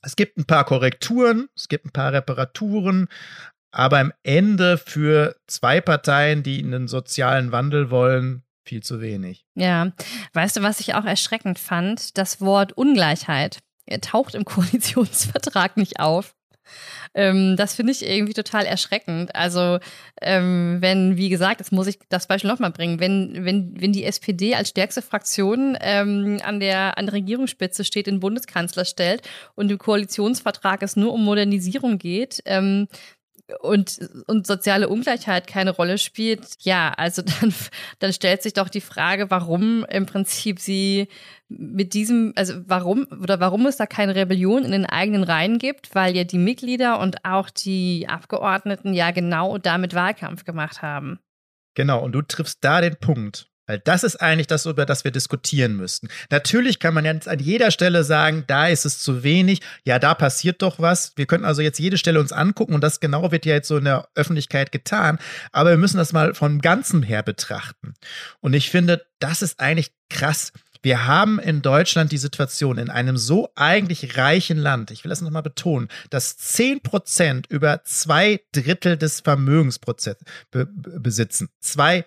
Es 0.03 0.17
gibt 0.17 0.37
ein 0.37 0.45
paar 0.45 0.65
Korrekturen, 0.65 1.49
es 1.57 1.69
gibt 1.69 1.87
ein 1.87 1.93
paar 1.93 2.13
Reparaturen, 2.13 3.09
aber 3.71 3.99
am 3.99 4.13
Ende 4.23 4.79
für 4.79 5.37
zwei 5.47 5.81
Parteien, 5.81 6.43
die 6.43 6.63
einen 6.63 6.89
sozialen 6.89 7.53
Wandel 7.53 7.91
wollen, 7.91 8.43
viel 8.65 8.83
zu 8.83 9.01
wenig. 9.01 9.47
Ja, 9.55 9.93
weißt 10.33 10.57
du, 10.57 10.63
was 10.63 10.81
ich 10.81 10.95
auch 10.95 11.05
erschreckend 11.05 11.59
fand? 11.59 12.19
Das 12.19 12.41
Wort 12.41 12.73
Ungleichheit. 12.73 13.61
Er 13.87 14.01
taucht 14.01 14.35
im 14.35 14.45
Koalitionsvertrag 14.47 15.77
nicht 15.77 16.01
auf. 16.01 16.35
Ähm, 17.15 17.57
das 17.57 17.75
finde 17.75 17.93
ich 17.93 18.07
irgendwie 18.07 18.35
total 18.35 18.67
erschreckend. 18.67 19.35
Also, 19.35 19.79
ähm, 20.21 20.79
wenn, 20.81 21.17
wie 21.17 21.29
gesagt, 21.29 21.61
jetzt 21.61 21.73
muss 21.73 21.87
ich 21.87 21.99
das 22.09 22.27
Beispiel 22.27 22.51
nochmal 22.51 22.71
bringen, 22.71 23.01
wenn, 23.01 23.45
wenn, 23.45 23.81
wenn 23.81 23.93
die 23.93 24.05
SPD 24.05 24.55
als 24.55 24.71
stärkste 24.71 25.03
Fraktion 25.03 25.77
ähm, 25.81 26.41
an, 26.45 26.61
der, 26.61 26.99
an 26.99 27.07
der 27.07 27.15
Regierungsspitze 27.15 27.85
steht, 27.85 28.07
den 28.07 28.21
Bundeskanzler 28.21 28.85
stellt 28.85 29.23
und 29.55 29.71
im 29.71 29.79
Koalitionsvertrag 29.79 30.83
es 30.83 30.97
nur 30.97 31.13
um 31.13 31.25
Modernisierung 31.25 31.99
geht, 31.99 32.43
ähm, 32.45 32.87
und, 33.61 33.99
und 34.27 34.47
soziale 34.47 34.89
Ungleichheit 34.89 35.47
keine 35.47 35.71
Rolle 35.71 35.99
spielt, 35.99 36.47
ja, 36.61 36.93
also 36.97 37.23
dann, 37.41 37.55
dann 37.99 38.13
stellt 38.13 38.43
sich 38.43 38.53
doch 38.53 38.69
die 38.69 38.81
Frage, 38.81 39.31
warum 39.31 39.85
im 39.85 40.07
Prinzip 40.07 40.61
sie 40.61 41.09
mit 41.49 41.95
diesem, 41.95 42.33
also 42.37 42.55
warum 42.67 43.07
oder 43.23 43.41
warum 43.41 43.67
es 43.67 43.77
da 43.77 43.87
keine 43.87 44.15
Rebellion 44.15 44.65
in 44.65 44.71
den 44.71 44.87
eigenen 44.87 45.25
Reihen 45.25 45.59
gibt, 45.59 45.95
weil 45.95 46.17
ja 46.17 46.25
die 46.25 46.39
Mitglieder 46.39 47.01
und 47.01 47.25
auch 47.25 47.51
die 47.51 48.07
Abgeordneten 48.09 48.95
ja 48.95 49.11
genau 49.11 49.59
damit 49.59 49.95
Wahlkampf 49.95 50.45
gemacht 50.45 50.81
haben. 50.81 51.19
Genau, 51.75 52.03
und 52.05 52.13
du 52.13 52.23
triffst 52.23 52.59
da 52.63 52.81
den 52.81 52.97
Punkt. 52.97 53.50
Weil 53.71 53.79
das 53.79 54.03
ist 54.03 54.17
eigentlich 54.17 54.49
das, 54.49 54.67
über 54.67 54.85
das 54.85 55.05
wir 55.05 55.13
diskutieren 55.13 55.77
müssten. 55.77 56.09
Natürlich 56.29 56.81
kann 56.81 56.93
man 56.93 57.05
jetzt 57.05 57.29
an 57.29 57.39
jeder 57.39 57.71
Stelle 57.71 58.03
sagen, 58.03 58.43
da 58.49 58.67
ist 58.67 58.85
es 58.85 58.99
zu 58.99 59.23
wenig, 59.23 59.61
ja, 59.85 60.01
da 60.01 60.15
passiert 60.15 60.61
doch 60.61 60.81
was. 60.81 61.13
Wir 61.15 61.27
könnten 61.27 61.45
also 61.45 61.63
jetzt 61.63 61.79
jede 61.79 61.97
Stelle 61.97 62.19
uns 62.19 62.33
angucken 62.33 62.75
und 62.75 62.83
das 62.83 62.99
genau 62.99 63.31
wird 63.31 63.47
ja 63.47 63.55
jetzt 63.55 63.69
so 63.69 63.77
in 63.77 63.85
der 63.85 64.09
Öffentlichkeit 64.17 64.73
getan. 64.73 65.21
Aber 65.53 65.71
wir 65.71 65.77
müssen 65.77 65.99
das 65.99 66.13
mal 66.13 66.35
von 66.35 66.61
Ganzem 66.61 67.05
her 67.05 67.23
betrachten. 67.23 67.95
Und 68.41 68.55
ich 68.55 68.71
finde, 68.71 69.07
das 69.21 69.41
ist 69.41 69.61
eigentlich 69.61 69.93
krass. 70.09 70.51
Wir 70.83 71.07
haben 71.07 71.39
in 71.39 71.63
Deutschland 71.63 72.11
die 72.11 72.19
Situation 72.19 72.77
in 72.77 72.91
einem 72.91 73.19
so 73.19 73.51
eigentlich 73.55 74.17
reichen 74.17 74.59
Land, 74.59 74.91
ich 74.91 75.05
will 75.05 75.11
das 75.11 75.21
nochmal 75.21 75.43
betonen, 75.43 75.87
dass 76.09 76.39
10 76.39 76.81
Prozent 76.81 77.47
über 77.49 77.85
zwei 77.85 78.41
Drittel 78.51 78.97
des 78.97 79.21
Vermögens 79.21 79.79
besitzen. 80.51 81.51
Zwei 81.61 82.07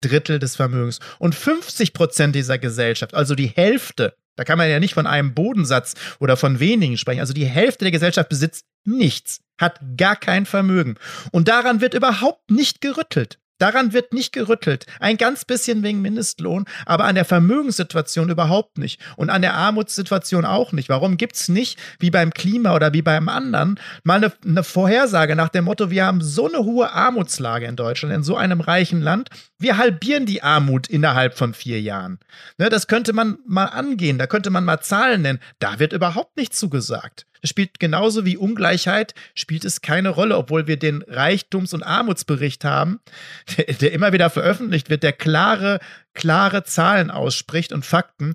Drittel 0.00 0.38
des 0.38 0.56
Vermögens. 0.56 1.00
Und 1.18 1.34
50 1.34 1.92
Prozent 1.92 2.34
dieser 2.34 2.58
Gesellschaft, 2.58 3.14
also 3.14 3.34
die 3.34 3.48
Hälfte, 3.48 4.14
da 4.36 4.44
kann 4.44 4.58
man 4.58 4.70
ja 4.70 4.78
nicht 4.78 4.94
von 4.94 5.06
einem 5.06 5.34
Bodensatz 5.34 5.94
oder 6.20 6.36
von 6.36 6.60
wenigen 6.60 6.96
sprechen, 6.96 7.20
also 7.20 7.32
die 7.32 7.46
Hälfte 7.46 7.84
der 7.84 7.92
Gesellschaft 7.92 8.28
besitzt 8.28 8.66
nichts, 8.84 9.40
hat 9.60 9.80
gar 9.96 10.16
kein 10.16 10.46
Vermögen. 10.46 10.96
Und 11.32 11.48
daran 11.48 11.80
wird 11.80 11.94
überhaupt 11.94 12.50
nicht 12.50 12.80
gerüttelt. 12.80 13.38
Daran 13.58 13.92
wird 13.92 14.12
nicht 14.12 14.32
gerüttelt. 14.32 14.86
Ein 15.00 15.16
ganz 15.16 15.44
bisschen 15.44 15.82
wegen 15.82 16.00
Mindestlohn, 16.00 16.64
aber 16.86 17.04
an 17.04 17.14
der 17.14 17.24
Vermögenssituation 17.24 18.30
überhaupt 18.30 18.78
nicht. 18.78 19.00
Und 19.16 19.30
an 19.30 19.42
der 19.42 19.54
Armutssituation 19.54 20.44
auch 20.44 20.72
nicht. 20.72 20.88
Warum 20.88 21.16
gibt 21.16 21.36
es 21.36 21.48
nicht, 21.48 21.78
wie 21.98 22.10
beim 22.10 22.32
Klima 22.32 22.74
oder 22.74 22.92
wie 22.92 23.02
beim 23.02 23.28
anderen, 23.28 23.78
mal 24.04 24.16
eine, 24.16 24.32
eine 24.44 24.64
Vorhersage 24.64 25.36
nach 25.36 25.48
dem 25.48 25.64
Motto, 25.64 25.90
wir 25.90 26.06
haben 26.06 26.22
so 26.22 26.48
eine 26.48 26.64
hohe 26.64 26.92
Armutslage 26.92 27.66
in 27.66 27.76
Deutschland, 27.76 28.14
in 28.14 28.22
so 28.22 28.36
einem 28.36 28.60
reichen 28.60 29.00
Land, 29.00 29.30
wir 29.58 29.76
halbieren 29.76 30.26
die 30.26 30.42
Armut 30.42 30.86
innerhalb 30.86 31.36
von 31.36 31.52
vier 31.52 31.80
Jahren. 31.80 32.18
Ne, 32.58 32.68
das 32.68 32.86
könnte 32.86 33.12
man 33.12 33.38
mal 33.46 33.66
angehen, 33.66 34.18
da 34.18 34.26
könnte 34.26 34.50
man 34.50 34.64
mal 34.64 34.80
Zahlen 34.80 35.22
nennen. 35.22 35.40
Da 35.58 35.78
wird 35.78 35.92
überhaupt 35.92 36.36
nichts 36.36 36.58
zugesagt. 36.58 37.26
Das 37.40 37.50
spielt 37.50 37.80
genauso 37.80 38.24
wie 38.24 38.36
Ungleichheit, 38.36 39.14
spielt 39.34 39.64
es 39.64 39.80
keine 39.80 40.10
Rolle, 40.10 40.36
obwohl 40.36 40.66
wir 40.66 40.78
den 40.78 41.02
Reichtums- 41.02 41.74
und 41.74 41.82
Armutsbericht 41.82 42.64
haben, 42.64 43.00
der, 43.56 43.74
der, 43.74 43.92
immer 43.92 44.12
wieder 44.12 44.30
veröffentlicht 44.30 44.90
wird, 44.90 45.02
der 45.02 45.12
klare, 45.12 45.80
klare 46.14 46.64
Zahlen 46.64 47.10
ausspricht 47.10 47.72
und 47.72 47.86
Fakten. 47.86 48.34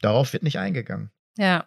Darauf 0.00 0.32
wird 0.32 0.42
nicht 0.42 0.58
eingegangen. 0.58 1.10
Ja, 1.36 1.64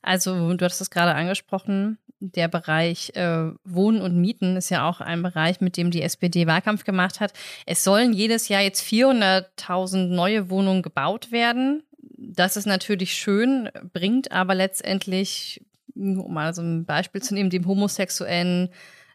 also 0.00 0.54
du 0.54 0.64
hattest 0.64 0.80
es 0.80 0.90
gerade 0.90 1.14
angesprochen, 1.14 1.98
der 2.22 2.48
Bereich 2.48 3.10
äh, 3.14 3.50
Wohnen 3.64 4.00
und 4.00 4.16
Mieten 4.16 4.56
ist 4.56 4.70
ja 4.70 4.88
auch 4.88 5.00
ein 5.00 5.22
Bereich, 5.22 5.60
mit 5.60 5.76
dem 5.76 5.90
die 5.90 6.02
SPD 6.02 6.46
Wahlkampf 6.46 6.84
gemacht 6.84 7.20
hat. 7.20 7.32
Es 7.66 7.82
sollen 7.82 8.12
jedes 8.12 8.48
Jahr 8.48 8.62
jetzt 8.62 8.82
400.000 8.82 10.06
neue 10.06 10.48
Wohnungen 10.48 10.82
gebaut 10.82 11.32
werden. 11.32 11.82
Das 12.16 12.56
ist 12.56 12.66
natürlich 12.66 13.14
schön, 13.14 13.68
bringt 13.92 14.30
aber 14.30 14.54
letztendlich 14.54 15.60
um 15.94 16.32
mal 16.32 16.54
so 16.54 16.62
ein 16.62 16.84
Beispiel 16.84 17.22
zu 17.22 17.34
nehmen, 17.34 17.50
dem 17.50 17.66
homosexuellen 17.66 18.70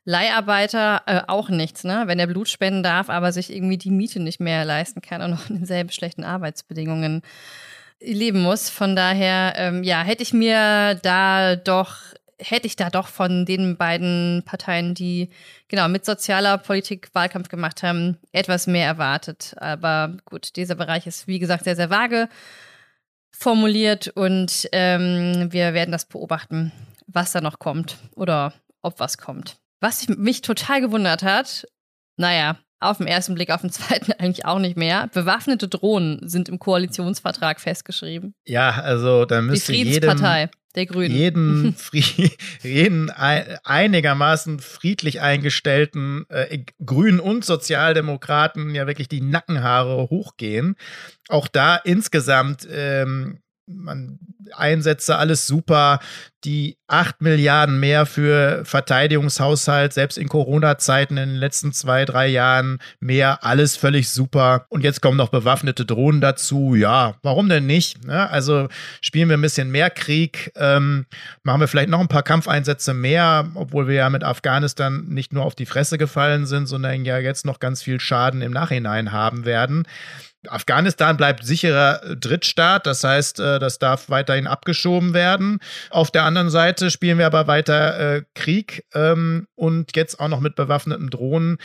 Leiharbeiter 0.08 1.02
äh, 1.06 1.22
auch 1.28 1.50
nichts, 1.50 1.84
ne? 1.84 2.04
Wenn 2.06 2.18
er 2.18 2.28
Blut 2.28 2.48
spenden 2.48 2.82
darf, 2.82 3.10
aber 3.10 3.34
sich 3.34 3.54
irgendwie 3.54 3.78
die 3.78 3.92
Miete 3.92 4.22
nicht 4.22 4.40
mehr 4.40 4.64
leisten 4.64 5.02
kann 5.02 5.22
und 5.22 5.32
noch 5.32 5.50
in 5.50 5.58
denselben 5.58 5.92
schlechten 5.92 6.24
Arbeitsbedingungen 6.24 7.24
leben 8.00 8.42
muss. 8.42 8.70
Von 8.70 8.96
daher, 8.96 9.54
ähm, 9.58 9.84
ja, 9.84 10.04
hätte 10.04 10.24
ich 10.24 10.32
mir 10.32 10.96
da 11.04 11.58
doch, 11.58 11.98
hätte 12.40 12.68
ich 12.68 12.78
da 12.78 12.90
doch 12.90 13.10
von 13.10 13.46
den 13.46 13.76
beiden 13.76 14.44
Parteien, 14.46 14.94
die 14.94 15.30
genau 15.68 15.90
mit 15.90 16.06
sozialer 16.06 16.58
Politik 16.58 17.10
Wahlkampf 17.14 17.50
gemacht 17.50 17.84
haben, 17.84 18.18
etwas 18.32 18.66
mehr 18.66 18.86
erwartet. 18.86 19.56
Aber 19.58 20.16
gut, 20.24 20.56
dieser 20.56 20.76
Bereich 20.76 21.06
ist, 21.06 21.28
wie 21.28 21.40
gesagt, 21.40 21.66
sehr, 21.66 21.76
sehr 21.76 21.90
vage 21.90 22.30
formuliert 23.38 24.08
und 24.10 24.68
ähm, 24.72 25.48
wir 25.52 25.74
werden 25.74 25.92
das 25.92 26.06
beobachten, 26.06 26.72
was 27.08 27.32
da 27.32 27.42
noch 27.42 27.60
kommt 27.60 27.98
oder 28.16 28.54
ob 28.82 29.00
was 29.00 29.18
kommt. 29.18 29.58
Was 29.80 30.08
mich 30.08 30.42
total 30.42 30.82
gewundert 30.82 31.22
hat, 31.22 31.68
naja, 32.18 32.58
auf 32.80 32.98
den 32.98 33.08
ersten 33.08 33.36
Blick, 33.36 33.52
auf 33.52 33.62
den 33.62 33.70
zweiten 33.72 34.12
eigentlich 34.14 34.46
auch 34.46 34.60
nicht 34.60 34.78
mehr. 34.78 35.08
Bewaffnete 35.14 35.68
Drohnen 35.68 36.28
sind 36.28 36.50
im 36.50 36.60
Koalitionsvertrag 36.60 37.60
festgeschrieben. 37.60 38.34
Ja, 38.46 38.72
also 38.72 39.26
da 39.26 39.42
müsste 39.42 39.72
Die 39.72 39.84
Friedenspartei 39.84 40.40
jedem, 40.42 40.52
der 40.78 40.86
Grünen. 40.86 41.14
jeden, 41.14 41.76
jeden 42.62 43.10
einigermaßen 43.10 44.60
friedlich 44.60 45.20
eingestellten 45.20 46.26
äh, 46.30 46.60
Grünen 46.86 47.20
und 47.20 47.44
Sozialdemokraten 47.44 48.74
ja 48.74 48.88
wirklich 48.88 49.10
die 49.10 49.22
Nackenhaare 49.22 50.10
hochgehen. 50.10 50.76
Auch 51.28 51.48
da 51.48 51.76
insgesamt 51.76 52.68
ähm, 52.72 53.40
man 53.68 54.20
Einsätze, 54.54 55.18
alles 55.18 55.46
super. 55.46 56.00
Die 56.44 56.78
8 56.88 57.22
Milliarden 57.22 57.80
mehr 57.80 58.06
für 58.06 58.64
Verteidigungshaushalt, 58.64 59.92
selbst 59.92 60.18
in 60.18 60.30
Corona-Zeiten 60.30 61.18
in 61.18 61.30
den 61.30 61.38
letzten 61.38 61.74
zwei, 61.74 62.06
drei 62.06 62.28
Jahren 62.28 62.80
mehr, 63.00 63.44
alles 63.44 63.76
völlig 63.76 64.10
super. 64.10 64.66
Und 64.70 64.84
jetzt 64.84 65.02
kommen 65.02 65.18
noch 65.18 65.30
bewaffnete 65.30 65.86
Drohnen 65.86 66.22
dazu. 66.22 66.76
Ja, 66.76 67.16
warum 67.24 67.50
denn 67.50 67.66
nicht? 67.66 68.06
Ne? 68.06 68.30
Also 68.30 68.70
spielen 69.02 69.28
wir 69.30 69.38
ein 69.38 69.42
bisschen 69.42 69.70
mehr 69.70 69.90
Krieg, 69.90 70.52
ähm, 70.56 71.06
machen 71.44 71.60
wir 71.60 71.68
vielleicht 71.68 71.90
noch 71.90 72.00
ein 72.00 72.08
paar 72.08 72.24
Kampfeinsätze 72.24 72.94
mehr, 72.94 73.50
obwohl 73.56 73.88
wir 73.88 73.96
ja 73.96 74.10
mit 74.10 74.24
Afghanistan 74.24 75.06
nicht 75.10 75.34
nur 75.34 75.44
auf 75.44 75.56
die 75.56 75.66
Fresse 75.66 75.98
gefallen 75.98 76.46
sind, 76.46 76.68
sondern 76.68 77.04
ja 77.04 77.18
jetzt 77.18 77.46
noch 77.46 77.60
ganz 77.60 77.82
viel 77.82 78.00
Schaden 78.00 78.42
im 78.42 78.54
Nachhinein 78.54 79.12
haben 79.12 79.44
werden. 79.44 79.86
Afghanistan 80.50 81.18
bleibt 81.18 81.46
sicherer 81.46 82.16
Drittstaat, 82.16 82.86
das 82.86 83.04
heißt, 83.04 83.40
äh, 83.40 83.60
das 83.60 83.80
darf 83.80 84.10
weiterhin 84.10 84.48
abgeschoben 84.48 85.14
werden. 85.14 85.60
Auf 85.90 86.12
der 86.12 86.24
anderen 86.24 86.50
Seite 86.50 86.92
spielen 86.92 87.18
wir 87.18 87.26
aber 87.26 87.48
weiter 87.48 88.16
äh, 88.18 88.24
Krieg 88.34 88.86
ähm, 88.94 89.48
und 89.56 89.96
jetzt 89.96 90.20
auch 90.20 90.28
noch 90.28 90.40
mit 90.40 90.56
bewaffneten 90.56 91.10
Drohnen. 91.10 91.58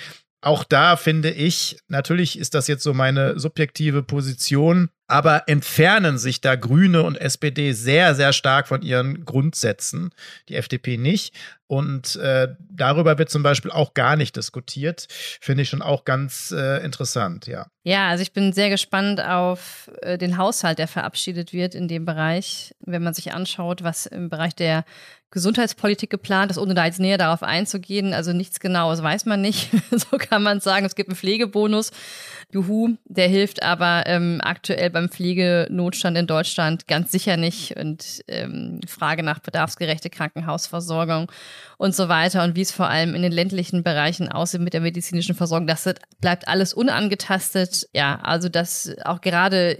Auch 0.44 0.64
da 0.64 0.96
finde 0.96 1.30
ich, 1.30 1.78
natürlich 1.86 2.36
ist 2.36 2.54
das 2.54 2.66
jetzt 2.66 2.82
so 2.82 2.92
meine 2.92 3.38
subjektive 3.38 4.02
Position, 4.02 4.90
aber 5.06 5.44
entfernen 5.46 6.18
sich 6.18 6.40
da 6.40 6.56
Grüne 6.56 7.04
und 7.04 7.16
SPD 7.16 7.72
sehr, 7.72 8.16
sehr 8.16 8.32
stark 8.32 8.66
von 8.66 8.82
ihren 8.82 9.24
Grundsätzen, 9.24 10.10
die 10.48 10.56
FDP 10.56 10.96
nicht. 10.96 11.32
Und 11.68 12.16
äh, 12.16 12.48
darüber 12.58 13.18
wird 13.18 13.30
zum 13.30 13.44
Beispiel 13.44 13.70
auch 13.70 13.94
gar 13.94 14.16
nicht 14.16 14.34
diskutiert. 14.34 15.06
Finde 15.08 15.62
ich 15.62 15.68
schon 15.68 15.80
auch 15.80 16.04
ganz 16.04 16.50
äh, 16.50 16.84
interessant, 16.84 17.46
ja. 17.46 17.66
Ja, 17.84 18.08
also 18.08 18.22
ich 18.22 18.32
bin 18.32 18.52
sehr 18.52 18.68
gespannt 18.68 19.20
auf 19.20 19.90
äh, 20.00 20.18
den 20.18 20.38
Haushalt, 20.38 20.78
der 20.78 20.88
verabschiedet 20.88 21.52
wird 21.52 21.76
in 21.76 21.86
dem 21.86 22.04
Bereich. 22.04 22.74
Wenn 22.80 23.04
man 23.04 23.14
sich 23.14 23.32
anschaut, 23.32 23.84
was 23.84 24.06
im 24.06 24.28
Bereich 24.28 24.56
der 24.56 24.84
Gesundheitspolitik 25.32 26.10
geplant 26.10 26.50
ist, 26.50 26.58
ohne 26.58 26.74
da 26.74 26.84
jetzt 26.84 27.00
näher 27.00 27.18
darauf 27.18 27.42
einzugehen. 27.42 28.14
Also 28.14 28.32
nichts 28.32 28.60
Genaues 28.60 29.02
weiß 29.02 29.24
man 29.24 29.40
nicht. 29.40 29.70
so 29.90 30.18
kann 30.18 30.42
man 30.42 30.60
sagen. 30.60 30.86
Es 30.86 30.94
gibt 30.94 31.08
einen 31.08 31.16
Pflegebonus. 31.16 31.90
Juhu, 32.52 32.96
der 33.06 33.28
hilft 33.28 33.62
aber 33.62 34.04
ähm, 34.06 34.40
aktuell 34.42 34.90
beim 34.90 35.08
Pflegenotstand 35.08 36.18
in 36.18 36.26
Deutschland 36.26 36.86
ganz 36.86 37.10
sicher 37.10 37.38
nicht 37.38 37.76
und 37.78 38.22
ähm, 38.28 38.80
Frage 38.86 39.22
nach 39.22 39.38
bedarfsgerechte 39.38 40.10
Krankenhausversorgung 40.10 41.32
und 41.78 41.94
so 41.94 42.10
weiter 42.10 42.44
und 42.44 42.54
wie 42.54 42.60
es 42.60 42.70
vor 42.70 42.88
allem 42.88 43.14
in 43.14 43.22
den 43.22 43.32
ländlichen 43.32 43.82
Bereichen 43.82 44.28
aussieht 44.28 44.60
mit 44.60 44.74
der 44.74 44.82
medizinischen 44.82 45.34
Versorgung, 45.34 45.66
das 45.66 45.88
bleibt 46.20 46.46
alles 46.46 46.74
unangetastet. 46.74 47.88
Ja, 47.94 48.20
also 48.22 48.50
das 48.50 48.94
auch 49.02 49.22
gerade 49.22 49.78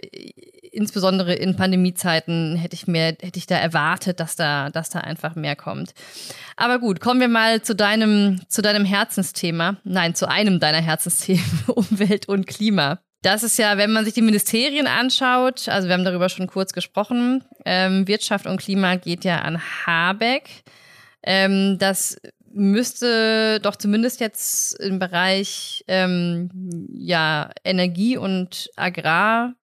insbesondere 0.73 1.35
in 1.35 1.55
Pandemiezeiten 1.55 2.57
hätte 2.57 2.75
ich 2.75 2.87
mir, 2.87 3.17
hätte 3.21 3.39
ich 3.39 3.47
da 3.47 3.57
erwartet, 3.57 4.19
dass 4.19 4.37
da, 4.37 4.71
dass 4.71 4.91
da 4.91 5.01
einfach 5.01 5.35
mehr 5.35 5.55
kommt. 5.55 5.93
Aber 6.57 6.79
gut, 6.79 7.01
kommen 7.01 7.21
wir 7.21 7.29
mal 7.29 7.63
zu 7.63 7.75
deinem, 7.75 8.41
zu 8.49 8.63
deinem 8.63 8.85
Herzensthema. 8.85 9.77
Nein, 9.85 10.15
zu 10.15 10.29
einem 10.29 10.59
deiner 10.61 10.81
Herzensthemen, 10.81 11.45
Umwelt 11.69 12.29
und 12.29 12.47
Klima. 12.47 13.01
Das 13.23 13.45
ist 13.45 13.57
ja, 13.57 13.77
wenn 13.77 13.93
man 13.93 14.05
sich 14.05 14.15
die 14.15 14.23
Ministerien 14.23 14.89
anschaut, 14.89 15.69
also 15.69 15.87
wir 15.87 15.95
haben 15.95 16.05
darüber 16.05 16.29
schon 16.29 16.49
kurz 16.49 16.73
gesprochen, 16.73 17.45
ähm, 17.65 18.09
Wirtschaft 18.09 18.47
und 18.47 18.61
Klima 18.61 18.97
geht 18.97 19.25
ja 19.25 19.43
an 19.43 19.61
Habeck. 19.87 20.65
Ähm, 21.23 21.77
das 21.79 22.17
müsste 22.53 23.61
doch 23.61 23.77
zumindest 23.77 24.21
jetzt 24.21 24.79
im 24.81 24.99
Bereich 24.99 25.85
ähm, 25.87 26.51
ja, 26.93 27.51
Energie 27.65 28.17
und 28.17 28.71
Agrar 28.77 29.55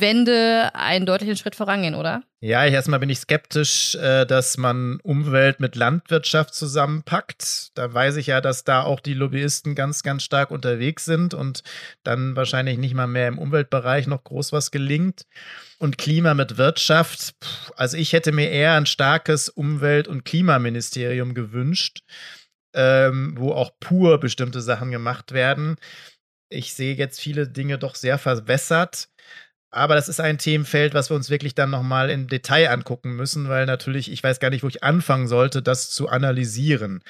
Wende 0.00 0.70
einen 0.74 1.06
deutlichen 1.06 1.36
Schritt 1.36 1.54
vorangehen, 1.54 1.94
oder? 1.94 2.24
Ja, 2.40 2.66
erstmal 2.66 2.98
bin 2.98 3.10
ich 3.10 3.20
skeptisch, 3.20 3.94
äh, 3.94 4.26
dass 4.26 4.58
man 4.58 4.98
Umwelt 5.04 5.60
mit 5.60 5.76
Landwirtschaft 5.76 6.52
zusammenpackt. 6.52 7.70
Da 7.74 7.94
weiß 7.94 8.16
ich 8.16 8.26
ja, 8.26 8.40
dass 8.40 8.64
da 8.64 8.82
auch 8.82 8.98
die 8.98 9.14
Lobbyisten 9.14 9.76
ganz, 9.76 10.02
ganz 10.02 10.24
stark 10.24 10.50
unterwegs 10.50 11.04
sind 11.04 11.32
und 11.32 11.62
dann 12.02 12.34
wahrscheinlich 12.34 12.76
nicht 12.76 12.94
mal 12.94 13.06
mehr 13.06 13.28
im 13.28 13.38
Umweltbereich 13.38 14.08
noch 14.08 14.24
groß 14.24 14.52
was 14.52 14.72
gelingt. 14.72 15.26
Und 15.78 15.96
Klima 15.96 16.34
mit 16.34 16.58
Wirtschaft, 16.58 17.36
also 17.76 17.96
ich 17.96 18.12
hätte 18.12 18.32
mir 18.32 18.50
eher 18.50 18.74
ein 18.74 18.86
starkes 18.86 19.48
Umwelt- 19.48 20.08
und 20.08 20.24
Klimaministerium 20.24 21.34
gewünscht, 21.34 22.00
ähm, 22.74 23.34
wo 23.38 23.52
auch 23.52 23.70
pur 23.78 24.18
bestimmte 24.18 24.60
Sachen 24.60 24.90
gemacht 24.90 25.30
werden. 25.30 25.76
Ich 26.48 26.74
sehe 26.74 26.96
jetzt 26.96 27.20
viele 27.20 27.48
Dinge 27.48 27.78
doch 27.78 27.94
sehr 27.94 28.18
verwässert. 28.18 29.08
Aber 29.74 29.96
das 29.96 30.08
ist 30.08 30.20
ein 30.20 30.38
Themenfeld, 30.38 30.94
was 30.94 31.10
wir 31.10 31.16
uns 31.16 31.30
wirklich 31.30 31.56
dann 31.56 31.70
nochmal 31.70 32.08
im 32.08 32.28
Detail 32.28 32.70
angucken 32.70 33.16
müssen, 33.16 33.48
weil 33.48 33.66
natürlich, 33.66 34.08
ich 34.08 34.22
weiß 34.22 34.38
gar 34.38 34.50
nicht, 34.50 34.62
wo 34.62 34.68
ich 34.68 34.84
anfangen 34.84 35.26
sollte, 35.26 35.62
das 35.62 35.90
zu 35.90 36.08
analysieren. 36.08 37.02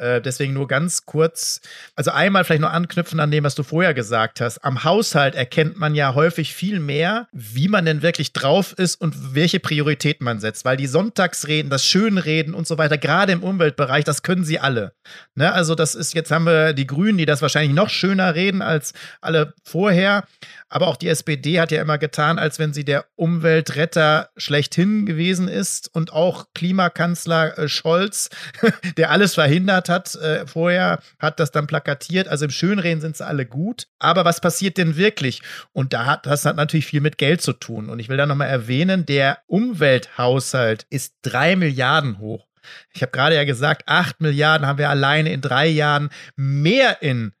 Äh, 0.00 0.22
deswegen 0.22 0.54
nur 0.54 0.66
ganz 0.66 1.04
kurz, 1.04 1.60
also 1.94 2.10
einmal 2.10 2.44
vielleicht 2.44 2.62
noch 2.62 2.72
anknüpfen 2.72 3.20
an 3.20 3.30
dem, 3.30 3.44
was 3.44 3.54
du 3.54 3.62
vorher 3.62 3.92
gesagt 3.92 4.40
hast. 4.40 4.64
Am 4.64 4.82
Haushalt 4.82 5.34
erkennt 5.34 5.78
man 5.78 5.94
ja 5.94 6.14
häufig 6.14 6.54
viel 6.54 6.80
mehr, 6.80 7.28
wie 7.32 7.68
man 7.68 7.84
denn 7.84 8.00
wirklich 8.00 8.32
drauf 8.32 8.72
ist 8.72 8.98
und 8.98 9.34
welche 9.34 9.60
Prioritäten 9.60 10.24
man 10.24 10.40
setzt, 10.40 10.64
weil 10.64 10.78
die 10.78 10.86
Sonntagsreden, 10.86 11.70
das 11.70 11.84
Schönreden 11.84 12.54
und 12.54 12.66
so 12.66 12.78
weiter, 12.78 12.96
gerade 12.96 13.32
im 13.32 13.42
Umweltbereich, 13.42 14.04
das 14.04 14.22
können 14.22 14.44
sie 14.44 14.58
alle. 14.58 14.94
Ne? 15.34 15.52
Also 15.52 15.74
das 15.74 15.94
ist, 15.94 16.14
jetzt 16.14 16.30
haben 16.30 16.46
wir 16.46 16.72
die 16.72 16.86
Grünen, 16.86 17.18
die 17.18 17.26
das 17.26 17.42
wahrscheinlich 17.42 17.74
noch 17.74 17.90
schöner 17.90 18.34
reden 18.34 18.62
als 18.62 18.94
alle 19.20 19.52
vorher. 19.64 20.24
Aber 20.70 20.86
auch 20.86 20.96
die 20.96 21.08
SPD 21.08 21.60
hat 21.60 21.72
ja 21.72 21.82
immer 21.82 21.98
getan, 21.98 22.38
als 22.38 22.58
wenn 22.58 22.72
sie 22.72 22.84
der 22.84 23.04
Umweltretter 23.16 24.30
schlechthin 24.36 25.04
gewesen 25.04 25.48
ist 25.48 25.94
und 25.94 26.12
auch 26.12 26.46
Klimakanzler 26.54 27.58
äh, 27.58 27.68
Scholz, 27.68 28.30
der 28.96 29.10
alles 29.10 29.34
verhindert 29.34 29.89
hat 29.90 30.14
äh, 30.14 30.46
vorher, 30.46 31.00
hat 31.18 31.40
das 31.40 31.50
dann 31.50 31.66
plakatiert. 31.66 32.28
Also 32.28 32.46
im 32.46 32.50
Schönreden 32.50 33.00
sind 33.00 33.16
sie 33.16 33.26
alle 33.26 33.46
gut. 33.46 33.88
Aber 33.98 34.24
was 34.24 34.40
passiert 34.40 34.78
denn 34.78 34.96
wirklich? 34.96 35.42
Und 35.72 35.92
da 35.92 36.06
hat 36.06 36.26
das 36.26 36.44
hat 36.44 36.56
natürlich 36.56 36.86
viel 36.86 37.00
mit 37.00 37.18
Geld 37.18 37.42
zu 37.42 37.52
tun. 37.52 37.90
Und 37.90 37.98
ich 37.98 38.08
will 38.08 38.16
da 38.16 38.26
nochmal 38.26 38.48
erwähnen, 38.48 39.04
der 39.04 39.38
Umwelthaushalt 39.46 40.86
ist 40.88 41.16
drei 41.22 41.56
Milliarden 41.56 42.18
hoch. 42.18 42.46
Ich 42.92 43.02
habe 43.02 43.12
gerade 43.12 43.36
ja 43.36 43.44
gesagt, 43.44 43.82
acht 43.86 44.20
Milliarden 44.20 44.66
haben 44.66 44.78
wir 44.78 44.90
alleine 44.90 45.32
in 45.32 45.40
drei 45.40 45.66
Jahren 45.66 46.10
mehr 46.36 47.02
in 47.02 47.32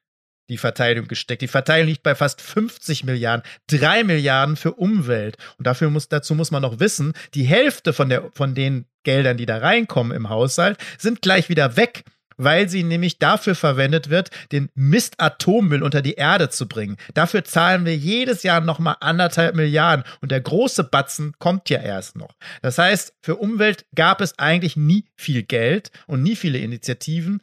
die 0.50 0.58
Verteidigung 0.58 1.08
gesteckt. 1.08 1.42
Die 1.42 1.48
Verteidigung 1.48 1.90
liegt 1.90 2.02
bei 2.02 2.14
fast 2.14 2.42
50 2.42 3.04
Milliarden, 3.04 3.44
drei 3.68 4.04
Milliarden 4.04 4.56
für 4.56 4.72
Umwelt. 4.72 5.36
Und 5.56 5.66
dafür 5.66 5.90
muss, 5.90 6.08
dazu 6.08 6.34
muss 6.34 6.50
man 6.50 6.62
noch 6.62 6.80
wissen, 6.80 7.12
die 7.34 7.44
Hälfte 7.44 7.92
von, 7.92 8.08
der, 8.08 8.30
von 8.34 8.54
den 8.54 8.86
Geldern, 9.04 9.36
die 9.36 9.46
da 9.46 9.58
reinkommen 9.58 10.14
im 10.14 10.28
Haushalt, 10.28 10.78
sind 10.98 11.22
gleich 11.22 11.48
wieder 11.48 11.76
weg 11.76 12.04
weil 12.42 12.68
sie 12.68 12.82
nämlich 12.82 13.18
dafür 13.18 13.54
verwendet 13.54 14.10
wird, 14.10 14.30
den 14.52 14.70
Mist 14.74 15.20
Atommüll 15.20 15.82
unter 15.82 16.02
die 16.02 16.14
Erde 16.14 16.48
zu 16.48 16.66
bringen. 16.66 16.96
Dafür 17.14 17.44
zahlen 17.44 17.84
wir 17.84 17.96
jedes 17.96 18.42
Jahr 18.42 18.60
nochmal 18.60 18.96
anderthalb 19.00 19.54
Milliarden 19.54 20.04
und 20.20 20.32
der 20.32 20.40
große 20.40 20.84
Batzen 20.84 21.34
kommt 21.38 21.68
ja 21.70 21.80
erst 21.80 22.16
noch. 22.16 22.34
Das 22.62 22.78
heißt, 22.78 23.14
für 23.20 23.36
Umwelt 23.36 23.84
gab 23.94 24.20
es 24.20 24.38
eigentlich 24.38 24.76
nie 24.76 25.04
viel 25.16 25.42
Geld 25.42 25.90
und 26.06 26.22
nie 26.22 26.36
viele 26.36 26.58
Initiativen. 26.58 27.40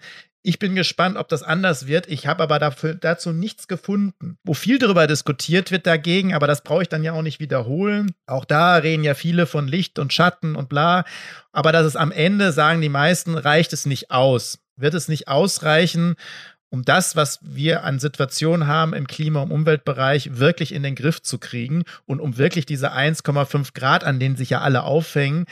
Ich 0.47 0.59
bin 0.59 0.75
gespannt, 0.75 1.17
ob 1.17 1.27
das 1.27 1.43
anders 1.43 1.87
wird. 1.87 2.07
Ich 2.07 2.25
habe 2.25 2.41
aber 2.41 2.57
dafür, 2.57 2.95
dazu 2.95 3.33
nichts 3.33 3.67
gefunden. 3.67 4.37
Wo 4.45 4.53
viel 4.53 4.79
darüber 4.79 5.05
diskutiert 5.05 5.71
wird 5.71 5.85
dagegen, 5.85 6.33
aber 6.33 6.47
das 6.47 6.63
brauche 6.63 6.83
ich 6.83 6.87
dann 6.87 7.03
ja 7.03 7.11
auch 7.11 7.21
nicht 7.21 7.41
wiederholen. 7.41 8.13
Auch 8.27 8.45
da 8.45 8.77
reden 8.77 9.03
ja 9.03 9.13
viele 9.13 9.45
von 9.45 9.67
Licht 9.67 9.99
und 9.99 10.13
Schatten 10.13 10.55
und 10.55 10.69
bla. 10.69 11.03
Aber 11.51 11.73
dass 11.73 11.85
es 11.85 11.97
am 11.97 12.13
Ende, 12.13 12.53
sagen 12.53 12.79
die 12.79 12.87
meisten, 12.87 13.37
reicht 13.37 13.73
es 13.73 13.85
nicht 13.85 14.09
aus. 14.09 14.59
Wird 14.77 14.93
es 14.93 15.07
nicht 15.07 15.27
ausreichen, 15.27 16.15
um 16.69 16.83
das, 16.83 17.15
was 17.15 17.39
wir 17.41 17.83
an 17.83 17.99
Situationen 17.99 18.67
haben 18.67 18.93
im 18.93 19.07
Klima- 19.07 19.41
und 19.41 19.51
Umweltbereich, 19.51 20.37
wirklich 20.37 20.73
in 20.73 20.83
den 20.83 20.95
Griff 20.95 21.21
zu 21.21 21.37
kriegen 21.37 21.83
und 22.05 22.19
um 22.19 22.37
wirklich 22.37 22.65
diese 22.65 22.91
1,5 22.91 23.73
Grad, 23.73 24.03
an 24.03 24.19
denen 24.19 24.35
sich 24.35 24.49
ja 24.49 24.61
alle 24.61 24.83
aufhängen, 24.83 25.45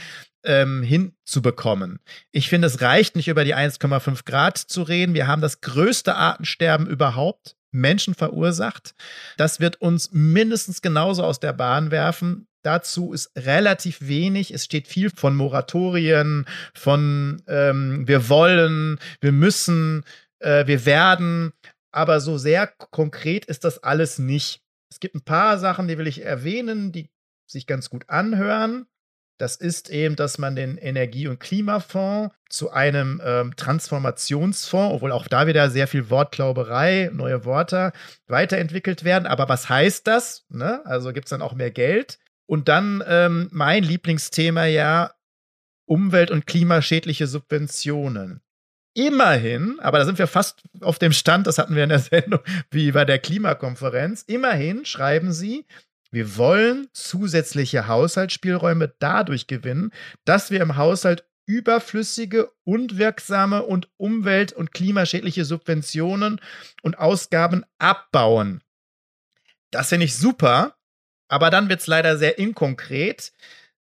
ähm, 0.44 0.84
hinzubekommen. 0.84 2.00
Ich 2.32 2.50
finde, 2.50 2.68
es 2.68 2.82
reicht 2.82 3.16
nicht 3.16 3.28
über 3.28 3.44
die 3.44 3.56
1,5 3.56 4.26
Grad 4.26 4.58
zu 4.58 4.84
reden. 4.84 5.16
Wir 5.16 5.28
haben 5.28 5.42
das 5.42 5.62
größte 5.62 6.16
Artensterben 6.16 6.86
überhaupt 6.88 7.56
Menschen 7.72 8.14
verursacht. 8.14 8.94
Das 9.38 9.60
wird 9.60 9.82
uns 9.82 10.12
mindestens 10.12 10.82
genauso 10.82 11.24
aus 11.24 11.40
der 11.40 11.54
Bahn 11.54 11.92
werfen. 11.92 12.48
Dazu 12.66 13.14
ist 13.14 13.32
relativ 13.38 14.08
wenig. 14.08 14.52
Es 14.52 14.66
steht 14.66 14.88
viel 14.88 15.12
von 15.12 15.36
Moratorien, 15.36 16.48
von 16.74 17.44
ähm, 17.48 18.08
wir 18.08 18.28
wollen, 18.28 18.98
wir 19.22 19.32
müssen, 19.32 20.04
äh, 20.40 20.66
wir 20.66 20.84
werden. 20.88 21.54
Aber 21.92 22.20
so 22.20 22.40
sehr 22.40 22.66
konkret 22.66 23.46
ist 23.46 23.66
das 23.66 23.84
alles 23.84 24.18
nicht. 24.18 24.64
Es 24.90 25.00
gibt 25.00 25.14
ein 25.14 25.22
paar 25.22 25.60
Sachen, 25.60 25.88
die 25.88 26.00
will 26.00 26.08
ich 26.08 26.26
erwähnen, 26.26 26.92
die 26.92 27.12
sich 27.46 27.68
ganz 27.68 27.92
gut 27.92 28.10
anhören. 28.10 28.88
Das 29.38 29.58
ist 29.58 29.92
eben, 29.92 30.16
dass 30.16 30.40
man 30.40 30.56
den 30.56 30.80
Energie- 30.80 31.28
und 31.28 31.40
Klimafonds 31.40 32.34
zu 32.50 32.72
einem 32.72 33.22
ähm, 33.24 33.56
Transformationsfonds, 33.56 34.96
obwohl 34.96 35.12
auch 35.12 35.28
da 35.28 35.46
wieder 35.46 35.70
sehr 35.70 35.88
viel 35.88 36.10
Wortglauberei, 36.10 37.12
neue 37.14 37.46
Worte 37.46 37.92
weiterentwickelt 38.26 39.04
werden. 39.04 39.28
Aber 39.28 39.50
was 39.50 39.70
heißt 39.70 40.08
das? 40.08 40.46
Ne? 40.50 40.84
Also 40.86 41.14
gibt 41.14 41.28
es 41.28 41.30
dann 41.30 41.44
auch 41.44 41.54
mehr 41.54 41.70
Geld? 41.70 42.18
Und 42.48 42.68
dann 42.68 43.04
ähm, 43.08 43.50
mein 43.52 43.84
Lieblingsthema 43.84 44.66
ja 44.66 45.12
Umwelt- 45.88 46.32
und 46.32 46.48
klimaschädliche 46.48 47.28
Subventionen. 47.28 48.42
Immerhin, 48.94 49.80
aber 49.82 50.00
da 50.00 50.06
sind 50.06 50.18
wir 50.20 50.28
fast 50.28 50.64
auf 50.82 51.00
dem 51.00 51.12
Stand, 51.12 51.48
das 51.48 51.58
hatten 51.58 51.76
wir 51.76 51.84
in 51.84 51.90
der 51.90 52.00
Sendung 52.12 52.40
wie 52.72 52.92
bei 52.92 53.06
der 53.06 53.20
Klimakonferenz, 53.20 54.24
immerhin 54.24 54.86
schreiben 54.86 55.34
sie, 55.34 55.66
wir 56.12 56.38
wollen 56.38 56.88
zusätzliche 56.94 57.88
Haushaltsspielräume 57.88 58.94
dadurch 59.00 59.48
gewinnen, 59.48 59.92
dass 60.24 60.50
wir 60.50 60.62
im 60.62 60.78
Haushalt 60.78 61.26
überflüssige, 61.46 62.52
unwirksame 62.64 63.64
und 63.64 63.90
umwelt- 63.98 64.54
und 64.54 64.72
klimaschädliche 64.72 65.46
Subventionen 65.46 66.40
und 66.82 66.98
Ausgaben 66.98 67.66
abbauen. 67.78 68.62
Das 69.72 69.90
finde 69.90 70.06
ich 70.06 70.16
super, 70.16 70.75
aber 71.28 71.50
dann 71.50 71.68
wird 71.70 71.82
es 71.82 71.88
leider 71.88 72.18
sehr 72.18 72.38
inkonkret. 72.38 73.34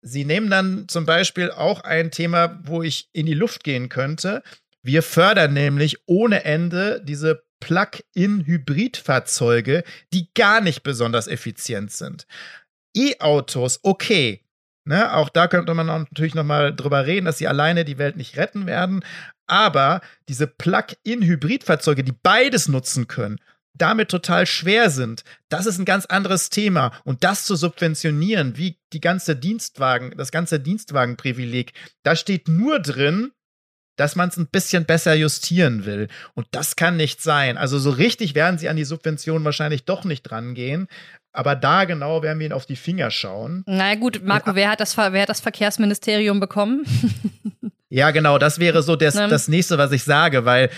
Sie 0.02 0.26
nehmen 0.26 0.50
dann 0.50 0.88
zum 0.88 1.06
Beispiel 1.06 1.52
auch 1.52 1.82
ein 1.82 2.10
Thema, 2.12 2.60
wo 2.64 2.82
ich 2.84 3.10
in 3.12 3.26
die 3.26 3.34
Luft 3.34 3.64
gehen 3.64 3.90
könnte. 3.90 4.44
Wir 4.82 5.04
fördern 5.04 5.54
nämlich 5.54 5.98
ohne 6.06 6.46
Ende 6.46 7.02
diese 7.04 7.44
Plug-in-Hybridfahrzeuge, 7.60 9.84
die 10.14 10.34
gar 10.34 10.62
nicht 10.62 10.84
besonders 10.84 11.28
effizient 11.28 11.92
sind. 11.92 12.26
E-Autos, 12.96 13.82
okay. 13.84 14.46
Ne, 14.86 15.14
auch 15.14 15.28
da 15.30 15.48
könnte 15.48 15.74
man 15.74 15.88
natürlich 15.88 16.34
nochmal 16.34 16.74
drüber 16.76 17.06
reden, 17.06 17.26
dass 17.26 17.38
sie 17.38 17.48
alleine 17.48 17.86
die 17.86 18.00
Welt 18.00 18.16
nicht 18.16 18.38
retten 18.38 18.66
werden. 18.66 19.04
Aber 19.46 20.02
diese 20.30 20.48
Plug-in-Hybridfahrzeuge, 20.48 22.04
die 22.04 22.14
beides 22.14 22.70
nutzen 22.70 23.08
können, 23.08 23.40
damit 23.74 24.10
total 24.10 24.46
schwer 24.46 24.90
sind, 24.90 25.24
das 25.50 25.66
ist 25.66 25.80
ein 25.80 25.86
ganz 25.86 26.06
anderes 26.06 26.50
Thema. 26.50 26.92
Und 27.04 27.24
das 27.24 27.46
zu 27.46 27.56
subventionieren, 27.56 28.58
wie 28.58 28.78
die 28.94 29.02
ganze 29.02 29.36
Dienstwagen, 29.36 30.14
das 30.18 30.32
ganze 30.32 30.60
Dienstwagenprivileg, 30.60 31.74
da 32.04 32.16
steht 32.16 32.48
nur 32.48 32.80
drin, 32.80 33.32
dass 34.00 34.16
man 34.16 34.30
es 34.30 34.38
ein 34.38 34.48
bisschen 34.48 34.86
besser 34.86 35.14
justieren 35.14 35.86
will. 35.86 36.08
Und 36.34 36.48
das 36.52 36.78
kann 36.78 36.96
nicht 36.96 37.22
sein. 37.22 37.58
Also 37.58 37.78
so 37.80 37.90
richtig 37.90 38.34
werden 38.34 38.58
sie 38.58 38.70
an 38.70 38.78
die 38.78 38.86
Subvention 38.86 39.44
wahrscheinlich 39.44 39.84
doch 39.84 40.06
nicht 40.06 40.32
rangehen. 40.32 40.88
Aber 41.34 41.56
da 41.56 41.84
genau 41.84 42.24
werden 42.24 42.40
wir 42.40 42.48
ihn 42.48 42.54
auf 42.54 42.66
die 42.66 42.78
Finger 42.78 43.12
schauen. 43.12 43.64
Na 43.68 43.96
gut, 43.96 44.24
Marco, 44.24 44.56
wer 44.56 44.72
hat 44.72 44.80
das, 44.80 44.96
wer 44.98 45.22
hat 45.22 45.30
das 45.30 45.42
Verkehrsministerium 45.42 46.40
bekommen? 46.40 46.86
ja, 47.90 48.12
genau, 48.12 48.38
das 48.38 48.60
wäre 48.60 48.84
so 48.84 48.96
das, 48.96 49.16
das 49.16 49.48
nächste, 49.48 49.78
was 49.78 49.92
ich 49.92 50.04
sage, 50.04 50.46
weil 50.46 50.70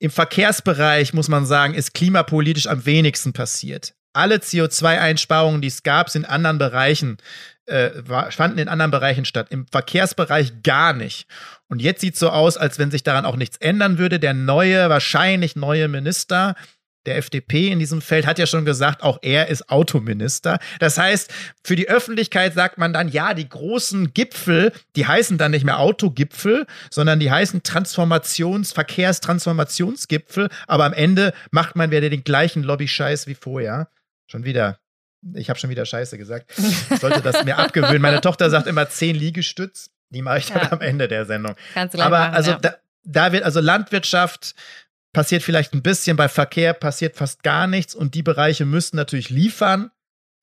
im 0.00 0.10
Verkehrsbereich, 0.10 1.12
muss 1.12 1.28
man 1.28 1.46
sagen, 1.46 1.74
ist 1.74 1.94
klimapolitisch 1.94 2.66
am 2.66 2.84
wenigsten 2.86 3.32
passiert. 3.32 3.94
Alle 4.12 4.36
CO2-Einsparungen, 4.36 5.60
die 5.60 5.68
es 5.68 5.84
gab, 5.84 6.10
sind 6.10 6.22
in 6.24 6.30
anderen 6.30 6.58
Bereichen, 6.58 7.18
äh, 7.66 7.90
fanden 8.30 8.58
in 8.58 8.68
anderen 8.68 8.90
Bereichen 8.90 9.24
statt. 9.24 9.48
Im 9.50 9.66
Verkehrsbereich 9.68 10.62
gar 10.64 10.94
nicht. 10.94 11.28
Und 11.68 11.80
jetzt 11.80 12.00
sieht 12.00 12.14
es 12.14 12.20
so 12.20 12.30
aus, 12.30 12.56
als 12.56 12.78
wenn 12.78 12.90
sich 12.90 13.04
daran 13.04 13.26
auch 13.26 13.36
nichts 13.36 13.58
ändern 13.58 13.98
würde. 13.98 14.18
Der 14.18 14.34
neue, 14.34 14.88
wahrscheinlich 14.88 15.54
neue 15.54 15.86
Minister 15.86 16.56
der 17.06 17.16
FDP 17.16 17.68
in 17.68 17.78
diesem 17.78 18.02
Feld 18.02 18.26
hat 18.26 18.38
ja 18.38 18.46
schon 18.46 18.64
gesagt, 18.64 19.02
auch 19.02 19.18
er 19.22 19.48
ist 19.48 19.70
Autominister. 19.70 20.58
Das 20.78 20.98
heißt, 20.98 21.32
für 21.64 21.76
die 21.76 21.88
Öffentlichkeit 21.88 22.54
sagt 22.54 22.78
man 22.78 22.92
dann, 22.92 23.08
ja, 23.08 23.32
die 23.34 23.48
großen 23.48 24.12
Gipfel, 24.12 24.72
die 24.96 25.06
heißen 25.06 25.38
dann 25.38 25.52
nicht 25.52 25.64
mehr 25.64 25.78
Autogipfel, 25.78 26.66
sondern 26.90 27.18
die 27.18 27.30
heißen 27.30 27.62
Transformations-, 27.62 28.72
Verkehrstransformationsgipfel. 28.74 30.48
Aber 30.66 30.84
am 30.84 30.92
Ende 30.92 31.32
macht 31.50 31.76
man 31.76 31.90
wieder 31.90 32.10
den 32.10 32.24
gleichen 32.24 32.62
Lobby-Scheiß 32.62 33.26
wie 33.26 33.34
vorher. 33.34 33.88
Schon 34.26 34.44
wieder. 34.44 34.78
Ich 35.34 35.50
habe 35.50 35.58
schon 35.58 35.70
wieder 35.70 35.84
Scheiße 35.84 36.16
gesagt. 36.18 36.52
Ich 36.58 36.98
sollte 36.98 37.20
das 37.20 37.44
mir 37.44 37.58
abgewöhnen. 37.58 38.00
Meine 38.00 38.20
Tochter 38.20 38.48
sagt 38.48 38.66
immer 38.66 38.88
zehn 38.88 39.14
Liegestütz. 39.16 39.90
Die 40.10 40.22
mache 40.22 40.38
ich 40.38 40.46
dann 40.46 40.62
ja. 40.62 40.72
am 40.72 40.80
Ende 40.80 41.08
der 41.08 41.24
Sendung. 41.24 41.54
Du 41.74 41.98
Aber 42.00 42.18
machen, 42.18 42.34
also 42.34 42.50
ja. 42.52 42.58
da, 42.58 42.74
da 43.04 43.32
wird 43.32 43.44
also 43.44 43.60
Landwirtschaft, 43.60 44.54
passiert 45.12 45.42
vielleicht 45.42 45.74
ein 45.74 45.82
bisschen, 45.82 46.16
bei 46.16 46.28
Verkehr 46.28 46.72
passiert 46.72 47.16
fast 47.16 47.42
gar 47.42 47.66
nichts 47.66 47.94
und 47.94 48.14
die 48.14 48.22
Bereiche 48.22 48.64
müssen 48.64 48.96
natürlich 48.96 49.30
liefern. 49.30 49.90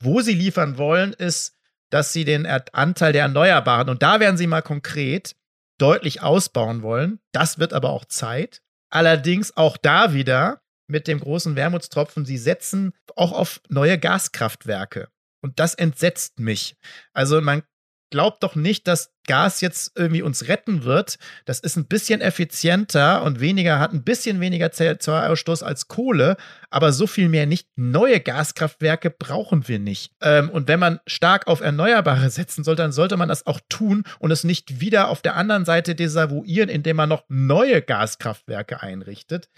Wo 0.01 0.21
sie 0.21 0.33
liefern 0.33 0.77
wollen, 0.77 1.13
ist, 1.13 1.55
dass 1.89 2.13
sie 2.13 2.25
den 2.25 2.45
Anteil 2.45 3.13
der 3.13 3.23
Erneuerbaren, 3.23 3.89
und 3.89 4.03
da 4.03 4.19
werden 4.19 4.37
sie 4.37 4.47
mal 4.47 4.61
konkret, 4.61 5.35
deutlich 5.79 6.21
ausbauen 6.21 6.81
wollen. 6.81 7.19
Das 7.31 7.59
wird 7.59 7.73
aber 7.73 7.91
auch 7.91 8.05
Zeit. 8.05 8.61
Allerdings 8.89 9.55
auch 9.55 9.77
da 9.77 10.13
wieder 10.13 10.61
mit 10.87 11.07
dem 11.07 11.19
großen 11.19 11.55
Wermutstropfen, 11.55 12.25
sie 12.25 12.37
setzen 12.37 12.93
auch 13.15 13.31
auf 13.31 13.61
neue 13.69 13.97
Gaskraftwerke. 13.97 15.09
Und 15.41 15.59
das 15.59 15.73
entsetzt 15.75 16.39
mich. 16.39 16.75
Also 17.13 17.41
man 17.41 17.63
glaubt 18.09 18.43
doch 18.43 18.55
nicht, 18.55 18.87
dass 18.87 19.11
Gas 19.27 19.61
jetzt 19.61 19.91
irgendwie 19.95 20.21
uns 20.21 20.47
retten 20.47 20.83
wird. 20.83 21.17
Das 21.45 21.59
ist 21.59 21.75
ein 21.75 21.87
bisschen 21.87 22.21
effizienter 22.21 23.23
und 23.23 23.39
weniger, 23.39 23.79
hat 23.79 23.93
ein 23.93 24.03
bisschen 24.03 24.39
weniger 24.39 24.67
CO2-Ausstoß 24.67 25.63
als 25.63 25.87
Kohle, 25.87 26.37
aber 26.69 26.93
so 26.93 27.07
viel 27.07 27.29
mehr 27.29 27.45
nicht. 27.45 27.67
Neue 27.75 28.19
Gaskraftwerke 28.19 29.09
brauchen 29.09 29.67
wir 29.67 29.79
nicht. 29.79 30.13
Ähm, 30.21 30.49
und 30.49 30.67
wenn 30.67 30.79
man 30.79 30.99
stark 31.05 31.47
auf 31.47 31.61
Erneuerbare 31.61 32.29
setzen 32.29 32.63
soll, 32.63 32.75
dann 32.75 32.91
sollte 32.91 33.17
man 33.17 33.29
das 33.29 33.45
auch 33.45 33.59
tun 33.69 34.03
und 34.19 34.31
es 34.31 34.43
nicht 34.43 34.79
wieder 34.79 35.09
auf 35.09 35.21
der 35.21 35.35
anderen 35.35 35.65
Seite 35.65 35.93
desavouieren, 35.93 36.69
indem 36.69 36.95
man 36.95 37.09
noch 37.09 37.25
neue 37.27 37.81
Gaskraftwerke 37.81 38.81
einrichtet. 38.81 39.49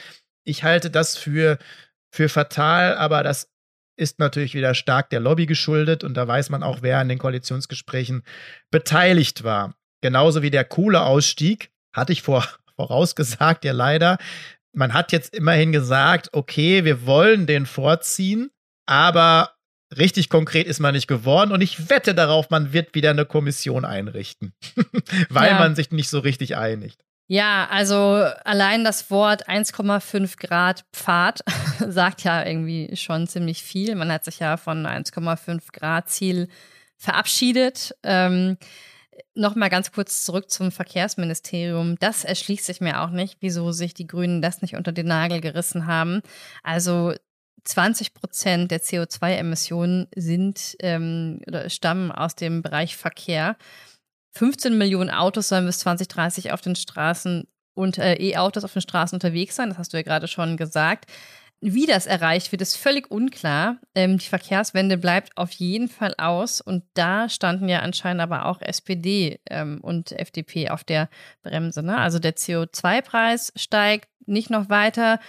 Ich 0.43 0.63
halte 0.63 0.89
das 0.89 1.15
für, 1.15 1.59
für 2.11 2.29
fatal, 2.29 2.95
aber 2.95 3.21
das 3.21 3.51
ist 3.99 4.19
natürlich 4.19 4.55
wieder 4.55 4.73
stark 4.73 5.09
der 5.09 5.19
Lobby 5.19 5.45
geschuldet 5.45 6.03
und 6.03 6.15
da 6.15 6.27
weiß 6.27 6.49
man 6.49 6.63
auch, 6.63 6.81
wer 6.81 6.99
an 6.99 7.09
den 7.09 7.19
Koalitionsgesprächen 7.19 8.23
beteiligt 8.71 9.43
war. 9.43 9.75
Genauso 10.01 10.41
wie 10.41 10.49
der 10.49 10.63
Kohleausstieg, 10.63 11.71
hatte 11.93 12.13
ich 12.13 12.21
vor, 12.21 12.47
vorausgesagt, 12.75 13.65
ja 13.65 13.73
leider. 13.73 14.17
Man 14.73 14.93
hat 14.93 15.11
jetzt 15.11 15.35
immerhin 15.35 15.71
gesagt, 15.71 16.29
okay, 16.31 16.85
wir 16.85 17.05
wollen 17.05 17.45
den 17.45 17.65
vorziehen, 17.65 18.51
aber 18.85 19.55
richtig 19.97 20.29
konkret 20.29 20.67
ist 20.67 20.79
man 20.79 20.93
nicht 20.93 21.07
geworden 21.07 21.51
und 21.51 21.61
ich 21.61 21.89
wette 21.89 22.15
darauf, 22.15 22.49
man 22.49 22.71
wird 22.71 22.93
wieder 22.95 23.09
eine 23.09 23.25
Kommission 23.25 23.83
einrichten, 23.83 24.53
weil 25.29 25.51
ja. 25.51 25.59
man 25.59 25.75
sich 25.75 25.91
nicht 25.91 26.09
so 26.09 26.19
richtig 26.19 26.55
einigt. 26.55 27.03
Ja, 27.31 27.67
also 27.69 27.95
allein 28.43 28.83
das 28.83 29.11
Wort 29.11 29.47
1,5 29.47 30.39
Grad 30.39 30.83
Pfad 30.91 31.41
sagt 31.87 32.23
ja 32.23 32.43
irgendwie 32.43 32.95
schon 32.95 33.27
ziemlich 33.27 33.61
viel. 33.61 33.93
Man 33.93 34.11
hat 34.11 34.25
sich 34.25 34.39
ja 34.39 34.57
von 34.57 34.87
1,5 34.87 35.71
Grad 35.71 36.09
Ziel 36.09 36.47
verabschiedet. 36.97 37.95
Ähm, 38.01 38.57
Nochmal 39.35 39.69
ganz 39.69 39.91
kurz 39.91 40.23
zurück 40.25 40.49
zum 40.49 40.71
Verkehrsministerium. 40.71 41.97
Das 41.99 42.23
erschließt 42.23 42.65
sich 42.65 42.81
mir 42.81 43.01
auch 43.01 43.09
nicht, 43.09 43.37
wieso 43.41 43.71
sich 43.71 43.93
die 43.93 44.07
Grünen 44.07 44.41
das 44.41 44.61
nicht 44.61 44.75
unter 44.75 44.91
den 44.91 45.07
Nagel 45.07 45.41
gerissen 45.41 45.85
haben. 45.85 46.21
Also 46.63 47.13
20 47.63 48.13
Prozent 48.13 48.71
der 48.71 48.81
CO2-Emissionen 48.81 50.07
sind 50.15 50.77
ähm, 50.79 51.41
oder 51.47 51.69
stammen 51.69 52.11
aus 52.11 52.35
dem 52.35 52.61
Bereich 52.61 52.95
Verkehr. 52.97 53.57
15 54.31 54.77
Millionen 54.77 55.09
Autos 55.09 55.49
sollen 55.49 55.65
bis 55.65 55.79
2030 55.79 56.51
auf 56.51 56.61
den 56.61 56.75
Straßen 56.75 57.47
und 57.73 57.97
äh, 57.97 58.15
E-Autos 58.15 58.63
auf 58.63 58.73
den 58.73 58.81
Straßen 58.81 59.15
unterwegs 59.15 59.55
sein. 59.55 59.69
Das 59.69 59.77
hast 59.77 59.93
du 59.93 59.97
ja 59.97 60.03
gerade 60.03 60.27
schon 60.27 60.57
gesagt. 60.57 61.05
Wie 61.61 61.85
das 61.85 62.05
erreicht 62.05 62.51
wird, 62.53 62.61
ist 62.61 62.77
völlig 62.77 63.11
unklar. 63.11 63.77
Ähm, 63.93 64.17
die 64.17 64.27
Verkehrswende 64.27 64.97
bleibt 64.97 65.35
auf 65.37 65.51
jeden 65.51 65.89
Fall 65.89 66.13
aus. 66.17 66.61
Und 66.61 66.83
da 66.93 67.27
standen 67.27 67.67
ja 67.67 67.79
anscheinend 67.79 68.21
aber 68.21 68.45
auch 68.45 68.61
SPD 68.61 69.41
ähm, 69.49 69.79
und 69.81 70.13
FDP 70.13 70.69
auf 70.69 70.85
der 70.85 71.09
Bremse. 71.41 71.83
Ne? 71.83 71.97
Also 71.97 72.19
der 72.19 72.35
CO2-Preis 72.35 73.51
steigt 73.57 74.07
nicht 74.25 74.49
noch 74.49 74.69
weiter. 74.69 75.19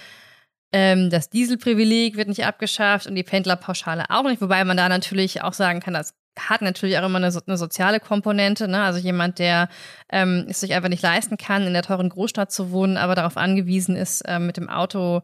Ähm, 0.72 1.10
das 1.10 1.30
Dieselprivileg 1.30 2.16
wird 2.16 2.28
nicht 2.28 2.44
abgeschafft 2.44 3.08
und 3.08 3.16
die 3.16 3.24
Pendlerpauschale 3.24 4.04
auch 4.08 4.22
nicht. 4.22 4.40
Wobei 4.40 4.64
man 4.64 4.76
da 4.76 4.88
natürlich 4.88 5.42
auch 5.42 5.52
sagen 5.52 5.80
kann, 5.80 5.94
das 5.94 6.14
hat 6.48 6.62
natürlich 6.62 6.98
auch 6.98 7.04
immer 7.04 7.18
eine, 7.18 7.32
eine 7.46 7.56
soziale 7.56 8.00
Komponente. 8.00 8.68
Ne? 8.68 8.82
Also 8.82 8.98
jemand, 8.98 9.38
der 9.38 9.68
ähm, 10.10 10.46
es 10.48 10.60
sich 10.60 10.74
einfach 10.74 10.88
nicht 10.88 11.02
leisten 11.02 11.36
kann, 11.36 11.66
in 11.66 11.72
der 11.72 11.82
teuren 11.82 12.08
Großstadt 12.08 12.52
zu 12.52 12.70
wohnen, 12.70 12.96
aber 12.96 13.14
darauf 13.14 13.36
angewiesen 13.36 13.96
ist, 13.96 14.22
ähm, 14.26 14.46
mit 14.46 14.56
dem 14.56 14.68
Auto 14.68 15.22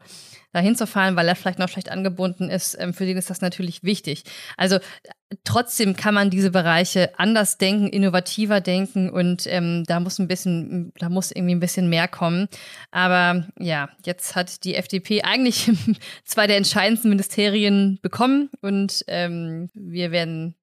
dahin 0.56 0.74
zu 0.74 0.86
fahren, 0.86 1.16
weil 1.16 1.28
er 1.28 1.36
vielleicht 1.36 1.58
noch 1.58 1.68
schlecht 1.68 1.90
angebunden 1.90 2.48
ist, 2.48 2.76
ähm, 2.80 2.94
für 2.94 3.04
den 3.04 3.18
ist 3.18 3.28
das 3.28 3.42
natürlich 3.42 3.84
wichtig. 3.84 4.24
Also 4.56 4.78
trotzdem 5.44 5.96
kann 5.96 6.14
man 6.14 6.30
diese 6.30 6.50
Bereiche 6.50 7.18
anders 7.18 7.58
denken, 7.58 7.88
innovativer 7.88 8.60
denken 8.60 9.10
und 9.10 9.46
ähm, 9.46 9.84
da 9.86 10.00
muss 10.00 10.18
ein 10.18 10.28
bisschen, 10.28 10.92
da 10.98 11.08
muss 11.10 11.30
irgendwie 11.30 11.54
ein 11.54 11.60
bisschen 11.60 11.90
mehr 11.90 12.08
kommen. 12.08 12.48
Aber 12.90 13.46
ja, 13.58 13.90
jetzt 14.04 14.34
hat 14.34 14.64
die 14.64 14.74
FDP 14.74 15.22
eigentlich 15.22 15.70
zwei 16.24 16.46
der 16.46 16.56
entscheidendsten 16.56 17.10
Ministerien 17.10 17.98
bekommen 18.00 18.50
und 18.62 19.04
ähm, 19.08 19.68
wir 19.74 20.10
werden 20.10 20.54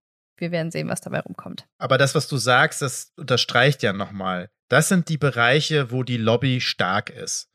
wir 0.43 0.51
werden 0.51 0.71
sehen, 0.71 0.89
was 0.89 1.01
dabei 1.01 1.21
rumkommt. 1.21 1.65
Aber 1.79 1.97
das, 1.97 2.13
was 2.13 2.27
du 2.27 2.37
sagst, 2.37 2.81
das 2.81 3.13
unterstreicht 3.17 3.81
ja 3.81 3.93
nochmal. 3.93 4.49
Das 4.69 4.89
sind 4.89 5.07
die 5.07 5.17
Bereiche, 5.17 5.89
wo 5.89 6.03
die 6.03 6.17
Lobby 6.17 6.59
stark 6.59 7.09
ist 7.09 7.49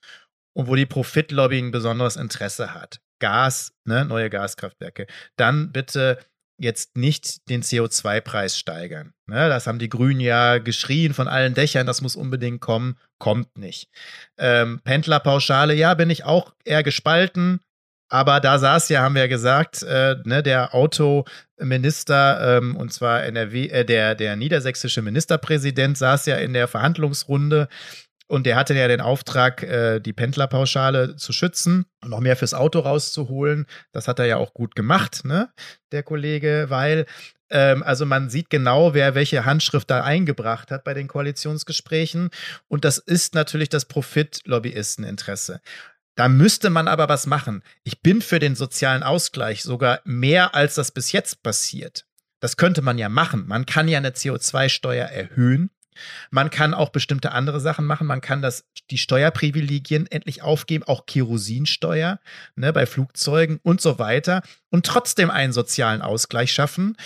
und 0.57 0.67
wo 0.69 0.75
die 0.75 0.87
Profitlobby 0.87 1.59
ein 1.59 1.71
besonderes 1.71 2.17
Interesse 2.17 2.73
hat. 2.73 3.01
Gas, 3.21 3.73
ne, 3.85 4.05
neue 4.05 4.31
Gaskraftwerke. 4.31 5.07
Dann 5.37 5.71
bitte 5.71 6.19
jetzt 6.59 6.97
nicht 6.97 7.49
den 7.51 7.63
CO2-Preis 7.63 8.59
steigern. 8.59 9.13
Ne, 9.27 9.49
das 9.49 9.67
haben 9.67 9.79
die 9.79 9.89
Grünen 9.89 10.21
ja 10.21 10.59
geschrien 10.59 11.13
von 11.13 11.29
allen 11.29 11.55
Dächern, 11.55 11.87
das 11.87 12.01
muss 12.01 12.17
unbedingt 12.17 12.61
kommen, 12.61 12.99
kommt 13.19 13.59
nicht. 13.59 13.89
Ähm, 14.39 14.81
Pendlerpauschale, 14.83 15.75
ja, 15.75 15.95
bin 15.95 16.11
ich 16.11 16.25
auch 16.25 16.55
eher 16.65 16.83
gespalten. 16.83 17.61
Aber 18.09 18.41
da 18.41 18.59
saß 18.59 18.89
ja, 18.89 19.03
haben 19.03 19.15
wir 19.15 19.23
ja 19.23 19.29
gesagt, 19.29 19.83
äh, 19.83 20.17
ne, 20.25 20.43
der 20.43 20.75
Autominister, 20.75 22.59
ähm, 22.59 22.77
und 22.77 22.93
zwar 22.93 23.25
NRW, 23.25 23.69
äh, 23.69 23.85
der, 23.85 24.15
der 24.15 24.37
niedersächsische 24.37 25.03
Ministerpräsident 25.03 25.99
saß 25.99 26.27
ja 26.27 26.37
in 26.37 26.55
der 26.55 26.69
Verhandlungsrunde 26.69 27.69
und 28.29 28.45
der 28.47 28.57
hatte 28.57 28.75
ja 28.75 28.89
den 28.89 29.01
Auftrag, 29.01 29.63
äh, 29.63 30.01
die 30.01 30.13
Pendlerpauschale 30.13 31.17
zu 31.17 31.33
schützen 31.33 31.87
und 32.03 32.11
noch 32.11 32.21
mehr 32.21 32.37
fürs 32.37 32.55
Auto 32.55 32.81
rauszuholen. 32.81 33.67
Das 33.93 34.09
hat 34.09 34.19
er 34.19 34.27
ja 34.27 34.37
auch 34.37 34.55
gut 34.55 34.75
gemacht, 34.75 35.25
ne, 35.25 35.51
der 35.93 36.03
Kollege, 36.03 36.67
weil 36.69 37.07
ähm, 37.51 37.83
also 37.83 38.05
man 38.05 38.29
sieht 38.29 38.51
genau, 38.51 38.95
wer 38.95 39.15
welche 39.15 39.45
Handschrift 39.45 39.91
da 39.91 40.03
eingebracht 40.03 40.71
hat 40.71 40.85
bei 40.85 40.95
den 40.95 41.09
Koalitionsgesprächen. 41.09 42.31
Und 42.69 42.85
das 42.85 42.99
ist 42.99 43.35
natürlich 43.35 43.71
das 43.71 43.87
Profit-Lobbyisteninteresse. 43.87 45.61
Da 46.19 46.29
müsste 46.29 46.69
man 46.69 46.89
aber 46.89 47.09
was 47.09 47.27
machen. 47.27 47.63
Ich 47.85 48.03
bin 48.03 48.23
für 48.23 48.41
den 48.41 48.57
sozialen 48.57 49.05
Ausgleich 49.05 49.63
sogar 49.63 50.01
mehr, 50.03 50.53
als 50.53 50.75
das 50.75 50.91
bis 50.91 51.13
jetzt 51.13 51.45
passiert. 51.45 52.07
Das 52.41 52.57
könnte 52.57 52.83
man 52.83 52.99
ja 52.99 53.09
machen. 53.09 53.47
Man 53.47 53.67
kann 53.67 53.87
ja 53.87 53.99
eine 53.99 54.11
CO2-Steuer 54.11 55.07
erhöhen. 55.07 55.71
Man 56.33 56.51
kann 56.51 56.75
auch 56.75 56.89
bestimmte 56.89 57.31
andere 57.31 57.61
Sachen 57.61 57.85
machen. 57.85 58.09
Man 58.09 58.21
kann 58.21 58.43
das, 58.43 58.65
die 58.91 58.99
Steuerprivilegien 58.99 60.09
endlich 60.09 60.43
aufgeben, 60.43 60.83
auch 60.83 61.07
Kerosinsteuer 61.07 62.19
ne, 62.57 62.73
bei 62.73 62.87
Flugzeugen 62.87 63.61
und 63.63 63.81
so 63.81 64.01
weiter 64.01 64.43
und 64.71 64.87
trotzdem 64.87 65.31
einen 65.31 65.53
sozialen 65.53 66.03
Ausgleich 66.03 66.53
schaffen. 66.53 66.97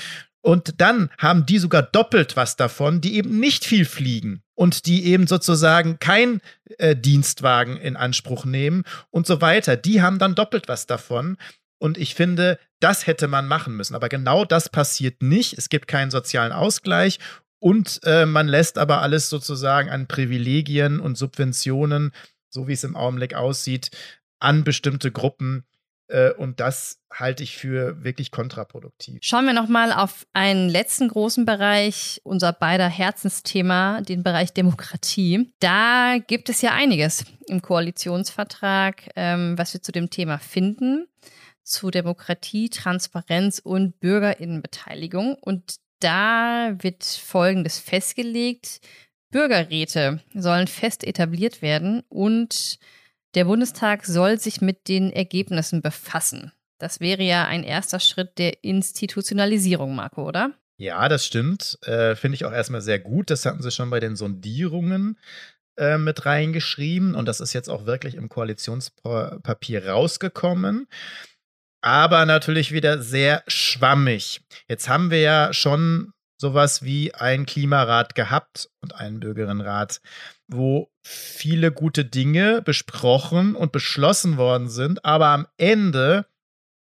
Und 0.43 0.81
dann 0.81 1.11
haben 1.19 1.47
die 1.47 1.59
sogar 1.59 1.83
doppelt 1.83 2.37
was 2.37 2.57
davon, 2.57 3.01
die 3.01 3.15
eben 3.15 3.39
nicht 3.39 3.65
viel 3.65 3.85
fliegen 3.85 4.43
und 4.55 4.87
die 4.87 5.07
eben 5.07 5.27
sozusagen 5.27 5.99
kein 6.01 6.41
äh, 6.79 6.97
Dienstwagen 6.97 7.77
in 7.77 7.97
Anspruch 7.97 8.45
nehmen 8.45 8.83
und 9.11 9.27
so 9.27 9.41
weiter. 9.41 9.77
Die 9.77 10.03
haben 10.03 10.19
dann 10.19 10.35
doppelt 10.35 10.69
was 10.69 10.87
davon. 10.87 11.39
Und 11.79 11.97
ich 11.97 12.15
finde, 12.15 12.59
das 12.81 13.07
hätte 13.07 13.29
man 13.29 13.47
machen 13.47 13.77
müssen. 13.77 13.95
Aber 13.95 14.09
genau 14.09 14.45
das 14.45 14.69
passiert 14.69 15.23
nicht. 15.23 15.57
Es 15.57 15.69
gibt 15.69 15.87
keinen 15.89 16.11
sozialen 16.11 16.53
Ausgleich 16.53 17.19
und 17.61 18.01
äh, 18.03 18.27
man 18.27 18.49
lässt 18.49 18.77
aber 18.77 19.03
alles 19.03 19.31
sozusagen 19.31 19.89
an 19.89 20.09
Privilegien 20.09 20.99
und 20.99 21.17
Subventionen, 21.17 22.11
so 22.51 22.67
wie 22.67 22.73
es 22.73 22.83
im 22.83 22.97
Augenblick 22.97 23.35
aussieht, 23.35 23.91
an 24.41 24.65
bestimmte 24.65 25.13
Gruppen 25.13 25.65
und 26.37 26.61
das 26.61 27.01
halte 27.11 27.43
ich 27.43 27.57
für 27.57 28.05
wirklich 28.05 28.31
kontraproduktiv. 28.31 29.19
Schauen 29.23 29.47
wir 29.47 29.55
nochmal 29.55 29.93
auf 29.93 30.27
einen 30.33 30.69
letzten 30.69 31.09
großen 31.09 31.47
Bereich, 31.47 32.21
unser 32.25 32.53
beider 32.53 32.89
Herzensthema, 32.89 34.03
den 34.03 34.23
Bereich 34.23 34.53
Demokratie. 34.53 35.53
Da 35.61 36.19
gibt 36.27 36.49
es 36.49 36.61
ja 36.61 36.73
einiges 36.73 37.25
im 37.47 37.63
Koalitionsvertrag, 37.63 39.11
ähm, 39.17 39.57
was 39.57 39.73
wir 39.73 39.83
zu 39.83 39.93
dem 39.93 40.11
Thema 40.11 40.39
finden, 40.39 41.07
zu 41.63 41.91
Demokratie, 41.91 42.69
Transparenz 42.69 43.59
und 43.59 43.99
Bürgerinnenbeteiligung. 44.01 45.37
Und 45.41 45.77
da 46.01 46.75
wird 46.79 47.05
Folgendes 47.05 47.79
festgelegt. 47.79 48.81
Bürgerräte 49.31 50.21
sollen 50.35 50.67
fest 50.67 51.05
etabliert 51.05 51.63
werden 51.63 52.03
und 52.11 52.79
der 53.35 53.45
Bundestag 53.45 54.05
soll 54.05 54.39
sich 54.39 54.61
mit 54.61 54.89
den 54.89 55.13
Ergebnissen 55.13 55.83
befassen. 55.83 56.53
Das 56.79 57.01
wäre 57.01 57.23
ja 57.23 57.47
ein 57.47 57.63
erster 57.63 58.01
Schritt 58.01 58.39
der 58.39 58.65
Institutionalisierung, 58.65 59.95
Marco, 59.95 60.27
oder? 60.27 60.53
Ja, 60.79 61.09
das 61.09 61.25
stimmt. 61.25 61.79
Äh, 61.83 62.17
Finde 62.17 62.35
ich 62.35 62.45
auch 62.45 62.53
erstmal 62.53 62.81
sehr 62.81 62.99
gut. 62.99 63.31
Das 63.31 63.47
hatten 63.47 63.63
sie 63.63 63.71
schon 63.71 63.91
bei 63.91 64.01
den 64.01 64.17
Sondierungen 64.17 65.17
äh, 65.77 65.97
mit 65.97 66.27
reingeschrieben. 66.27 67.15
Und 67.15 67.27
das 67.27 67.41
ist 67.41 67.53
jetzt 67.53 67.69
auch 67.69 67.87
wirklich 67.87 68.17
im 68.17 68.29
Koalitionspapier 68.29 69.89
rausgekommen. 69.89 70.89
Aber 71.83 72.27
natürlich 72.27 72.73
wieder 72.73 73.01
sehr 73.01 73.45
schwammig. 73.47 74.41
Jetzt 74.69 74.89
haben 74.89 75.11
wir 75.11 75.21
ja 75.21 75.53
schon 75.53 76.13
sowas 76.37 76.83
wie 76.83 77.15
ein 77.15 77.47
Klimarat 77.47 78.15
gehabt 78.17 78.69
und 78.81 78.97
einen 78.97 79.21
Bürgerinnenrat, 79.21 80.01
wo 80.53 80.91
viele 81.03 81.73
gute 81.73 82.05
Dinge 82.05 82.63
besprochen 82.63 83.55
und 83.55 83.73
beschlossen 83.73 84.37
worden 84.37 84.69
sind, 84.69 85.05
aber 85.05 85.29
am 85.29 85.47
Ende 85.57 86.27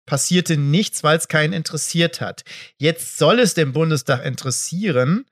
passierte 0.07 0.57
nichts, 0.57 1.04
weil 1.04 1.18
es 1.18 1.28
keinen 1.28 1.52
interessiert 1.52 2.20
hat. 2.20 2.42
Jetzt 2.78 3.18
soll 3.18 3.38
es 3.38 3.54
den 3.54 3.72
Bundestag 3.72 4.24
interessieren, 4.24 5.26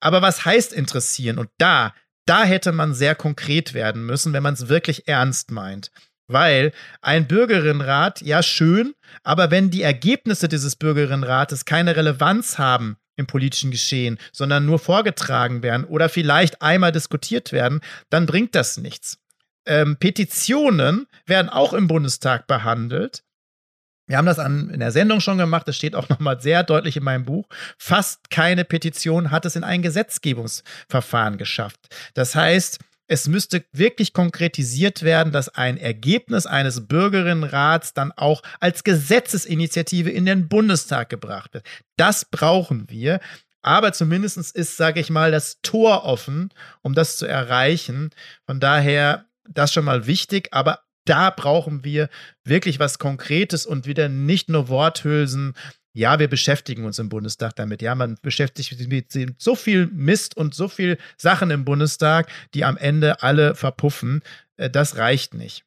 aber 0.00 0.20
was 0.20 0.44
heißt 0.44 0.72
interessieren? 0.72 1.38
Und 1.38 1.48
da, 1.58 1.94
da 2.26 2.44
hätte 2.44 2.72
man 2.72 2.92
sehr 2.92 3.14
konkret 3.14 3.72
werden 3.72 4.04
müssen, 4.04 4.32
wenn 4.32 4.42
man 4.42 4.54
es 4.54 4.68
wirklich 4.68 5.06
ernst 5.08 5.50
meint. 5.50 5.90
Weil 6.28 6.72
ein 7.02 7.28
Bürgerinnenrat, 7.28 8.20
ja 8.20 8.42
schön, 8.42 8.94
aber 9.22 9.52
wenn 9.52 9.70
die 9.70 9.82
Ergebnisse 9.82 10.48
dieses 10.48 10.74
Bürgerinnenrates 10.74 11.64
keine 11.64 11.94
Relevanz 11.94 12.58
haben 12.58 12.96
im 13.16 13.26
politischen 13.26 13.70
Geschehen, 13.70 14.18
sondern 14.32 14.66
nur 14.66 14.78
vorgetragen 14.78 15.62
werden 15.62 15.84
oder 15.84 16.08
vielleicht 16.08 16.62
einmal 16.62 16.92
diskutiert 16.92 17.52
werden, 17.52 17.80
dann 18.10 18.26
bringt 18.26 18.54
das 18.54 18.76
nichts. 18.76 19.18
Ähm, 19.66 19.96
Petitionen 19.96 21.06
werden 21.26 21.48
auch 21.48 21.72
im 21.72 21.88
Bundestag 21.88 22.46
behandelt. 22.46 23.24
Wir 24.06 24.18
haben 24.18 24.26
das 24.26 24.38
an, 24.38 24.70
in 24.70 24.78
der 24.78 24.92
Sendung 24.92 25.20
schon 25.20 25.38
gemacht, 25.38 25.66
das 25.66 25.76
steht 25.76 25.96
auch 25.96 26.08
nochmal 26.10 26.40
sehr 26.40 26.62
deutlich 26.62 26.96
in 26.96 27.04
meinem 27.04 27.24
Buch. 27.24 27.48
Fast 27.78 28.30
keine 28.30 28.64
Petition 28.64 29.30
hat 29.30 29.44
es 29.44 29.56
in 29.56 29.64
ein 29.64 29.82
Gesetzgebungsverfahren 29.82 31.38
geschafft. 31.38 31.80
Das 32.14 32.34
heißt, 32.34 32.78
es 33.08 33.28
müsste 33.28 33.64
wirklich 33.72 34.12
konkretisiert 34.12 35.02
werden, 35.02 35.32
dass 35.32 35.48
ein 35.48 35.78
Ergebnis 35.78 36.46
eines 36.46 36.86
Bürgerinnenrats 36.86 37.94
dann 37.94 38.12
auch 38.12 38.42
als 38.60 38.84
Gesetzesinitiative 38.84 40.10
in 40.10 40.26
den 40.26 40.48
Bundestag 40.48 41.08
gebracht 41.08 41.54
wird. 41.54 41.66
Das 41.96 42.24
brauchen 42.24 42.90
wir. 42.90 43.20
Aber 43.62 43.92
zumindest 43.92 44.54
ist, 44.54 44.76
sage 44.76 45.00
ich 45.00 45.10
mal, 45.10 45.30
das 45.30 45.60
Tor 45.62 46.04
offen, 46.04 46.50
um 46.82 46.94
das 46.94 47.16
zu 47.16 47.26
erreichen. 47.26 48.10
Von 48.46 48.60
daher, 48.60 49.26
das 49.48 49.72
schon 49.72 49.84
mal 49.84 50.06
wichtig. 50.06 50.48
Aber 50.52 50.80
da 51.04 51.30
brauchen 51.30 51.84
wir 51.84 52.08
wirklich 52.44 52.78
was 52.78 52.98
Konkretes 52.98 53.66
und 53.66 53.86
wieder 53.86 54.08
nicht 54.08 54.48
nur 54.48 54.68
Worthülsen 54.68 55.54
ja, 55.96 56.18
wir 56.18 56.28
beschäftigen 56.28 56.84
uns 56.84 56.98
im 56.98 57.08
Bundestag 57.08 57.56
damit. 57.56 57.80
Ja, 57.80 57.94
man 57.94 58.18
beschäftigt 58.20 58.68
sich 58.68 58.86
mit 58.86 59.40
so 59.40 59.54
viel 59.54 59.86
Mist 59.86 60.36
und 60.36 60.54
so 60.54 60.68
viel 60.68 60.98
Sachen 61.16 61.50
im 61.50 61.64
Bundestag, 61.64 62.28
die 62.52 62.66
am 62.66 62.76
Ende 62.76 63.22
alle 63.22 63.54
verpuffen. 63.54 64.20
Äh, 64.58 64.68
das 64.68 64.98
reicht 64.98 65.32
nicht. 65.32 65.64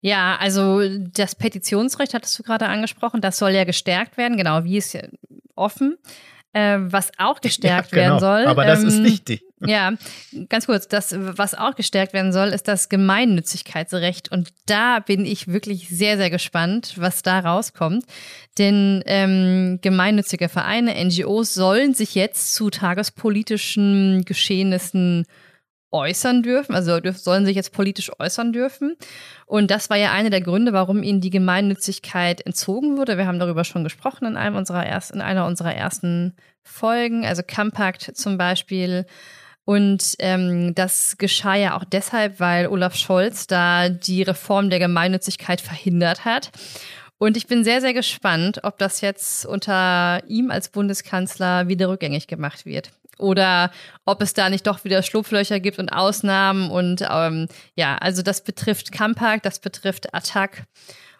Ja, 0.00 0.36
also 0.40 0.82
das 0.98 1.36
Petitionsrecht 1.36 2.14
hattest 2.14 2.36
du 2.36 2.42
gerade 2.42 2.66
angesprochen, 2.66 3.20
das 3.20 3.38
soll 3.38 3.52
ja 3.52 3.62
gestärkt 3.62 4.16
werden, 4.16 4.36
genau, 4.36 4.64
wie 4.64 4.76
ist 4.76 4.98
offen. 5.54 5.98
Äh, 6.52 6.78
was 6.80 7.12
auch 7.18 7.40
gestärkt 7.40 7.92
ja, 7.92 8.08
genau. 8.08 8.20
werden 8.20 8.20
soll. 8.20 8.46
Aber 8.46 8.64
das 8.64 8.82
ähm, 8.82 8.88
ist 8.88 9.04
wichtig. 9.04 9.44
Ja, 9.66 9.92
ganz 10.48 10.66
kurz, 10.66 10.88
das, 10.88 11.14
was 11.18 11.54
auch 11.54 11.74
gestärkt 11.74 12.12
werden 12.12 12.32
soll, 12.32 12.48
ist 12.48 12.68
das 12.68 12.88
Gemeinnützigkeitsrecht. 12.88 14.30
Und 14.30 14.50
da 14.66 15.00
bin 15.00 15.24
ich 15.24 15.48
wirklich 15.48 15.88
sehr, 15.88 16.16
sehr 16.16 16.30
gespannt, 16.30 16.94
was 16.96 17.22
da 17.22 17.40
rauskommt. 17.40 18.04
Denn 18.58 19.02
ähm, 19.06 19.78
gemeinnützige 19.80 20.48
Vereine, 20.48 21.02
NGOs 21.02 21.54
sollen 21.54 21.94
sich 21.94 22.14
jetzt 22.14 22.54
zu 22.54 22.70
tagespolitischen 22.70 24.24
Geschehnissen 24.24 25.26
äußern 25.94 26.42
dürfen, 26.42 26.74
also 26.74 26.98
sollen 27.12 27.46
sich 27.46 27.54
jetzt 27.54 27.72
politisch 27.72 28.10
äußern 28.18 28.52
dürfen. 28.52 28.96
Und 29.46 29.70
das 29.70 29.88
war 29.90 29.96
ja 29.96 30.10
einer 30.12 30.30
der 30.30 30.40
Gründe, 30.40 30.72
warum 30.72 31.04
ihnen 31.04 31.20
die 31.20 31.30
Gemeinnützigkeit 31.30 32.44
entzogen 32.44 32.98
wurde. 32.98 33.16
Wir 33.16 33.26
haben 33.26 33.38
darüber 33.38 33.62
schon 33.62 33.84
gesprochen 33.84 34.26
in 34.26 34.36
einem 34.36 34.56
unserer 34.56 34.84
ersten, 34.84 35.18
in 35.18 35.22
einer 35.22 35.46
unserer 35.46 35.74
ersten 35.74 36.34
Folgen, 36.62 37.24
also 37.24 37.42
Compact 37.42 38.16
zum 38.16 38.36
Beispiel. 38.36 39.06
Und 39.64 40.16
ähm, 40.18 40.74
das 40.74 41.16
geschah 41.16 41.54
ja 41.54 41.76
auch 41.76 41.84
deshalb, 41.84 42.38
weil 42.38 42.66
Olaf 42.66 42.94
Scholz 42.94 43.46
da 43.46 43.88
die 43.88 44.22
Reform 44.22 44.68
der 44.68 44.78
Gemeinnützigkeit 44.78 45.60
verhindert 45.60 46.24
hat. 46.24 46.50
Und 47.18 47.36
ich 47.36 47.46
bin 47.46 47.64
sehr, 47.64 47.80
sehr 47.80 47.94
gespannt, 47.94 48.60
ob 48.64 48.78
das 48.78 49.00
jetzt 49.00 49.46
unter 49.46 50.22
ihm 50.28 50.50
als 50.50 50.68
Bundeskanzler 50.68 51.68
wieder 51.68 51.88
rückgängig 51.88 52.26
gemacht 52.26 52.66
wird. 52.66 52.90
Oder 53.18 53.70
ob 54.04 54.20
es 54.20 54.34
da 54.34 54.50
nicht 54.50 54.66
doch 54.66 54.84
wieder 54.84 55.02
Schlupflöcher 55.02 55.60
gibt 55.60 55.78
und 55.78 55.90
Ausnahmen. 55.90 56.70
Und 56.70 57.06
ähm, 57.08 57.46
ja, 57.76 57.96
also 57.96 58.22
das 58.22 58.42
betrifft 58.42 58.92
Kampak, 58.92 59.42
das 59.42 59.60
betrifft 59.60 60.12
Attac. 60.12 60.64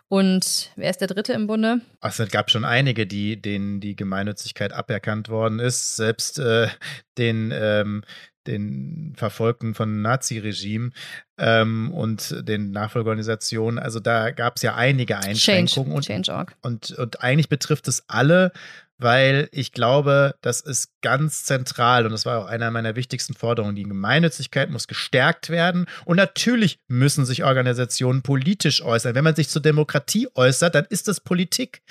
Und 0.09 0.71
wer 0.77 0.91
ist 0.91 1.01
der 1.01 1.09
Dritte 1.09 1.33
im 1.33 1.47
Bunde? 1.47 1.81
Ach, 2.01 2.19
es 2.19 2.31
gab 2.31 2.51
schon 2.51 2.65
einige, 2.65 3.07
die, 3.07 3.41
denen 3.41 3.81
die 3.81 3.97
Gemeinnützigkeit 3.97 4.73
aberkannt 4.73 5.29
worden 5.29 5.61
ist. 5.61 5.97
Selbst 5.97 6.39
äh, 6.39 6.69
den, 7.17 7.53
ähm, 7.55 8.05
den 8.47 9.15
Verfolgten 9.17 9.75
von 9.75 10.03
Nazi-Regime 10.03 10.91
ähm, 11.39 11.93
und 11.93 12.49
den 12.49 12.71
Nachfolgeorganisationen. 12.71 13.79
Also 13.79 14.01
da 14.01 14.31
gab 14.31 14.57
es 14.57 14.63
ja 14.63 14.75
einige 14.75 15.19
Einschränkungen. 15.19 16.01
Change. 16.01 16.33
Und, 16.63 16.91
und, 16.91 16.99
und 16.99 17.23
eigentlich 17.23 17.49
betrifft 17.49 17.89
es 17.89 18.05
alle 18.09 18.53
weil 18.99 19.49
ich 19.51 19.73
glaube, 19.73 20.37
das 20.41 20.61
ist 20.61 20.93
ganz 21.03 21.45
zentral 21.45 22.07
und 22.07 22.13
das 22.13 22.27
war 22.27 22.39
auch 22.39 22.47
einer 22.47 22.71
meiner 22.71 22.97
wichtigsten 22.97 23.35
Forderungen. 23.35 23.75
Die 23.75 23.83
Gemeinnützigkeit 23.83 24.71
muss 24.71 24.87
gestärkt 24.87 25.51
werden 25.51 25.87
und 26.05 26.17
natürlich 26.17 26.79
müssen 26.87 27.25
sich 27.25 27.45
Organisationen 27.45 28.23
politisch 28.23 28.83
äußern. 28.83 29.15
Wenn 29.15 29.25
man 29.25 29.35
sich 29.35 29.49
zur 29.49 29.63
Demokratie 29.63 30.29
äußert, 30.35 30.75
dann 30.75 30.87
ist 30.89 31.09
das 31.09 31.21
Politik, 31.21 31.83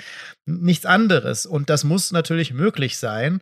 nichts 0.46 0.86
anderes 0.86 1.46
und 1.46 1.70
das 1.70 1.84
muss 1.84 2.12
natürlich 2.12 2.54
möglich 2.54 2.98
sein 2.98 3.42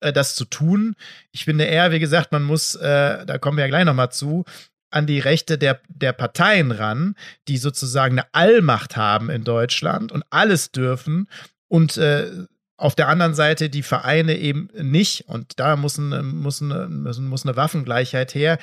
äh, 0.00 0.12
das 0.12 0.34
zu 0.34 0.44
tun. 0.44 0.94
Ich 1.32 1.44
finde 1.44 1.64
eher, 1.64 1.92
wie 1.92 2.00
gesagt, 2.00 2.32
man 2.32 2.42
muss, 2.42 2.74
äh, 2.74 3.26
da 3.26 3.38
kommen 3.38 3.56
wir 3.56 3.64
ja 3.64 3.68
gleich 3.68 3.84
nochmal 3.84 4.12
zu, 4.12 4.44
an 4.90 5.06
die 5.06 5.18
Rechte 5.18 5.58
der, 5.58 5.80
der 5.88 6.12
Parteien 6.12 6.70
ran, 6.70 7.14
die 7.46 7.58
sozusagen 7.58 8.18
eine 8.18 8.32
Allmacht 8.32 8.96
haben 8.96 9.30
in 9.30 9.44
Deutschland 9.44 10.12
und 10.12 10.24
alles 10.30 10.72
dürfen 10.72 11.28
und 11.68 11.96
äh, 11.98 12.30
auf 12.78 12.94
der 12.94 13.08
anderen 13.08 13.34
Seite 13.34 13.70
die 13.70 13.82
Vereine 13.82 14.36
eben 14.36 14.70
nicht. 14.74 15.28
Und 15.28 15.58
da 15.58 15.76
muss, 15.76 15.98
ein, 15.98 16.36
muss, 16.36 16.60
ein, 16.60 17.02
muss 17.02 17.44
eine 17.44 17.56
Waffengleichheit 17.56 18.34
her. 18.34 18.58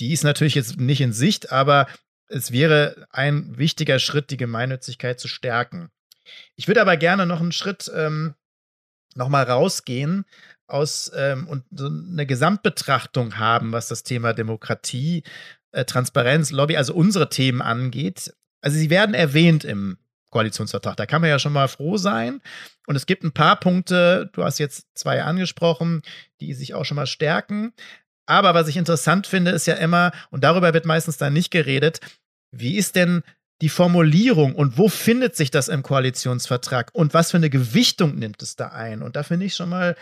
Die 0.00 0.12
ist 0.12 0.22
natürlich 0.22 0.54
jetzt 0.54 0.78
nicht 0.78 1.00
in 1.00 1.12
Sicht, 1.12 1.50
aber 1.50 1.88
es 2.28 2.52
wäre 2.52 3.06
ein 3.10 3.58
wichtiger 3.58 3.98
Schritt, 3.98 4.30
die 4.30 4.36
Gemeinnützigkeit 4.36 5.20
zu 5.20 5.28
stärken. 5.28 5.90
Ich 6.54 6.68
würde 6.68 6.80
aber 6.80 6.96
gerne 6.96 7.26
noch 7.26 7.40
einen 7.40 7.52
Schritt 7.52 7.90
ähm, 7.94 8.34
nochmal 9.16 9.44
rausgehen 9.44 10.24
aus 10.72 11.10
ähm, 11.14 11.46
und 11.46 11.64
so 11.70 11.86
eine 11.86 12.26
Gesamtbetrachtung 12.26 13.38
haben, 13.38 13.72
was 13.72 13.88
das 13.88 14.02
Thema 14.02 14.32
Demokratie, 14.32 15.22
äh, 15.72 15.84
Transparenz, 15.84 16.50
Lobby, 16.50 16.76
also 16.76 16.94
unsere 16.94 17.28
Themen 17.28 17.62
angeht. 17.62 18.34
Also 18.60 18.78
sie 18.78 18.90
werden 18.90 19.14
erwähnt 19.14 19.64
im 19.64 19.98
Koalitionsvertrag. 20.30 20.96
Da 20.96 21.06
kann 21.06 21.20
man 21.20 21.30
ja 21.30 21.38
schon 21.38 21.52
mal 21.52 21.68
froh 21.68 21.96
sein. 21.96 22.40
Und 22.86 22.96
es 22.96 23.06
gibt 23.06 23.22
ein 23.22 23.32
paar 23.32 23.60
Punkte, 23.60 24.30
du 24.32 24.42
hast 24.42 24.58
jetzt 24.58 24.86
zwei 24.94 25.22
angesprochen, 25.22 26.02
die 26.40 26.54
sich 26.54 26.74
auch 26.74 26.84
schon 26.84 26.96
mal 26.96 27.06
stärken. 27.06 27.72
Aber 28.26 28.54
was 28.54 28.68
ich 28.68 28.76
interessant 28.76 29.26
finde, 29.26 29.50
ist 29.50 29.66
ja 29.66 29.74
immer, 29.74 30.12
und 30.30 30.42
darüber 30.42 30.74
wird 30.74 30.86
meistens 30.86 31.18
dann 31.18 31.32
nicht 31.32 31.50
geredet, 31.50 32.00
wie 32.50 32.76
ist 32.76 32.96
denn 32.96 33.22
die 33.60 33.68
Formulierung 33.68 34.56
und 34.56 34.76
wo 34.76 34.88
findet 34.88 35.36
sich 35.36 35.50
das 35.50 35.68
im 35.68 35.82
Koalitionsvertrag 35.82 36.90
und 36.92 37.14
was 37.14 37.30
für 37.30 37.36
eine 37.36 37.50
Gewichtung 37.50 38.16
nimmt 38.16 38.42
es 38.42 38.56
da 38.56 38.68
ein. 38.68 39.02
Und 39.02 39.14
da 39.14 39.22
finde 39.22 39.46
ich 39.46 39.54
schon 39.54 39.68
mal 39.68 39.96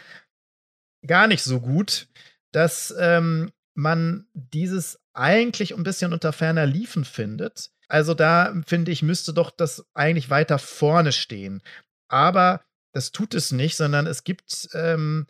gar 1.07 1.27
nicht 1.27 1.43
so 1.43 1.61
gut, 1.61 2.09
dass 2.53 2.95
ähm, 2.99 3.53
man 3.75 4.27
dieses 4.35 5.01
eigentlich 5.13 5.75
ein 5.75 5.83
bisschen 5.83 6.13
unter 6.13 6.33
ferner 6.33 6.67
Liefen 6.67 7.05
findet. 7.05 7.71
Also 7.89 8.15
da 8.15 8.55
finde 8.67 8.93
ich, 8.93 9.03
müsste 9.03 9.33
doch 9.33 9.51
das 9.51 9.85
eigentlich 9.95 10.31
weiter 10.31 10.59
vorne 10.59 11.13
stehen. 11.13 11.63
Aber 12.09 12.63
das 12.93 13.13
tut 13.13 13.35
es 13.35 13.53
nicht, 13.53 13.77
sondern 13.77 14.07
es 14.07 14.25
gibt 14.25 14.69
ähm, 14.75 15.27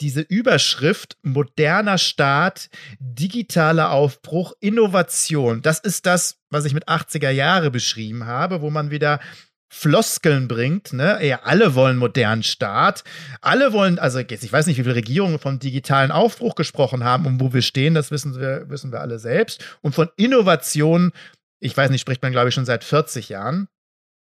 diese 0.00 0.20
Überschrift 0.20 1.18
moderner 1.22 1.98
Staat, 1.98 2.70
digitaler 3.00 3.90
Aufbruch, 3.90 4.52
Innovation. 4.60 5.60
Das 5.62 5.80
ist 5.80 6.06
das, 6.06 6.38
was 6.50 6.64
ich 6.64 6.74
mit 6.74 6.88
80er 6.88 7.30
Jahre 7.30 7.70
beschrieben 7.70 8.26
habe, 8.26 8.60
wo 8.60 8.70
man 8.70 8.90
wieder 8.90 9.20
Floskeln 9.68 10.48
bringt, 10.48 10.92
ne? 10.92 11.18
Ja, 11.24 11.40
alle 11.42 11.74
wollen 11.74 11.98
modernen 11.98 12.42
Staat. 12.42 13.04
Alle 13.42 13.72
wollen, 13.72 13.98
also 13.98 14.18
ich 14.18 14.52
weiß 14.52 14.66
nicht, 14.66 14.78
wie 14.78 14.82
viele 14.82 14.94
Regierungen 14.94 15.38
vom 15.38 15.58
digitalen 15.58 16.10
Aufbruch 16.10 16.54
gesprochen 16.54 17.04
haben 17.04 17.26
und 17.26 17.40
wo 17.40 17.52
wir 17.52 17.62
stehen, 17.62 17.94
das 17.94 18.10
wissen 18.10 18.38
wir, 18.40 18.68
wissen 18.70 18.92
wir 18.92 19.00
alle 19.00 19.18
selbst. 19.18 19.64
Und 19.82 19.94
von 19.94 20.08
Innovation, 20.16 21.12
ich 21.60 21.76
weiß 21.76 21.90
nicht, 21.90 22.00
spricht 22.00 22.22
man, 22.22 22.32
glaube 22.32 22.48
ich, 22.48 22.54
schon 22.54 22.64
seit 22.64 22.82
40 22.82 23.28
Jahren. 23.28 23.68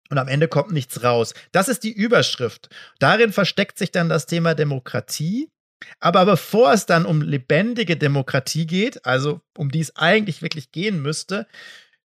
Und 0.10 0.18
am 0.18 0.28
Ende 0.28 0.48
kommt 0.48 0.72
nichts 0.72 1.04
raus. 1.04 1.34
Das 1.54 1.70
ist 1.70 1.84
die 1.84 1.94
Überschrift. 1.94 2.70
Darin 3.00 3.32
versteckt 3.32 3.78
sich 3.78 3.92
dann 3.92 4.10
das 4.10 4.26
Thema 4.26 4.54
Demokratie. 4.54 5.50
Aber 6.00 6.26
bevor 6.26 6.74
es 6.74 6.86
dann 6.86 7.06
um 7.06 7.22
lebendige 7.22 7.98
Demokratie 7.98 8.68
geht, 8.68 9.06
also 9.06 9.42
um 9.58 9.72
die 9.72 9.80
es 9.80 9.96
eigentlich 9.96 10.42
wirklich 10.42 10.72
gehen 10.72 11.02
müsste, 11.02 11.48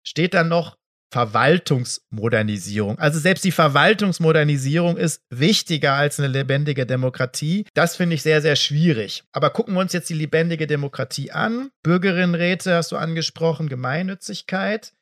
steht 0.04 0.34
dann 0.34 0.48
noch 0.48 0.76
Verwaltungsmodernisierung. 1.14 2.98
Also 2.98 3.20
selbst 3.20 3.44
die 3.44 3.52
Verwaltungsmodernisierung 3.52 4.96
ist 4.96 5.22
wichtiger 5.30 5.92
als 5.92 6.18
eine 6.18 6.26
lebendige 6.26 6.86
Demokratie. 6.86 7.66
Das 7.72 7.94
finde 7.94 8.16
ich 8.16 8.22
sehr, 8.24 8.42
sehr 8.42 8.56
schwierig. 8.56 9.22
Aber 9.30 9.50
gucken 9.50 9.74
wir 9.74 9.80
uns 9.80 9.92
jetzt 9.92 10.10
die 10.10 10.14
lebendige 10.14 10.66
Demokratie 10.66 11.30
an. 11.30 11.70
Bürgerinnenräte 11.84 12.74
hast 12.74 12.90
du 12.90 12.96
angesprochen, 12.96 13.68
Gemeinnützigkeit. 13.68 14.92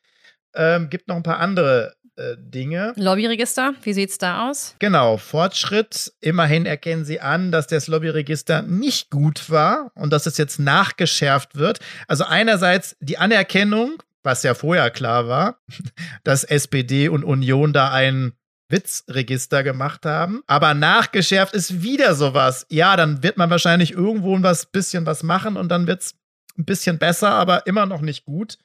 Ähm, 0.53 0.91
gibt 0.91 1.07
noch 1.07 1.15
ein 1.15 1.23
paar 1.23 1.39
andere 1.39 1.95
äh, 2.15 2.35
Dinge. 2.37 2.93
Lobbyregister, 2.95 3.73
wie 3.81 3.93
sieht 3.93 4.11
es 4.11 4.19
da 4.19 4.47
aus? 4.47 4.75
Genau, 4.77 5.17
Fortschritt. 5.17 6.13
Immerhin 6.21 6.67
erkennen 6.67 7.05
sie 7.05 7.21
an, 7.21 7.51
dass 7.51 7.65
das 7.65 7.87
Lobbyregister 7.87 8.61
nicht 8.61 9.09
gut 9.09 9.49
war 9.49 9.91
und 9.95 10.13
dass 10.13 10.27
es 10.27 10.37
jetzt 10.37 10.59
nachgeschärft 10.59 11.55
wird. 11.55 11.79
Also 12.07 12.23
einerseits 12.25 12.95
die 12.99 13.17
Anerkennung, 13.17 14.03
was 14.23 14.43
ja 14.43 14.53
vorher 14.53 14.89
klar 14.89 15.27
war, 15.27 15.59
dass 16.23 16.43
SPD 16.43 17.09
und 17.09 17.23
Union 17.23 17.73
da 17.73 17.91
ein 17.91 18.33
Witzregister 18.69 19.63
gemacht 19.63 20.05
haben. 20.05 20.41
Aber 20.47 20.73
nachgeschärft 20.73 21.53
ist 21.53 21.83
wieder 21.83 22.15
sowas. 22.15 22.65
Ja, 22.69 22.95
dann 22.95 23.21
wird 23.21 23.37
man 23.37 23.49
wahrscheinlich 23.49 23.91
irgendwo 23.91 24.35
ein 24.35 24.57
bisschen 24.71 25.05
was 25.05 25.23
machen 25.23 25.57
und 25.57 25.69
dann 25.69 25.85
wird 25.85 26.01
es 26.01 26.15
ein 26.57 26.65
bisschen 26.65 26.97
besser, 26.97 27.31
aber 27.31 27.67
immer 27.67 27.85
noch 27.85 28.01
nicht 28.01 28.25
gut. 28.25 28.57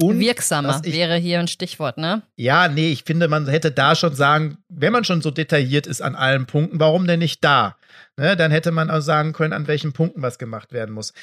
Und 0.00 0.20
Wirksamer 0.20 0.80
ich, 0.84 0.94
wäre 0.94 1.16
hier 1.16 1.40
ein 1.40 1.48
Stichwort, 1.48 1.98
ne? 1.98 2.22
Ja, 2.36 2.68
nee, 2.68 2.92
ich 2.92 3.02
finde, 3.02 3.26
man 3.26 3.48
hätte 3.48 3.72
da 3.72 3.96
schon 3.96 4.14
sagen, 4.14 4.58
wenn 4.68 4.92
man 4.92 5.02
schon 5.02 5.22
so 5.22 5.32
detailliert 5.32 5.88
ist 5.88 6.02
an 6.02 6.14
allen 6.14 6.46
Punkten, 6.46 6.78
warum 6.78 7.08
denn 7.08 7.18
nicht 7.18 7.42
da? 7.42 7.76
Ne, 8.16 8.36
dann 8.36 8.52
hätte 8.52 8.70
man 8.70 8.90
auch 8.90 9.00
sagen 9.00 9.32
können, 9.32 9.52
an 9.52 9.66
welchen 9.66 9.92
Punkten 9.92 10.22
was 10.22 10.38
gemacht 10.38 10.72
werden 10.72 10.94
muss. 10.94 11.14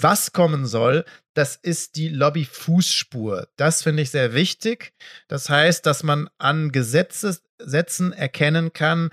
Was 0.00 0.32
kommen 0.32 0.66
soll, 0.66 1.04
das 1.34 1.56
ist 1.56 1.96
die 1.96 2.08
Lobby-Fußspur. 2.08 3.48
Das 3.56 3.82
finde 3.82 4.02
ich 4.02 4.10
sehr 4.10 4.34
wichtig. 4.34 4.92
Das 5.28 5.50
heißt, 5.50 5.84
dass 5.86 6.02
man 6.02 6.28
an 6.38 6.72
Gesetzessätzen 6.72 8.12
erkennen 8.12 8.72
kann, 8.72 9.10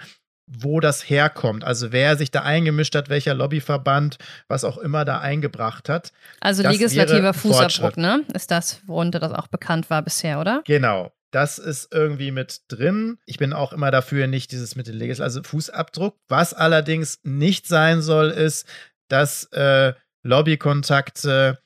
wo 0.48 0.80
das 0.80 1.10
herkommt. 1.10 1.64
Also 1.64 1.92
wer 1.92 2.18
sich 2.18 2.32
da 2.32 2.42
eingemischt 2.42 2.96
hat, 2.96 3.10
welcher 3.10 3.34
Lobbyverband, 3.34 4.18
was 4.48 4.64
auch 4.64 4.78
immer 4.78 5.06
da 5.06 5.20
eingebracht 5.20 5.90
hat. 5.90 6.12
Also 6.42 6.64
legislativer 6.64 7.34
Fußabdruck, 7.34 7.98
ne? 7.98 8.24
Ist 8.34 8.52
das, 8.52 8.82
worunter 8.86 9.20
das 9.20 9.32
auch 9.32 9.48
bekannt 9.48 9.90
war 9.90 10.02
bisher, 10.02 10.40
oder? 10.40 10.62
Genau. 10.66 11.12
Das 11.32 11.60
ist 11.60 11.94
irgendwie 11.94 12.32
mit 12.32 12.64
drin. 12.68 13.18
Ich 13.26 13.38
bin 13.38 13.54
auch 13.54 13.72
immer 13.72 13.90
dafür, 13.90 14.28
nicht 14.28 14.52
dieses 14.52 14.76
mit 14.76 14.88
dem 14.88 14.98
Legislativ, 14.98 15.24
also 15.24 15.44
Fußabdruck. 15.44 16.18
Was 16.28 16.54
allerdings 16.54 17.20
nicht 17.24 17.68
sein 17.68 18.02
soll, 18.02 18.30
ist, 18.32 18.68
dass 19.08 19.46
äh, 19.54 19.94
Lobbykontakte 20.24 21.60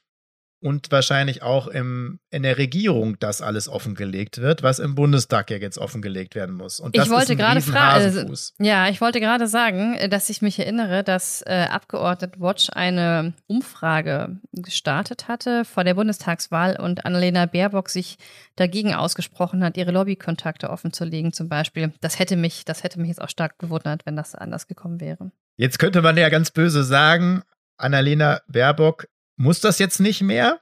und 0.66 0.92
wahrscheinlich 0.92 1.44
auch 1.44 1.68
im, 1.68 2.20
in 2.32 2.42
der 2.42 2.58
Regierung 2.58 3.20
das 3.20 3.44
alles 3.44 3.70
offengelegt 3.70 4.40
wird, 4.40 4.64
was 4.64 4.80
im 4.80 4.96
Bundestag 4.96 5.52
ja 5.52 5.58
jetzt 5.58 5.78
offengelegt 5.78 6.34
werden 6.34 6.56
muss. 6.56 6.80
Und 6.80 6.98
das 6.98 7.06
ich 7.06 7.12
wollte 7.12 7.34
ist 7.34 7.40
gerade 7.40 7.62
fragen, 7.62 8.34
ja, 8.58 8.90
ich 8.90 9.00
wollte 9.00 9.20
gerade 9.20 9.48
sagen, 9.48 9.96
dass 10.10 10.28
ich 10.32 10.42
mich 10.42 10.58
erinnere, 10.58 11.04
dass 11.04 11.44
äh, 11.44 11.68
Abgeordnet 11.70 12.40
Watch 12.40 12.72
eine 12.72 13.34
Umfrage 13.46 14.40
gestartet 14.54 15.28
hatte 15.28 15.66
vor 15.66 15.84
der 15.84 15.94
Bundestagswahl 15.94 16.80
und 16.80 17.06
Annalena 17.06 17.46
Baerbock 17.46 17.90
sich 17.90 18.18
dagegen 18.56 18.96
ausgesprochen 18.96 19.64
hat, 19.64 19.78
ihre 19.78 19.92
Lobbykontakte 19.92 20.72
offenzulegen, 20.72 21.32
zum 21.32 21.48
Beispiel. 21.48 21.94
Das 22.02 22.18
hätte 22.18 22.38
mich, 22.38 22.66
das 22.66 22.84
hätte 22.84 23.00
mich 23.00 23.10
jetzt 23.10 23.22
auch 23.22 23.30
stark 23.30 23.60
gewundert, 23.60 24.08
wenn 24.08 24.16
das 24.16 24.34
anders 24.34 24.66
gekommen 24.66 25.00
wäre. 25.00 25.32
Jetzt 25.58 25.78
könnte 25.78 26.02
man 26.02 26.18
ja 26.18 26.30
ganz 26.30 26.50
böse 26.50 26.84
sagen, 26.84 27.44
Annalena 27.78 28.42
Baerbock 28.48 29.08
muss 29.38 29.60
das 29.60 29.80
jetzt 29.80 30.00
nicht 30.00 30.22
mehr, 30.22 30.60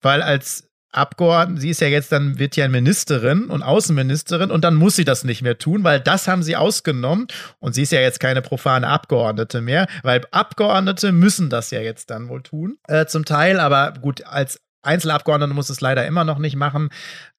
weil 0.00 0.22
als 0.22 0.68
Abgeordnete, 0.92 1.62
sie 1.62 1.70
ist 1.70 1.80
ja 1.80 1.88
jetzt 1.88 2.12
dann, 2.12 2.38
wird 2.38 2.54
ja 2.54 2.68
Ministerin 2.68 3.46
und 3.46 3.62
Außenministerin 3.62 4.50
und 4.50 4.62
dann 4.62 4.74
muss 4.74 4.94
sie 4.94 5.06
das 5.06 5.24
nicht 5.24 5.40
mehr 5.40 5.56
tun, 5.56 5.84
weil 5.84 6.00
das 6.00 6.28
haben 6.28 6.42
sie 6.42 6.54
ausgenommen. 6.54 7.28
Und 7.60 7.74
sie 7.74 7.82
ist 7.82 7.92
ja 7.92 8.00
jetzt 8.00 8.20
keine 8.20 8.42
profane 8.42 8.88
Abgeordnete 8.88 9.62
mehr, 9.62 9.86
weil 10.02 10.20
Abgeordnete 10.30 11.12
müssen 11.12 11.48
das 11.48 11.70
ja 11.70 11.80
jetzt 11.80 12.10
dann 12.10 12.28
wohl 12.28 12.42
tun, 12.42 12.76
äh, 12.88 13.06
zum 13.06 13.24
Teil, 13.24 13.58
aber 13.58 13.94
gut, 14.02 14.26
als 14.26 14.60
Einzelabgeordnete 14.82 15.54
muss 15.54 15.70
es 15.70 15.80
leider 15.80 16.06
immer 16.06 16.24
noch 16.24 16.38
nicht 16.38 16.56
machen. 16.56 16.90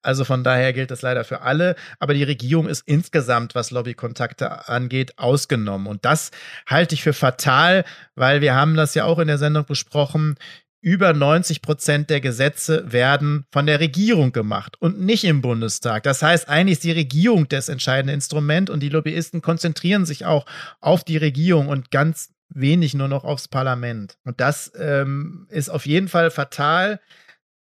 Also 0.02 0.24
von 0.24 0.44
daher 0.44 0.72
gilt 0.72 0.90
das 0.90 1.02
leider 1.02 1.24
für 1.24 1.42
alle. 1.42 1.76
Aber 1.98 2.14
die 2.14 2.22
Regierung 2.22 2.68
ist 2.68 2.82
insgesamt, 2.86 3.54
was 3.54 3.70
Lobbykontakte 3.70 4.68
angeht, 4.68 5.18
ausgenommen. 5.18 5.86
Und 5.86 6.04
das 6.04 6.30
halte 6.66 6.94
ich 6.94 7.02
für 7.02 7.12
fatal, 7.12 7.84
weil 8.14 8.40
wir 8.40 8.54
haben 8.54 8.74
das 8.74 8.94
ja 8.94 9.04
auch 9.04 9.18
in 9.18 9.28
der 9.28 9.38
Sendung 9.38 9.64
besprochen. 9.66 10.36
Über 10.80 11.14
90 11.14 11.62
Prozent 11.62 12.10
der 12.10 12.20
Gesetze 12.20 12.92
werden 12.92 13.46
von 13.50 13.64
der 13.64 13.80
Regierung 13.80 14.32
gemacht 14.32 14.76
und 14.80 15.00
nicht 15.00 15.24
im 15.24 15.40
Bundestag. 15.40 16.02
Das 16.02 16.22
heißt, 16.22 16.46
eigentlich 16.46 16.74
ist 16.74 16.84
die 16.84 16.92
Regierung 16.92 17.48
das 17.48 17.70
entscheidende 17.70 18.12
Instrument 18.12 18.68
und 18.68 18.80
die 18.80 18.90
Lobbyisten 18.90 19.40
konzentrieren 19.40 20.04
sich 20.04 20.26
auch 20.26 20.44
auf 20.82 21.02
die 21.02 21.16
Regierung 21.16 21.68
und 21.68 21.90
ganz 21.90 22.34
wenig 22.50 22.92
nur 22.92 23.08
noch 23.08 23.24
aufs 23.24 23.48
Parlament. 23.48 24.18
Und 24.24 24.40
das 24.40 24.72
ähm, 24.78 25.46
ist 25.48 25.70
auf 25.70 25.86
jeden 25.86 26.08
Fall 26.08 26.30
fatal 26.30 27.00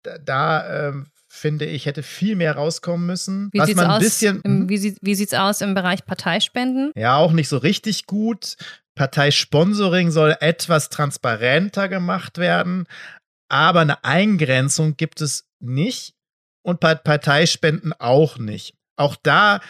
da, 0.02 0.18
da 0.18 0.88
ähm, 0.88 1.06
finde 1.28 1.64
ich, 1.64 1.86
hätte 1.86 2.02
viel 2.02 2.36
mehr 2.36 2.56
rauskommen 2.56 3.06
müssen. 3.06 3.48
Wie 3.52 3.64
sieht 3.64 3.78
es 3.78 3.82
aus, 3.82 4.22
im, 4.22 4.68
wie, 4.68 4.78
sieht, 4.78 4.98
wie 5.00 5.14
sieht's 5.14 5.34
aus 5.34 5.62
im 5.62 5.74
Bereich 5.74 6.04
Parteispenden? 6.04 6.92
Ja, 6.94 7.16
auch 7.16 7.32
nicht 7.32 7.48
so 7.48 7.56
richtig 7.56 8.06
gut. 8.06 8.56
Parteisponsoring 8.94 10.10
soll 10.10 10.36
etwas 10.40 10.90
transparenter 10.90 11.88
gemacht 11.88 12.36
werden, 12.36 12.86
aber 13.48 13.80
eine 13.80 14.04
Eingrenzung 14.04 14.96
gibt 14.98 15.22
es 15.22 15.48
nicht 15.60 16.14
und 16.62 16.80
Parteispenden 16.80 17.94
auch 17.94 18.38
nicht. 18.38 18.74
Auch 18.96 19.16
da 19.16 19.60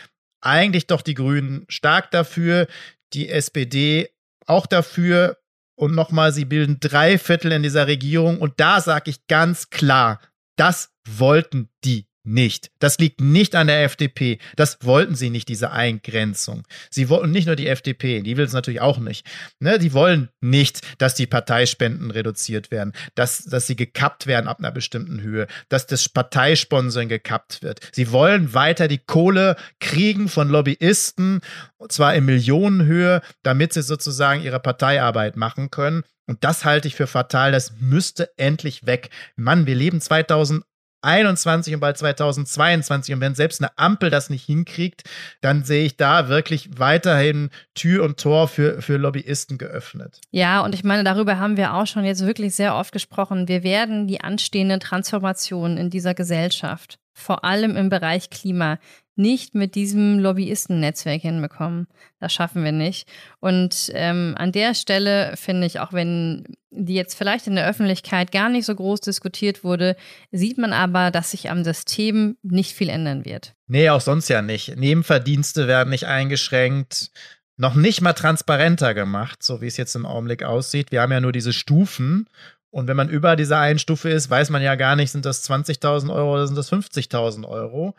eigentlich 0.41 0.89
doch 0.89 1.03
die 1.03 1.15
Grünen 1.15 1.65
stark 1.69 2.11
dafür, 2.11 2.67
die 3.13 3.29
SPD 3.29 4.11
auch 4.47 4.67
dafür, 4.67 5.39
und 5.75 5.95
nochmal, 5.95 6.33
sie 6.33 6.45
bilden 6.45 6.79
drei 6.81 7.19
Viertel 7.19 7.53
in 7.53 7.63
dieser 7.63 7.87
Regierung. 7.87 8.41
Und 8.41 8.61
da 8.61 8.81
sage 8.81 9.11
ich 9.11 9.27
ganz 9.27 9.71
klar, 9.71 10.21
das 10.57 10.93
wollten 11.09 11.71
die 11.85 12.07
nicht. 12.25 12.71
Das 12.79 12.99
liegt 12.99 13.21
nicht 13.21 13.55
an 13.55 13.67
der 13.67 13.85
FDP. 13.85 14.39
Das 14.57 14.79
wollten 14.83 15.15
sie 15.15 15.31
nicht, 15.31 15.49
diese 15.49 15.73
Eingrenzung. 15.73 16.65
Sie 16.91 17.09
wollten 17.09 17.31
nicht 17.31 17.47
nur 17.47 17.57
die 17.57 17.67
FDP, 17.67 18.21
die 18.23 18.37
will 18.37 18.45
es 18.45 18.53
natürlich 18.53 18.81
auch 18.81 18.99
nicht. 18.99 19.27
Ne, 19.61 19.79
die 19.79 19.93
wollen 19.93 20.29
nicht, 20.41 20.81
dass 20.99 21.15
die 21.15 21.27
Parteispenden 21.27 22.11
reduziert 22.11 22.71
werden, 22.71 22.93
dass, 23.15 23.45
dass 23.45 23.67
sie 23.67 23.77
gekappt 23.77 24.27
werden 24.27 24.49
ab 24.49 24.59
einer 24.59 24.71
bestimmten 24.71 25.21
Höhe, 25.21 25.47
dass 25.69 25.87
das 25.87 26.09
Parteisponsoring 26.09 27.09
gekappt 27.09 27.63
wird. 27.63 27.81
Sie 27.93 28.13
wollen 28.13 28.55
weiter 28.55 28.89
die 28.89 28.99
Kohle 28.99 29.57
kriegen 29.81 30.29
von 30.29 30.49
Lobbyisten, 30.49 31.41
und 31.77 31.93
zwar 31.93 32.15
in 32.15 32.25
Millionenhöhe, 32.25 33.23
damit 33.43 33.73
sie 33.73 33.83
sozusagen 33.83 34.43
ihre 34.43 34.61
Parteiarbeit 34.61 35.37
machen 35.37 35.71
können. 35.71 36.05
Und 36.27 36.45
das 36.45 36.65
halte 36.65 36.89
ich 36.89 36.95
für 36.95 37.07
fatal. 37.07 37.53
Das 37.53 37.75
müsste 37.81 38.31
endlich 38.37 38.87
weg. 38.87 39.11
Mann, 39.37 39.67
wir 39.67 39.75
leben 39.75 40.01
2000 40.01 40.65
2021 41.03 41.75
und 41.75 41.81
bald 41.81 41.99
2022. 41.99 43.15
Und 43.15 43.21
wenn 43.21 43.35
selbst 43.35 43.61
eine 43.61 43.77
Ampel 43.77 44.11
das 44.11 44.31
nicht 44.31 44.45
hinkriegt, 44.45 45.03
dann 45.41 45.65
sehe 45.65 45.85
ich 45.85 45.97
da 45.97 46.29
wirklich 46.29 46.79
weiterhin 46.79 47.51
Tür 47.75 48.05
und 48.05 48.19
Tor 48.19 48.49
für, 48.49 48.81
für 48.81 48.97
Lobbyisten 48.97 49.59
geöffnet. 49.59 50.21
Ja, 50.31 50.61
und 50.61 50.75
ich 50.75 50.85
meine, 50.85 51.05
darüber 51.05 51.39
haben 51.39 51.57
wir 51.57 51.75
auch 51.75 51.87
schon 51.87 52.05
jetzt 52.05 52.25
wirklich 52.25 52.55
sehr 52.55 52.75
oft 52.77 52.93
gesprochen. 52.93 53.49
Wir 53.49 53.63
werden 53.63 54.07
die 54.07 54.21
anstehenden 54.21 54.81
Transformationen 54.81 55.77
in 55.77 55.91
dieser 55.91 56.15
Gesellschaft 56.15 56.99
vor 57.15 57.45
allem 57.45 57.77
im 57.77 57.89
Bereich 57.89 58.31
Klima, 58.31 58.79
nicht 59.15 59.55
mit 59.55 59.75
diesem 59.75 60.19
Lobbyistennetzwerk 60.19 61.23
hinbekommen. 61.23 61.87
Das 62.19 62.33
schaffen 62.33 62.65
wir 62.65 62.73
nicht. 62.73 63.09
Und 63.41 63.91
ähm, 63.95 64.35
an 64.39 64.53
der 64.53 64.75
Stelle 64.75 65.37
finde 65.37 65.67
ich, 65.67 65.81
auch 65.81 65.93
wenn 65.93 66.45
die 66.71 66.95
jetzt 66.95 67.15
vielleicht 67.15 67.47
in 67.47 67.57
der 67.57 67.69
Öffentlichkeit 67.69 68.33
gar 68.33 68.49
nicht 68.49 68.65
so 68.65 68.75
groß 68.75 69.01
diskutiert 69.01 69.63
wurde, 69.65 69.97
sieht 70.31 70.57
man 70.57 70.73
aber, 70.73 71.11
dass 71.11 71.33
sich 71.33 71.51
am 71.51 71.65
System 71.65 72.37
nicht 72.43 72.73
viel 72.73 72.89
ändern 72.89 73.25
wird. 73.25 73.55
Nee, 73.67 73.91
auch 73.91 74.01
sonst 74.01 74.29
ja 74.29 74.41
nicht. 74.41 74.77
Nebenverdienste 74.77 75.69
werden 75.69 75.91
nicht 75.91 76.07
eingeschränkt 76.07 77.11
noch 77.57 77.75
nicht 77.75 78.01
mal 78.01 78.13
transparenter 78.13 78.95
gemacht, 78.95 79.43
so 79.43 79.61
wie 79.61 79.67
es 79.67 79.77
jetzt 79.77 79.95
im 79.95 80.07
Augenblick 80.07 80.43
aussieht. 80.43 80.91
Wir 80.91 81.03
haben 81.03 81.13
ja 81.13 81.21
nur 81.21 81.33
diese 81.33 81.53
Stufen. 81.53 82.29
Und 82.71 82.89
wenn 82.89 82.97
man 82.97 83.11
über 83.11 83.37
dieser 83.37 83.59
einen 83.59 83.79
Stufe 83.79 84.09
ist, 84.09 84.31
weiß 84.31 84.51
man 84.51 84.63
ja 84.63 84.75
gar 84.77 84.97
nicht, 84.97 85.13
sind 85.13 85.27
das 85.27 85.49
20.000 85.49 86.13
Euro 86.13 86.35
oder 86.35 86.47
sind 86.47 86.57
das 86.57 86.73
50.000 86.73 87.47
Euro. 87.47 87.95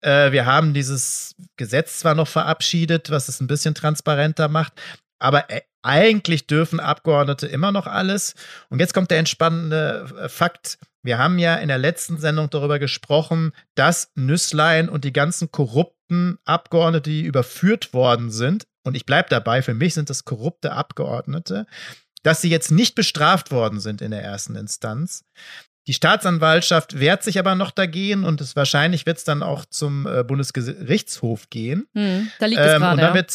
Äh, 0.00 0.32
wir 0.32 0.46
haben 0.46 0.74
dieses 0.74 1.34
Gesetz 1.56 1.98
zwar 2.00 2.14
noch 2.14 2.28
verabschiedet, 2.28 3.10
was 3.10 3.28
es 3.28 3.40
ein 3.40 3.46
bisschen 3.46 3.74
transparenter 3.74 4.48
macht, 4.48 4.72
aber 5.18 5.50
äh, 5.50 5.62
eigentlich 5.82 6.46
dürfen 6.46 6.80
Abgeordnete 6.80 7.46
immer 7.46 7.72
noch 7.72 7.86
alles. 7.86 8.34
Und 8.68 8.80
jetzt 8.80 8.94
kommt 8.94 9.10
der 9.10 9.18
entspannende 9.18 10.06
äh, 10.20 10.28
Fakt. 10.28 10.78
Wir 11.02 11.18
haben 11.18 11.38
ja 11.38 11.56
in 11.56 11.68
der 11.68 11.78
letzten 11.78 12.18
Sendung 12.18 12.50
darüber 12.50 12.78
gesprochen, 12.78 13.52
dass 13.74 14.10
Nüsslein 14.14 14.88
und 14.88 15.04
die 15.04 15.12
ganzen 15.12 15.50
korrupten 15.50 16.38
Abgeordnete, 16.44 17.10
die 17.10 17.22
überführt 17.22 17.92
worden 17.94 18.30
sind, 18.30 18.66
und 18.88 18.94
ich 18.94 19.04
bleibe 19.04 19.28
dabei, 19.28 19.60
für 19.60 19.74
mich 19.74 19.92
sind 19.92 20.08
das 20.08 20.24
korrupte 20.24 20.72
Abgeordnete, 20.72 21.66
dass 22.22 22.40
sie 22.40 22.48
jetzt 22.48 22.70
nicht 22.70 22.94
bestraft 22.94 23.50
worden 23.50 23.80
sind 23.80 24.00
in 24.00 24.10
der 24.10 24.22
ersten 24.22 24.56
Instanz. 24.56 25.24
Die 25.88 25.94
Staatsanwaltschaft 25.94 27.00
wehrt 27.00 27.22
sich 27.22 27.38
aber 27.38 27.54
noch 27.54 27.70
dagegen 27.70 28.24
und 28.24 28.42
es 28.42 28.54
wahrscheinlich 28.54 29.06
wird 29.06 29.16
es 29.16 29.24
dann 29.24 29.42
auch 29.42 29.64
zum 29.64 30.06
äh, 30.06 30.22
Bundesgerichtshof 30.22 31.48
gehen. 31.48 31.88
Hm, 31.94 32.30
da 32.38 32.46
liegt 32.46 32.60
es 32.60 32.74
ähm, 32.74 32.80
gerade. 32.82 33.26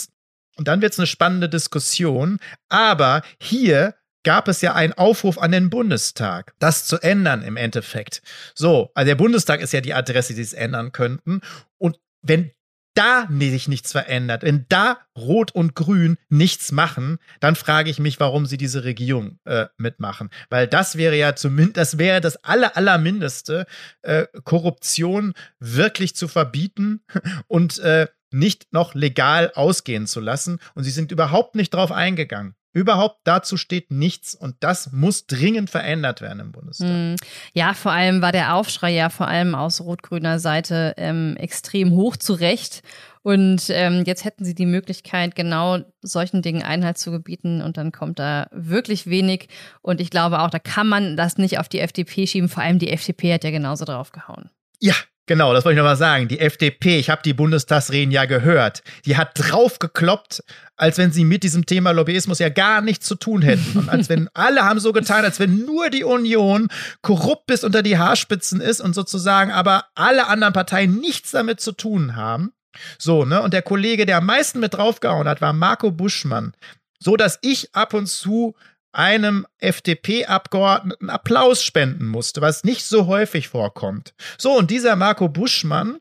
Und 0.56 0.68
dann 0.68 0.82
wird 0.84 0.94
es 0.94 1.00
eine 1.00 1.08
spannende 1.08 1.50
Diskussion. 1.50 2.38
Aber 2.70 3.24
hier 3.40 3.96
gab 4.24 4.48
es 4.48 4.62
ja 4.62 4.76
einen 4.76 4.94
Aufruf 4.94 5.40
an 5.40 5.52
den 5.52 5.72
Bundestag, 5.72 6.54
das 6.60 6.86
zu 6.86 7.00
ändern 7.00 7.42
im 7.42 7.58
Endeffekt. 7.58 8.22
So, 8.54 8.92
also 8.94 9.08
der 9.08 9.16
Bundestag 9.16 9.60
ist 9.60 9.74
ja 9.74 9.82
die 9.82 9.96
Adresse, 9.96 10.36
die 10.36 10.42
es 10.42 10.54
ändern 10.54 10.92
könnten. 10.92 11.42
Und 11.80 12.00
wenn 12.22 12.52
da 12.94 13.28
sich 13.30 13.68
nichts 13.68 13.92
verändert, 13.92 14.44
wenn 14.44 14.66
da 14.70 14.98
Rot 15.18 15.52
und 15.52 15.76
Grün 15.76 16.18
nichts 16.30 16.72
machen, 16.72 17.18
dann 17.40 17.56
frage 17.56 17.90
ich 17.90 18.00
mich, 18.00 18.20
warum 18.20 18.46
sie 18.46 18.58
diese 18.58 18.84
Regierung 18.84 19.40
äh, 19.46 19.68
mitmachen. 19.78 20.30
Weil 20.50 20.68
das 20.68 20.98
wäre 20.98 21.16
ja 21.16 21.36
zumindest, 21.36 21.78
das 21.78 21.98
wäre 21.98 22.22
das 22.22 22.44
aller, 22.44 22.76
allermindeste, 22.78 23.66
äh, 24.02 24.26
Korruption 24.44 25.34
wirklich 25.60 26.16
zu 26.16 26.28
verbieten 26.28 27.02
und 27.48 27.80
äh, 27.80 28.08
nicht 28.32 28.74
noch 28.74 28.96
legal 28.96 29.52
ausgehen 29.54 30.08
zu 30.08 30.20
lassen. 30.20 30.60
Und 30.74 30.84
sie 30.84 30.92
sind 30.92 31.12
überhaupt 31.12 31.56
nicht 31.56 31.74
drauf 31.74 31.92
eingegangen. 31.92 32.56
Überhaupt 32.74 33.20
dazu 33.24 33.56
steht 33.56 33.92
nichts 33.92 34.34
und 34.34 34.56
das 34.60 34.92
muss 34.92 35.28
dringend 35.28 35.70
verändert 35.70 36.22
werden 36.22 36.40
im 36.40 36.52
Bundestag. 36.52 36.90
Hm. 36.90 37.16
Ja, 37.54 37.76
vor 37.76 37.92
allem 37.92 38.24
war 38.24 38.32
der 38.32 38.56
Aufschrei 38.56 38.92
ja 38.92 39.10
vor 39.10 39.28
allem 39.28 39.54
aus 39.54 39.80
rot-grüner 39.80 40.40
Seite 40.40 40.96
ähm, 40.98 41.38
extrem 41.38 41.92
hoch 41.92 42.18
zu 42.18 42.34
Recht. 42.34 42.82
Und 43.22 43.70
ähm, 43.70 44.04
jetzt 44.06 44.26
hätten 44.26 44.44
sie 44.44 44.56
die 44.56 44.66
Möglichkeit, 44.66 45.36
genau 45.36 45.80
solchen 46.02 46.42
Dingen 46.42 46.64
Einhalt 46.64 46.98
zu 46.98 47.12
gebieten 47.12 47.62
und 47.62 47.78
dann 47.78 47.92
kommt 47.92 48.20
da 48.20 48.48
wirklich 48.52 49.08
wenig. 49.08 49.48
Und 49.82 50.02
ich 50.02 50.10
glaube 50.10 50.42
auch, 50.42 50.50
da 50.50 50.60
kann 50.60 50.90
man 50.90 51.16
das 51.16 51.38
nicht 51.38 51.60
auf 51.60 51.70
die 51.70 51.80
FDP 51.80 52.28
schieben. 52.28 52.50
Vor 52.50 52.64
allem 52.64 52.80
die 52.80 52.90
FDP 52.90 53.34
hat 53.34 53.44
ja 53.44 53.52
genauso 53.52 53.86
drauf 53.86 54.12
gehauen. 54.12 54.50
Ja, 54.80 54.96
Genau, 55.26 55.54
das 55.54 55.64
wollte 55.64 55.76
ich 55.76 55.78
nochmal 55.78 55.96
sagen. 55.96 56.28
Die 56.28 56.40
FDP, 56.40 57.00
ich 57.00 57.10
habe 57.10 57.22
die 57.24 57.34
Bundestagsreden 57.34 58.12
ja 58.12 58.26
gehört, 58.26 58.84
die 59.06 59.16
hat 59.16 59.32
drauf 59.36 59.80
gekloppt, 59.80 60.44
als 60.76 60.98
wenn 60.98 61.14
sie 61.14 61.24
mit 61.24 61.44
diesem 61.44 61.66
Thema 61.66 61.92
Lobbyismus 61.92 62.40
ja 62.40 62.50
gar 62.50 62.82
nichts 62.82 63.08
zu 63.08 63.16
tun 63.16 63.42
hätten. 63.42 63.80
Und 63.80 63.90
als 63.90 64.10
wenn 64.10 64.30
alle 64.34 64.64
haben 64.64 64.82
so 64.82 64.92
getan, 64.92 65.24
als 65.24 65.40
wenn 65.40 65.66
nur 65.66 65.90
die 65.90 66.04
Union 66.04 66.68
korrupt 67.02 67.46
bis 67.46 67.64
unter 67.64 67.84
die 67.84 67.98
Haarspitzen 67.98 68.60
ist 68.60 68.82
und 68.82 68.94
sozusagen 68.94 69.52
aber 69.52 69.86
alle 69.96 70.28
anderen 70.28 70.54
Parteien 70.54 71.00
nichts 71.00 71.32
damit 71.32 71.62
zu 71.62 71.72
tun 71.72 72.18
haben. 72.18 72.52
So, 72.98 73.24
ne? 73.24 73.42
Und 73.42 73.54
der 73.54 73.62
Kollege, 73.62 74.06
der 74.06 74.18
am 74.18 74.26
meisten 74.26 74.60
mit 74.60 74.74
draufgehauen 74.74 75.28
hat, 75.28 75.40
war 75.40 75.54
Marco 75.54 75.92
Buschmann. 75.92 76.54
So 77.00 77.16
dass 77.16 77.40
ich 77.42 77.74
ab 77.76 77.94
und 77.94 78.08
zu 78.08 78.56
einem 78.94 79.46
FDP-Abgeordneten 79.58 81.10
Applaus 81.10 81.64
spenden 81.64 82.06
musste, 82.06 82.42
was 82.42 82.64
nicht 82.64 82.86
so 82.86 83.08
häufig 83.08 83.50
vorkommt. 83.50 84.14
So, 84.38 84.58
und 84.58 84.72
dieser 84.72 84.96
Marco 84.96 85.28
Buschmann, 85.28 86.00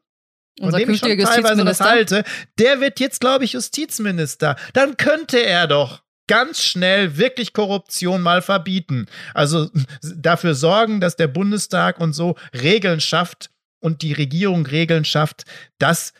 unser 0.60 0.78
von 0.78 0.86
dem 0.86 0.94
ich 0.94 1.00
schon 1.00 1.18
teilweise 1.18 1.64
das 1.64 1.80
halte, 1.80 2.24
der 2.58 2.80
wird 2.80 3.00
jetzt, 3.00 3.20
glaube 3.20 3.44
ich, 3.44 3.54
Justizminister. 3.54 4.56
Dann 4.74 4.96
könnte 4.96 5.38
er 5.38 5.66
doch 5.66 6.02
ganz 6.28 6.62
schnell 6.62 7.16
wirklich 7.16 7.52
Korruption 7.52 8.22
mal 8.22 8.42
verbieten. 8.42 9.06
Also 9.34 9.70
dafür 10.02 10.54
sorgen, 10.54 11.00
dass 11.00 11.16
der 11.16 11.28
Bundestag 11.28 11.98
und 11.98 12.12
so 12.12 12.36
Regeln 12.54 13.00
schafft 13.00 13.50
und 13.80 14.02
die 14.02 14.12
Regierung 14.12 14.66
Regeln 14.66 15.04
schafft, 15.04 15.44
dass 15.78 16.12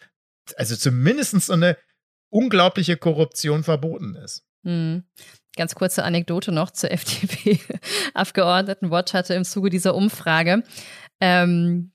also 0.57 0.77
zumindest 0.77 1.41
so 1.41 1.53
eine 1.53 1.77
unglaubliche 2.31 2.97
Korruption 2.97 3.62
verboten 3.62 4.16
ist. 4.16 4.45
Hm. 4.64 5.05
Ganz 5.57 5.75
kurze 5.75 6.05
Anekdote 6.05 6.53
noch 6.53 6.71
zur 6.71 6.91
FDP-Abgeordnetenwatch 6.93 9.15
hatte 9.15 9.35
im 9.35 9.45
Zuge 9.45 9.71
dieser 9.71 9.95
Umfrage 9.95 10.63
ähm, 11.23 11.93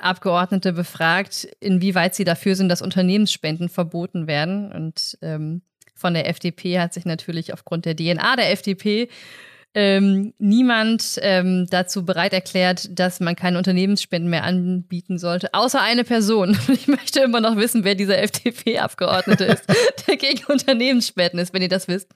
Abgeordnete 0.00 0.74
befragt, 0.74 1.48
inwieweit 1.60 2.14
sie 2.14 2.24
dafür 2.24 2.56
sind, 2.56 2.68
dass 2.68 2.82
Unternehmensspenden 2.82 3.70
verboten 3.70 4.26
werden. 4.26 4.70
Und 4.70 5.16
ähm, 5.22 5.62
von 5.94 6.12
der 6.12 6.28
FDP 6.28 6.78
hat 6.78 6.92
sich 6.92 7.06
natürlich 7.06 7.54
aufgrund 7.54 7.86
der 7.86 7.96
DNA 7.96 8.36
der 8.36 8.52
FDP 8.52 9.08
ähm, 9.72 10.34
niemand 10.38 11.18
ähm, 11.22 11.66
dazu 11.70 12.04
bereit 12.04 12.32
erklärt, 12.32 12.88
dass 12.98 13.20
man 13.20 13.36
keine 13.36 13.56
Unternehmensspenden 13.56 14.28
mehr 14.28 14.42
anbieten 14.42 15.18
sollte, 15.18 15.54
außer 15.54 15.80
eine 15.80 16.04
Person. 16.04 16.58
Ich 16.70 16.88
möchte 16.88 17.20
immer 17.20 17.40
noch 17.40 17.56
wissen, 17.56 17.84
wer 17.84 17.94
dieser 17.94 18.18
FDP-Abgeordnete 18.22 19.44
ist, 19.44 19.64
der 20.06 20.16
gegen 20.16 20.44
Unternehmensspenden 20.46 21.38
ist, 21.38 21.52
wenn 21.52 21.62
ihr 21.62 21.68
das 21.68 21.88
wisst. 21.88 22.08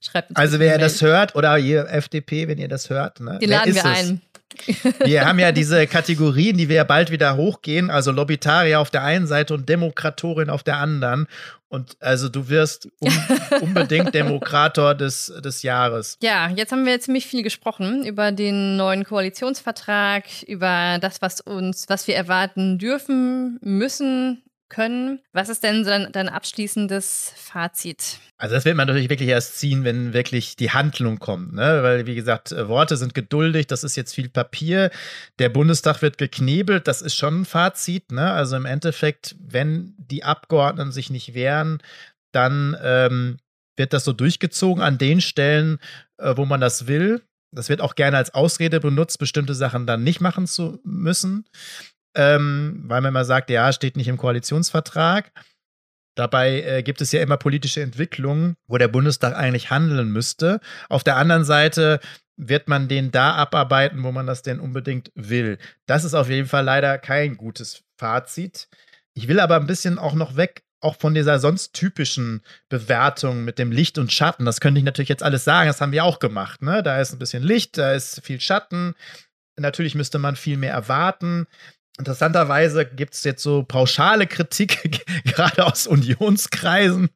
Schreibt 0.00 0.30
uns 0.30 0.38
Also 0.38 0.58
wer 0.58 0.78
das 0.78 1.00
hört, 1.00 1.34
oder 1.34 1.56
ihr 1.58 1.88
FDP, 1.88 2.46
wenn 2.46 2.58
ihr 2.58 2.68
das 2.68 2.90
hört, 2.90 3.20
ne? 3.20 3.38
Den 3.40 3.50
laden 3.50 3.74
wir 3.74 3.84
ein. 3.84 4.20
Wir 5.04 5.24
haben 5.24 5.38
ja 5.38 5.50
diese 5.52 5.86
Kategorien, 5.86 6.58
die 6.58 6.68
wir 6.68 6.76
ja 6.76 6.84
bald 6.84 7.10
wieder 7.10 7.36
hochgehen, 7.36 7.90
also 7.90 8.10
Lobbytarier 8.10 8.80
auf 8.80 8.90
der 8.90 9.02
einen 9.02 9.26
Seite 9.26 9.54
und 9.54 9.66
Demokratorin 9.68 10.50
auf 10.50 10.62
der 10.62 10.76
anderen. 10.76 11.26
Und 11.72 11.96
also 12.00 12.28
du 12.28 12.50
wirst 12.50 12.86
un 13.00 13.12
unbedingt 13.62 14.14
Demokrator 14.14 14.94
des, 14.94 15.32
des 15.42 15.62
Jahres. 15.62 16.18
Ja, 16.22 16.50
jetzt 16.50 16.70
haben 16.70 16.84
wir 16.84 17.00
ziemlich 17.00 17.26
viel 17.26 17.42
gesprochen 17.42 18.04
über 18.04 18.30
den 18.30 18.76
neuen 18.76 19.04
Koalitionsvertrag, 19.04 20.24
über 20.46 20.98
das, 21.00 21.22
was 21.22 21.40
uns, 21.40 21.88
was 21.88 22.06
wir 22.06 22.14
erwarten 22.14 22.76
dürfen, 22.78 23.58
müssen, 23.62 24.42
können. 24.72 25.20
Was 25.32 25.48
ist 25.48 25.62
denn 25.62 25.84
dein, 25.84 26.10
dein 26.10 26.28
abschließendes 26.28 27.34
Fazit? 27.36 28.18
Also 28.38 28.54
das 28.54 28.64
wird 28.64 28.74
man 28.74 28.88
natürlich 28.88 29.10
wirklich 29.10 29.28
erst 29.28 29.58
ziehen, 29.58 29.84
wenn 29.84 30.14
wirklich 30.14 30.56
die 30.56 30.70
Handlung 30.70 31.18
kommt, 31.18 31.52
ne? 31.52 31.82
Weil, 31.82 32.06
wie 32.06 32.14
gesagt, 32.14 32.50
äh, 32.50 32.66
Worte 32.68 32.96
sind 32.96 33.14
geduldig, 33.14 33.66
das 33.68 33.84
ist 33.84 33.96
jetzt 33.96 34.14
viel 34.14 34.30
Papier. 34.30 34.90
Der 35.38 35.50
Bundestag 35.50 36.02
wird 36.02 36.18
geknebelt, 36.18 36.88
das 36.88 37.02
ist 37.02 37.14
schon 37.14 37.42
ein 37.42 37.44
Fazit, 37.44 38.10
ne? 38.10 38.32
Also 38.32 38.56
im 38.56 38.64
Endeffekt, 38.64 39.36
wenn 39.38 39.94
die 39.98 40.24
Abgeordneten 40.24 40.90
sich 40.90 41.10
nicht 41.10 41.34
wehren, 41.34 41.82
dann 42.32 42.76
ähm, 42.82 43.36
wird 43.76 43.92
das 43.92 44.04
so 44.04 44.12
durchgezogen 44.12 44.82
an 44.82 44.96
den 44.96 45.20
Stellen, 45.20 45.78
äh, 46.16 46.34
wo 46.36 46.46
man 46.46 46.60
das 46.60 46.86
will. 46.86 47.22
Das 47.54 47.68
wird 47.68 47.82
auch 47.82 47.94
gerne 47.94 48.16
als 48.16 48.32
Ausrede 48.32 48.80
benutzt, 48.80 49.18
bestimmte 49.18 49.54
Sachen 49.54 49.86
dann 49.86 50.02
nicht 50.02 50.22
machen 50.22 50.46
zu 50.46 50.80
müssen 50.82 51.44
ähm, 52.14 52.84
weil 52.86 53.00
man 53.00 53.10
immer 53.10 53.24
sagt, 53.24 53.50
ja, 53.50 53.72
steht 53.72 53.96
nicht 53.96 54.08
im 54.08 54.16
Koalitionsvertrag. 54.18 55.32
Dabei 56.14 56.62
äh, 56.62 56.82
gibt 56.82 57.00
es 57.00 57.12
ja 57.12 57.22
immer 57.22 57.38
politische 57.38 57.80
Entwicklungen, 57.80 58.54
wo 58.66 58.76
der 58.76 58.88
Bundestag 58.88 59.34
eigentlich 59.34 59.70
handeln 59.70 60.10
müsste. 60.10 60.60
Auf 60.88 61.04
der 61.04 61.16
anderen 61.16 61.44
Seite 61.44 62.00
wird 62.36 62.68
man 62.68 62.88
den 62.88 63.10
da 63.10 63.34
abarbeiten, 63.34 64.02
wo 64.02 64.12
man 64.12 64.26
das 64.26 64.42
denn 64.42 64.60
unbedingt 64.60 65.10
will. 65.14 65.58
Das 65.86 66.04
ist 66.04 66.14
auf 66.14 66.28
jeden 66.28 66.48
Fall 66.48 66.64
leider 66.64 66.98
kein 66.98 67.36
gutes 67.36 67.82
Fazit. 67.96 68.68
Ich 69.14 69.28
will 69.28 69.40
aber 69.40 69.56
ein 69.56 69.66
bisschen 69.66 69.98
auch 69.98 70.14
noch 70.14 70.36
weg, 70.36 70.64
auch 70.80 70.96
von 70.96 71.14
dieser 71.14 71.38
sonst 71.38 71.74
typischen 71.74 72.42
Bewertung 72.68 73.44
mit 73.44 73.58
dem 73.58 73.70
Licht 73.70 73.98
und 73.98 74.12
Schatten. 74.12 74.44
Das 74.44 74.60
könnte 74.60 74.78
ich 74.78 74.84
natürlich 74.84 75.08
jetzt 75.08 75.22
alles 75.22 75.44
sagen, 75.44 75.68
das 75.68 75.80
haben 75.80 75.92
wir 75.92 76.04
auch 76.04 76.18
gemacht. 76.18 76.62
Ne? 76.62 76.82
Da 76.82 77.00
ist 77.00 77.12
ein 77.12 77.18
bisschen 77.18 77.42
Licht, 77.42 77.78
da 77.78 77.92
ist 77.92 78.20
viel 78.24 78.40
Schatten. 78.40 78.94
Natürlich 79.56 79.94
müsste 79.94 80.18
man 80.18 80.34
viel 80.34 80.56
mehr 80.56 80.72
erwarten. 80.72 81.46
Interessanterweise 81.98 82.86
gibt 82.86 83.12
es 83.12 83.22
jetzt 83.22 83.42
so 83.42 83.64
pauschale 83.64 84.26
Kritik, 84.26 85.04
gerade 85.24 85.66
aus 85.66 85.86
Unionskreisen, 85.86 87.10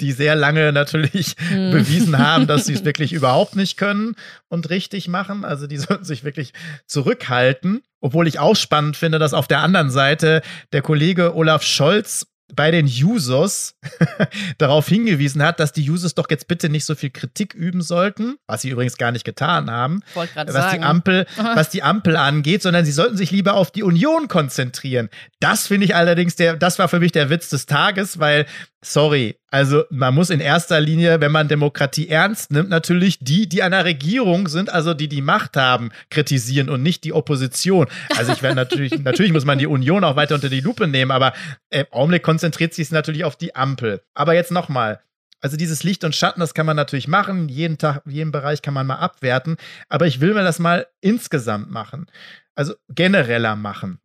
die 0.00 0.10
sehr 0.10 0.34
lange 0.34 0.72
natürlich 0.72 1.36
hm. 1.48 1.70
bewiesen 1.70 2.18
haben, 2.18 2.48
dass 2.48 2.66
sie 2.66 2.74
es 2.74 2.84
wirklich 2.84 3.12
überhaupt 3.12 3.54
nicht 3.54 3.76
können 3.76 4.16
und 4.48 4.70
richtig 4.70 5.06
machen. 5.06 5.44
Also 5.44 5.68
die 5.68 5.76
sollten 5.76 6.04
sich 6.04 6.24
wirklich 6.24 6.52
zurückhalten. 6.86 7.82
Obwohl 8.00 8.28
ich 8.28 8.38
auch 8.38 8.56
spannend 8.56 8.96
finde, 8.96 9.18
dass 9.18 9.34
auf 9.34 9.48
der 9.48 9.60
anderen 9.60 9.90
Seite 9.90 10.42
der 10.72 10.82
Kollege 10.82 11.34
Olaf 11.34 11.62
Scholz 11.62 12.26
bei 12.54 12.70
den 12.70 12.86
Users 12.86 13.74
darauf 14.58 14.88
hingewiesen 14.88 15.42
hat, 15.42 15.60
dass 15.60 15.72
die 15.72 15.88
Users 15.88 16.14
doch 16.14 16.28
jetzt 16.30 16.48
bitte 16.48 16.68
nicht 16.68 16.84
so 16.84 16.94
viel 16.94 17.10
Kritik 17.10 17.54
üben 17.54 17.82
sollten, 17.82 18.36
was 18.46 18.62
sie 18.62 18.70
übrigens 18.70 18.96
gar 18.96 19.12
nicht 19.12 19.24
getan 19.24 19.70
haben, 19.70 20.02
was 20.14 20.32
sagen. 20.34 20.80
die 20.80 20.86
Ampel, 20.86 21.26
was 21.36 21.70
die 21.70 21.82
Ampel 21.82 22.16
angeht, 22.16 22.62
sondern 22.62 22.84
sie 22.84 22.92
sollten 22.92 23.16
sich 23.16 23.30
lieber 23.30 23.54
auf 23.54 23.70
die 23.70 23.82
Union 23.82 24.28
konzentrieren. 24.28 25.08
Das 25.40 25.66
finde 25.66 25.86
ich 25.86 25.94
allerdings 25.94 26.36
der, 26.36 26.56
das 26.56 26.78
war 26.78 26.88
für 26.88 27.00
mich 27.00 27.12
der 27.12 27.30
Witz 27.30 27.50
des 27.50 27.66
Tages, 27.66 28.18
weil 28.18 28.46
Sorry, 28.80 29.36
also 29.50 29.84
man 29.88 30.14
muss 30.14 30.28
in 30.28 30.40
erster 30.40 30.80
Linie, 30.80 31.20
wenn 31.20 31.32
man 31.32 31.48
Demokratie 31.48 32.08
ernst 32.08 32.50
nimmt, 32.50 32.68
natürlich 32.68 33.18
die, 33.20 33.48
die 33.48 33.62
an 33.62 33.72
der 33.72 33.84
Regierung 33.84 34.46
sind, 34.48 34.70
also 34.70 34.92
die 34.92 35.08
die 35.08 35.22
Macht 35.22 35.56
haben, 35.56 35.90
kritisieren 36.10 36.68
und 36.68 36.82
nicht 36.82 37.02
die 37.04 37.14
Opposition. 37.14 37.86
Also 38.16 38.32
ich 38.32 38.42
werde 38.42 38.56
natürlich, 38.56 38.98
natürlich 39.02 39.32
muss 39.32 39.46
man 39.46 39.58
die 39.58 39.66
Union 39.66 40.04
auch 40.04 40.16
weiter 40.16 40.34
unter 40.34 40.50
die 40.50 40.60
Lupe 40.60 40.86
nehmen, 40.86 41.10
aber 41.10 41.32
im 41.70 41.86
Augenblick 41.90 42.22
konzentriert 42.22 42.74
sich 42.74 42.88
es 42.88 42.92
natürlich 42.92 43.24
auf 43.24 43.36
die 43.36 43.56
Ampel. 43.56 44.02
Aber 44.12 44.34
jetzt 44.34 44.52
nochmal, 44.52 45.00
also 45.40 45.56
dieses 45.56 45.82
Licht 45.82 46.04
und 46.04 46.14
Schatten, 46.14 46.40
das 46.40 46.52
kann 46.52 46.66
man 46.66 46.76
natürlich 46.76 47.08
machen. 47.08 47.48
Jeden 47.48 47.78
Tag, 47.78 48.02
jeden 48.06 48.32
Bereich 48.32 48.60
kann 48.60 48.74
man 48.74 48.86
mal 48.86 48.96
abwerten. 48.96 49.56
Aber 49.88 50.06
ich 50.06 50.20
will 50.20 50.34
mir 50.34 50.42
das 50.42 50.58
mal 50.58 50.86
insgesamt 51.00 51.70
machen. 51.70 52.06
Also 52.54 52.74
genereller 52.88 53.56
machen. 53.56 54.00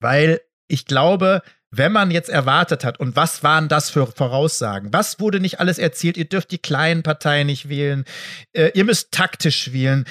Weil 0.00 0.40
ich 0.68 0.86
glaube, 0.86 1.42
wenn 1.72 1.90
man 1.90 2.10
jetzt 2.10 2.28
erwartet 2.28 2.84
hat, 2.84 3.00
und 3.00 3.16
was 3.16 3.42
waren 3.42 3.68
das 3.68 3.90
für 3.90 4.06
Voraussagen? 4.06 4.92
Was 4.92 5.18
wurde 5.18 5.40
nicht 5.40 5.58
alles 5.58 5.78
erzählt? 5.78 6.16
Ihr 6.18 6.26
dürft 6.26 6.50
die 6.50 6.58
kleinen 6.58 7.02
Parteien 7.02 7.46
nicht 7.46 7.68
wählen, 7.68 8.04
äh, 8.52 8.70
ihr 8.74 8.84
müsst 8.84 9.10
taktisch 9.10 9.72
wählen, 9.72 10.04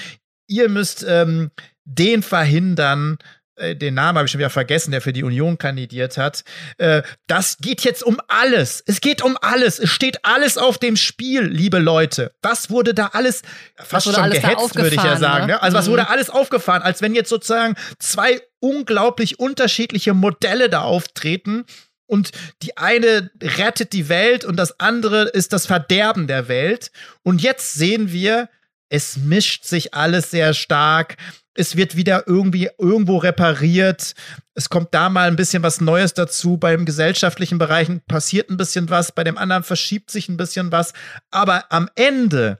ihr 0.48 0.68
müsst 0.68 1.06
ähm, 1.08 1.52
den 1.86 2.24
verhindern, 2.24 3.20
den 3.58 3.94
Namen 3.94 4.18
habe 4.18 4.26
ich 4.26 4.32
schon 4.32 4.40
wieder 4.40 4.50
vergessen, 4.50 4.92
der 4.92 5.02
für 5.02 5.14
die 5.14 5.24
Union 5.24 5.58
kandidiert 5.58 6.18
hat. 6.18 6.44
Äh, 6.78 7.04
das 7.28 7.58
geht 7.58 7.82
jetzt 7.82 8.04
um 8.04 8.20
alles. 8.28 8.84
Es 8.86 9.02
geht 9.02 9.22
um 9.22 9.38
alles. 9.42 9.80
Es 9.80 9.90
steht 9.90 10.24
alles 10.24 10.58
auf 10.58 10.78
dem 10.78 10.96
Spiel, 10.96 11.44
liebe 11.44 11.80
Leute. 11.80 12.34
Was 12.42 12.70
wurde 12.70 12.94
da 12.94 13.08
alles 13.08 13.42
fast 13.76 14.06
schon 14.06 14.16
alles 14.16 14.42
gehetzt, 14.42 14.76
würde 14.76 14.96
ich 14.96 15.04
ja 15.04 15.18
sagen. 15.18 15.48
Ne? 15.48 15.62
Also 15.62 15.78
was 15.78 15.88
mhm. 15.88 15.92
wurde 15.92 16.10
alles 16.10 16.30
aufgefahren, 16.30 16.82
als 16.82 17.02
wenn 17.02 17.14
jetzt 17.14 17.30
sozusagen 17.30 17.76
zwei 18.00 18.42
unglaublich 18.60 19.40
unterschiedliche 19.40 20.14
Modelle 20.14 20.70
da 20.70 20.82
auftreten. 20.82 21.66
Und 22.06 22.32
die 22.62 22.78
eine 22.78 23.32
rettet 23.42 23.94
die 23.94 24.10
Welt 24.10 24.44
und 24.44 24.58
das 24.58 24.80
andere 24.80 25.24
ist 25.30 25.54
das 25.54 25.66
Verderben 25.66 26.28
der 26.28 26.48
Welt. 26.48 26.92
Und 27.24 27.42
jetzt 27.42 27.74
sehen 27.74 28.12
wir, 28.12 28.50
es 28.90 29.16
mischt 29.16 29.64
sich 29.64 29.94
alles 29.94 30.32
sehr 30.32 30.54
stark. 30.54 31.16
Es 31.54 31.76
wird 31.76 31.96
wieder 31.96 32.24
irgendwie 32.28 32.70
irgendwo 32.78 33.18
repariert. 33.18 34.14
Es 34.54 34.70
kommt 34.70 34.94
da 34.94 35.10
mal 35.10 35.28
ein 35.28 35.36
bisschen 35.36 35.64
was 35.64 35.82
Neues 35.82 36.14
dazu. 36.14 36.58
Beim 36.58 36.86
gesellschaftlichen 36.86 37.58
Bereich 37.58 37.90
passiert 38.08 38.50
ein 38.50 38.58
bisschen 38.58 38.90
was, 38.90 39.12
bei 39.12 39.24
dem 39.24 39.38
anderen 39.38 39.64
verschiebt 39.64 40.12
sich 40.12 40.30
ein 40.30 40.38
bisschen 40.38 40.72
was. 40.72 40.94
Aber 41.30 41.66
am 41.70 41.90
Ende 41.96 42.60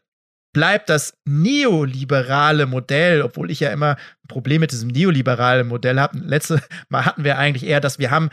bleibt 0.54 0.90
das 0.90 1.14
neoliberale 1.26 2.66
Modell, 2.66 3.22
obwohl 3.22 3.52
ich 3.52 3.62
ja 3.62 3.72
immer 3.72 3.96
ein 3.96 4.28
Problem 4.28 4.62
mit 4.62 4.72
diesem 4.72 4.90
neoliberalen 4.90 5.68
Modell 5.68 6.00
habe. 6.00 6.20
Letzte 6.20 6.62
Mal 6.90 7.06
hatten 7.06 7.24
wir 7.24 7.38
eigentlich 7.38 7.66
eher, 7.66 7.80
dass 7.80 8.00
wir 8.00 8.12
haben 8.12 8.30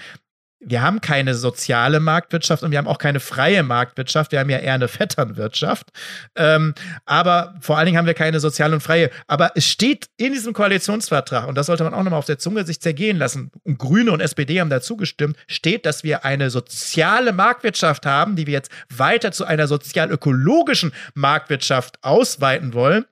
wir 0.61 0.83
haben 0.83 1.01
keine 1.01 1.35
soziale 1.35 2.01
Marktwirtschaft 2.01 2.63
und 2.63 2.73
wir 2.73 2.79
haben 2.79 2.89
auch 2.89 2.99
keine 2.99 3.21
freie 3.21 3.63
Marktwirtschaft. 3.63 4.33
Wir 4.33 4.41
haben 4.41 4.51
ja 4.51 4.59
eher 4.59 4.75
eine 4.75 4.89
Vetternwirtschaft. 4.89 5.91
Ähm, 6.35 6.75
aber 7.05 7.55
vor 7.61 7.77
allen 7.77 7.87
Dingen 7.87 7.99
haben 7.99 8.07
wir 8.07 8.15
keine 8.15 8.41
soziale 8.41 8.75
und 8.75 8.81
freie. 8.81 9.11
Aber 9.29 9.53
es 9.55 9.67
steht 9.67 10.07
in 10.17 10.33
diesem 10.33 10.53
Koalitionsvertrag, 10.53 11.47
und 11.47 11.55
das 11.55 11.67
sollte 11.67 11.85
man 11.85 11.95
auch 11.95 12.03
nochmal 12.03 12.19
auf 12.19 12.27
der 12.27 12.39
Zunge 12.39 12.65
sich 12.67 12.81
zergehen 12.81 13.19
lassen, 13.19 13.53
und 13.63 13.79
Grüne 13.79 14.11
und 14.11 14.21
SPD 14.21 14.61
haben 14.61 14.71
dazu 14.71 14.97
gestimmt, 14.97 15.37
steht, 15.47 15.87
dass 15.87 16.03
wir 16.03 16.25
eine 16.25 16.51
soziale 16.51 17.33
Marktwirtschaft 17.33 18.05
haben, 18.05 18.35
die 18.35 18.47
wir 18.47 18.55
jetzt 18.55 18.73
weiter 18.95 19.31
zu 19.31 19.45
einer 19.45 19.69
sozial-ökologischen 19.69 20.93
Marktwirtschaft 21.15 22.03
ausweiten 22.03 22.75
wollen. 22.75 23.05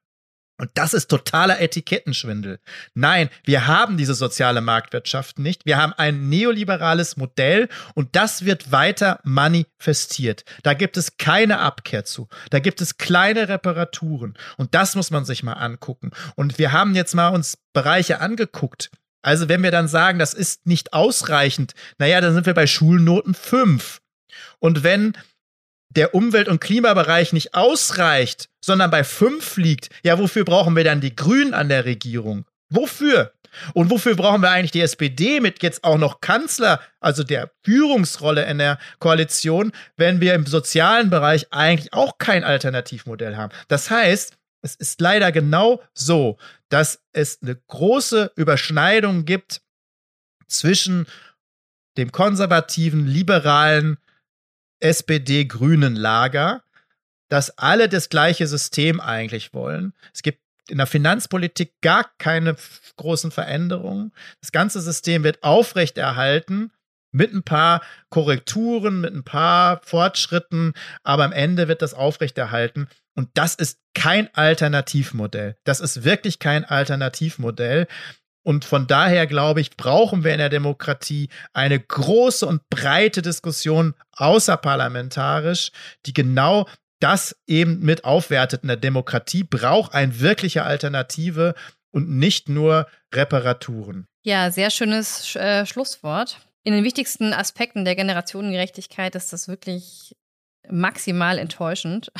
Und 0.58 0.70
das 0.74 0.94
ist 0.94 1.08
totaler 1.08 1.60
Etikettenschwindel. 1.60 2.60
Nein, 2.94 3.28
wir 3.44 3.66
haben 3.66 3.98
diese 3.98 4.14
soziale 4.14 4.62
Marktwirtschaft 4.62 5.38
nicht. 5.38 5.66
Wir 5.66 5.76
haben 5.76 5.92
ein 5.92 6.28
neoliberales 6.28 7.16
Modell 7.16 7.68
und 7.94 8.16
das 8.16 8.44
wird 8.44 8.72
weiter 8.72 9.20
manifestiert. 9.22 10.44
Da 10.62 10.72
gibt 10.72 10.96
es 10.96 11.18
keine 11.18 11.58
Abkehr 11.58 12.04
zu. 12.04 12.28
Da 12.50 12.58
gibt 12.58 12.80
es 12.80 12.96
kleine 12.96 13.48
Reparaturen. 13.48 14.34
Und 14.56 14.74
das 14.74 14.94
muss 14.94 15.10
man 15.10 15.24
sich 15.26 15.42
mal 15.42 15.54
angucken. 15.54 16.10
Und 16.36 16.58
wir 16.58 16.72
haben 16.72 16.94
jetzt 16.94 17.14
mal 17.14 17.28
uns 17.28 17.58
Bereiche 17.74 18.20
angeguckt. 18.20 18.90
Also 19.22 19.48
wenn 19.48 19.62
wir 19.62 19.72
dann 19.72 19.88
sagen, 19.88 20.18
das 20.18 20.34
ist 20.34 20.66
nicht 20.66 20.92
ausreichend, 20.92 21.74
naja, 21.98 22.20
dann 22.20 22.32
sind 22.32 22.46
wir 22.46 22.54
bei 22.54 22.66
Schulnoten 22.66 23.34
5. 23.34 24.00
Und 24.58 24.84
wenn 24.84 25.14
der 25.90 26.14
Umwelt- 26.14 26.48
und 26.48 26.60
Klimabereich 26.60 27.32
nicht 27.32 27.54
ausreicht, 27.54 28.48
sondern 28.60 28.90
bei 28.90 29.04
fünf 29.04 29.56
liegt, 29.56 29.90
ja, 30.02 30.18
wofür 30.18 30.44
brauchen 30.44 30.76
wir 30.76 30.84
dann 30.84 31.00
die 31.00 31.16
Grünen 31.16 31.54
an 31.54 31.68
der 31.68 31.84
Regierung? 31.84 32.44
Wofür? 32.68 33.32
Und 33.74 33.90
wofür 33.90 34.14
brauchen 34.16 34.42
wir 34.42 34.50
eigentlich 34.50 34.72
die 34.72 34.80
SPD 34.80 35.40
mit 35.40 35.62
jetzt 35.62 35.84
auch 35.84 35.98
noch 35.98 36.20
Kanzler, 36.20 36.80
also 37.00 37.22
der 37.22 37.50
Führungsrolle 37.64 38.44
in 38.44 38.58
der 38.58 38.78
Koalition, 38.98 39.72
wenn 39.96 40.20
wir 40.20 40.34
im 40.34 40.46
sozialen 40.46 41.08
Bereich 41.10 41.46
eigentlich 41.52 41.92
auch 41.92 42.18
kein 42.18 42.44
Alternativmodell 42.44 43.36
haben? 43.36 43.52
Das 43.68 43.90
heißt, 43.90 44.36
es 44.62 44.74
ist 44.74 45.00
leider 45.00 45.32
genau 45.32 45.82
so, 45.94 46.38
dass 46.68 47.00
es 47.12 47.40
eine 47.42 47.56
große 47.68 48.32
Überschneidung 48.34 49.24
gibt 49.24 49.62
zwischen 50.48 51.06
dem 51.96 52.12
konservativen, 52.12 53.06
liberalen 53.06 53.96
SPD-grünen 54.86 55.96
Lager, 55.96 56.62
dass 57.28 57.58
alle 57.58 57.88
das 57.88 58.08
gleiche 58.08 58.46
System 58.46 59.00
eigentlich 59.00 59.52
wollen. 59.52 59.92
Es 60.14 60.22
gibt 60.22 60.40
in 60.68 60.78
der 60.78 60.86
Finanzpolitik 60.86 61.80
gar 61.80 62.10
keine 62.18 62.56
großen 62.96 63.30
Veränderungen. 63.30 64.12
Das 64.40 64.52
ganze 64.52 64.80
System 64.80 65.22
wird 65.22 65.42
aufrechterhalten 65.42 66.72
mit 67.12 67.32
ein 67.32 67.42
paar 67.42 67.82
Korrekturen, 68.10 69.00
mit 69.00 69.14
ein 69.14 69.24
paar 69.24 69.80
Fortschritten, 69.84 70.74
aber 71.02 71.24
am 71.24 71.32
Ende 71.32 71.68
wird 71.68 71.82
das 71.82 71.94
aufrechterhalten. 71.94 72.88
Und 73.14 73.30
das 73.34 73.54
ist 73.54 73.78
kein 73.94 74.32
Alternativmodell. 74.34 75.56
Das 75.64 75.80
ist 75.80 76.04
wirklich 76.04 76.38
kein 76.38 76.64
Alternativmodell. 76.64 77.86
Und 78.46 78.64
von 78.64 78.86
daher 78.86 79.26
glaube 79.26 79.60
ich, 79.60 79.76
brauchen 79.76 80.22
wir 80.22 80.30
in 80.30 80.38
der 80.38 80.50
Demokratie 80.50 81.30
eine 81.52 81.80
große 81.80 82.46
und 82.46 82.62
breite 82.70 83.20
Diskussion 83.20 83.94
außerparlamentarisch, 84.12 85.72
die 86.06 86.12
genau 86.12 86.68
das 87.00 87.34
eben 87.48 87.80
mit 87.80 88.04
aufwertet. 88.04 88.62
In 88.62 88.68
der 88.68 88.76
Demokratie 88.76 89.42
braucht 89.42 89.94
eine 89.94 90.20
wirkliche 90.20 90.62
Alternative 90.62 91.56
und 91.90 92.08
nicht 92.08 92.48
nur 92.48 92.86
Reparaturen. 93.12 94.06
Ja, 94.22 94.52
sehr 94.52 94.70
schönes 94.70 95.34
äh, 95.34 95.66
Schlusswort. 95.66 96.38
In 96.62 96.72
den 96.72 96.84
wichtigsten 96.84 97.32
Aspekten 97.32 97.84
der 97.84 97.96
Generationengerechtigkeit 97.96 99.16
ist 99.16 99.32
das 99.32 99.48
wirklich 99.48 100.14
maximal 100.70 101.38
enttäuschend. 101.38 102.12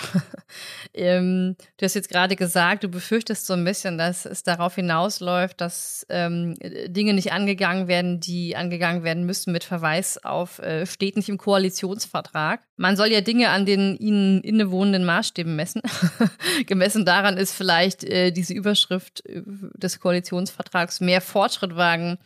ähm, 0.95 1.57
du 1.77 1.85
hast 1.85 1.95
jetzt 1.95 2.11
gerade 2.11 2.37
gesagt, 2.37 2.85
du 2.85 2.89
befürchtest 2.89 3.47
so 3.47 3.55
ein 3.55 3.65
bisschen, 3.65 3.99
dass 3.99 4.27
es 4.27 4.43
darauf 4.43 4.75
hinausläuft, 4.75 5.61
dass 5.61 6.07
ähm, 6.09 6.55
Dinge 6.87 7.15
nicht 7.15 7.33
angegangen 7.33 7.89
werden, 7.89 8.21
die 8.21 8.57
angegangen 8.57 9.03
werden 9.03 9.25
müssen 9.27 9.53
mit 9.53 9.65
Verweis 9.65 10.23
auf 10.25 10.59
äh, 10.59 10.87
steht 10.87 11.17
nicht 11.17 11.29
im 11.29 11.39
Koalitionsvertrag. 11.39 12.61
Man 12.77 12.97
soll 12.97 13.09
ja 13.09 13.21
Dinge 13.21 13.51
an 13.51 13.67
den 13.67 13.97
ihnen 13.97 14.41
innewohnenden 14.43 15.05
Maßstäben 15.05 15.57
messen. 15.57 15.83
Gemessen 16.67 17.05
daran 17.05 17.37
ist 17.37 17.53
vielleicht 17.53 18.05
äh, 18.05 18.31
diese 18.31 18.55
Überschrift 18.55 19.25
äh, 19.27 19.43
des 19.75 20.01
Koalitionsvertrags 20.01 21.01
mehr 21.01 21.21
Fortschritt 21.21 21.77
wagen 21.77 22.19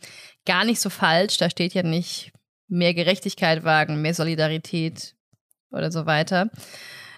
gar 0.45 0.65
nicht 0.65 0.79
so 0.79 0.89
falsch. 0.89 1.37
Da 1.37 1.49
steht 1.49 1.73
ja 1.73 1.83
nicht 1.83 2.31
mehr 2.67 2.93
Gerechtigkeit 2.93 3.63
wagen, 3.63 4.01
mehr 4.01 4.13
Solidarität, 4.13 5.15
oder 5.71 5.91
so 5.91 6.05
weiter. 6.05 6.49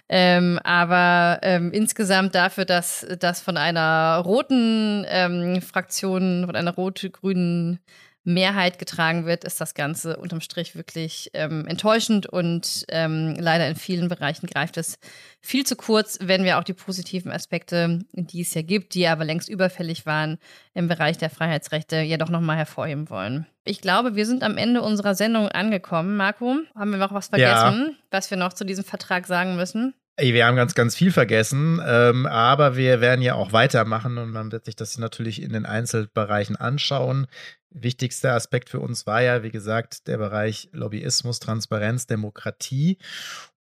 Ähm, 0.08 0.58
aber 0.62 1.38
ähm, 1.42 1.72
insgesamt 1.72 2.34
dafür, 2.34 2.66
dass 2.66 3.06
das 3.18 3.40
von 3.40 3.56
einer 3.56 4.20
roten 4.24 5.06
ähm, 5.08 5.62
Fraktion, 5.62 6.44
von 6.46 6.56
einer 6.56 6.74
rot-grünen 6.74 7.80
Mehrheit 8.24 8.78
getragen 8.78 9.26
wird, 9.26 9.44
ist 9.44 9.60
das 9.60 9.74
Ganze 9.74 10.16
unterm 10.16 10.40
Strich 10.40 10.74
wirklich 10.74 11.30
ähm, 11.34 11.66
enttäuschend 11.66 12.26
und 12.26 12.84
ähm, 12.88 13.36
leider 13.38 13.68
in 13.68 13.76
vielen 13.76 14.08
Bereichen 14.08 14.46
greift 14.46 14.78
es 14.78 14.98
viel 15.40 15.64
zu 15.64 15.76
kurz, 15.76 16.18
wenn 16.22 16.42
wir 16.42 16.58
auch 16.58 16.64
die 16.64 16.72
positiven 16.72 17.30
Aspekte, 17.30 18.00
die 18.12 18.40
es 18.40 18.54
ja 18.54 18.62
gibt, 18.62 18.94
die 18.94 19.06
aber 19.06 19.26
längst 19.26 19.50
überfällig 19.50 20.06
waren, 20.06 20.38
im 20.72 20.88
Bereich 20.88 21.18
der 21.18 21.28
Freiheitsrechte 21.28 21.96
ja 21.96 22.16
doch 22.16 22.30
nochmal 22.30 22.56
hervorheben 22.56 23.10
wollen. 23.10 23.46
Ich 23.64 23.80
glaube, 23.80 24.14
wir 24.14 24.24
sind 24.24 24.42
am 24.42 24.56
Ende 24.56 24.82
unserer 24.82 25.14
Sendung 25.14 25.48
angekommen. 25.48 26.16
Marco, 26.16 26.56
haben 26.74 26.90
wir 26.90 26.98
noch 26.98 27.12
was 27.12 27.28
vergessen, 27.28 27.88
ja. 27.90 27.96
was 28.10 28.30
wir 28.30 28.38
noch 28.38 28.54
zu 28.54 28.64
diesem 28.64 28.84
Vertrag 28.84 29.26
sagen 29.26 29.56
müssen? 29.56 29.94
Wir 30.16 30.46
haben 30.46 30.54
ganz, 30.54 30.76
ganz 30.76 30.94
viel 30.94 31.10
vergessen, 31.10 31.82
ähm, 31.84 32.26
aber 32.26 32.76
wir 32.76 33.00
werden 33.00 33.20
ja 33.20 33.34
auch 33.34 33.52
weitermachen 33.52 34.16
und 34.18 34.30
man 34.30 34.52
wird 34.52 34.64
sich 34.64 34.76
das 34.76 34.96
natürlich 34.96 35.42
in 35.42 35.52
den 35.52 35.66
Einzelbereichen 35.66 36.54
anschauen. 36.54 37.26
Wichtigster 37.70 38.32
Aspekt 38.34 38.70
für 38.70 38.78
uns 38.78 39.06
war 39.08 39.22
ja, 39.22 39.42
wie 39.42 39.50
gesagt, 39.50 40.06
der 40.06 40.18
Bereich 40.18 40.68
Lobbyismus, 40.72 41.40
Transparenz, 41.40 42.06
Demokratie 42.06 42.98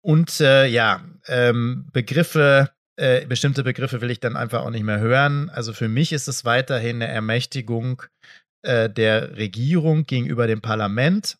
und 0.02 0.40
äh, 0.40 0.66
ja, 0.66 1.04
ähm, 1.28 1.86
Begriffe, 1.92 2.70
äh, 2.96 3.26
bestimmte 3.26 3.62
Begriffe 3.62 4.00
will 4.00 4.10
ich 4.10 4.18
dann 4.18 4.36
einfach 4.36 4.62
auch 4.62 4.70
nicht 4.70 4.84
mehr 4.84 4.98
hören. 4.98 5.50
Also 5.50 5.72
für 5.72 5.88
mich 5.88 6.12
ist 6.12 6.26
es 6.26 6.44
weiterhin 6.44 6.96
eine 6.96 7.06
Ermächtigung 7.06 8.02
äh, 8.62 8.90
der 8.90 9.36
Regierung 9.36 10.04
gegenüber 10.04 10.48
dem 10.48 10.62
Parlament. 10.62 11.38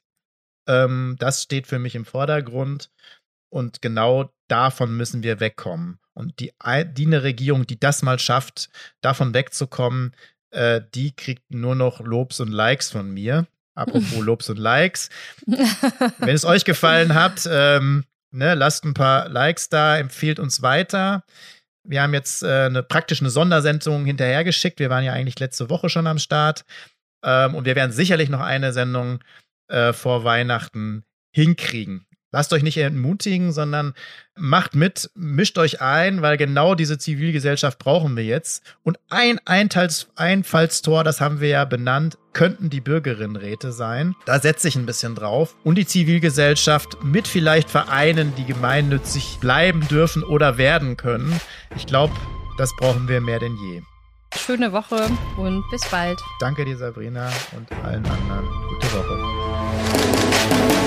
Ähm, 0.69 1.17
das 1.19 1.43
steht 1.43 1.67
für 1.67 1.81
mich 1.81 1.97
im 1.97 2.05
Vordergrund. 2.05 2.91
Und 3.51 3.83
genau 3.83 4.33
davon 4.49 4.97
müssen 4.97 5.23
wir 5.23 5.41
wegkommen. 5.41 5.99
Und 6.15 6.39
die, 6.41 6.53
die 6.93 7.07
eine 7.07 7.23
Regierung, 7.23 7.67
die 7.67 7.79
das 7.79 8.03
mal 8.03 8.19
schafft, 8.19 8.71
davon 9.01 9.35
wegzukommen, 9.35 10.13
äh, 10.51 10.81
die 10.95 11.15
kriegt 11.15 11.51
nur 11.53 11.75
noch 11.75 12.01
Lobs 12.01 12.41
und 12.41 12.51
Likes 12.51 12.91
von 12.91 13.11
mir. 13.11 13.47
Apropos 13.75 14.19
Lobs 14.21 14.51
und 14.51 14.59
Likes. 14.59 15.11
Wenn 15.47 16.35
es 16.35 16.45
euch 16.45 16.65
gefallen 16.65 17.15
hat, 17.15 17.49
ähm, 17.51 18.05
ne, 18.33 18.55
lasst 18.55 18.85
ein 18.85 18.95
paar 18.95 19.29
Likes 19.29 19.69
da, 19.69 19.99
empfiehlt 19.99 20.39
uns 20.39 20.63
weiter. 20.63 21.25
Wir 21.83 22.03
haben 22.03 22.15
jetzt 22.15 22.43
äh, 22.43 22.67
eine 22.67 22.83
praktisch 22.83 23.21
eine 23.21 23.31
Sondersendung 23.31 24.05
hinterhergeschickt. 24.05 24.79
Wir 24.81 24.91
waren 24.91 25.05
ja 25.05 25.13
eigentlich 25.13 25.39
letzte 25.39 25.71
Woche 25.71 25.89
schon 25.89 26.07
am 26.07 26.19
Start. 26.19 26.65
Ähm, 27.25 27.55
und 27.55 27.65
wir 27.65 27.77
werden 27.77 27.93
sicherlich 27.93 28.29
noch 28.29 28.41
eine 28.41 28.73
Sendung 28.73 29.21
äh, 29.69 29.93
vor 29.93 30.25
Weihnachten 30.25 31.05
hinkriegen. 31.35 32.07
Lasst 32.33 32.53
euch 32.53 32.63
nicht 32.63 32.77
entmutigen, 32.77 33.53
sondern 33.53 33.93
macht 34.37 34.75
mit, 34.75 35.11
mischt 35.15 35.59
euch 35.59 35.83
ein, 35.83 36.23
weil 36.23 36.37
genau 36.37 36.77
diese 36.77 36.97
Zivilgesellschaft 36.97 37.79
brauchen 37.79 38.17
wir 38.17 38.25
jetzt. 38.25 38.63
Und 38.85 38.99
ein 39.09 39.41
Einteils 39.45 40.09
Einfallstor, 40.15 41.03
das 41.03 41.21
haben 41.21 41.41
wir 41.41 41.49
ja 41.49 41.65
benannt, 41.65 42.19
könnten 42.33 42.71
die 42.71 42.81
Bürgerinnenräte 42.81 43.73
sein. 43.73 44.15
Da 44.27 44.39
setze 44.39 44.69
ich 44.69 44.77
ein 44.77 44.87
bisschen 44.87 45.17
drauf. 45.17 45.57
Und 45.65 45.77
die 45.77 45.87
Zivilgesellschaft 45.87 47.03
mit 47.03 47.27
vielleicht 47.27 47.69
Vereinen, 47.69 48.33
die 48.37 48.45
gemeinnützig 48.45 49.39
bleiben 49.41 49.87
dürfen 49.89 50.23
oder 50.23 50.57
werden 50.57 50.97
können. 50.97 51.41
Ich 51.77 51.87
glaube, 51.87 52.15
das 52.59 52.71
brauchen 52.77 53.09
wir 53.09 53.21
mehr 53.21 53.41
denn 53.41 53.57
je. 53.57 53.83
Schöne 54.37 54.73
Woche 54.73 55.11
und 55.37 55.65
bis 55.71 55.83
bald. 55.91 56.21
Danke 56.39 56.65
dir, 56.65 56.77
Sabrina, 56.77 57.31
und 57.57 57.73
allen 57.85 58.07
anderen. 58.07 58.47
Gute 58.69 58.87
Woche. 58.93 60.80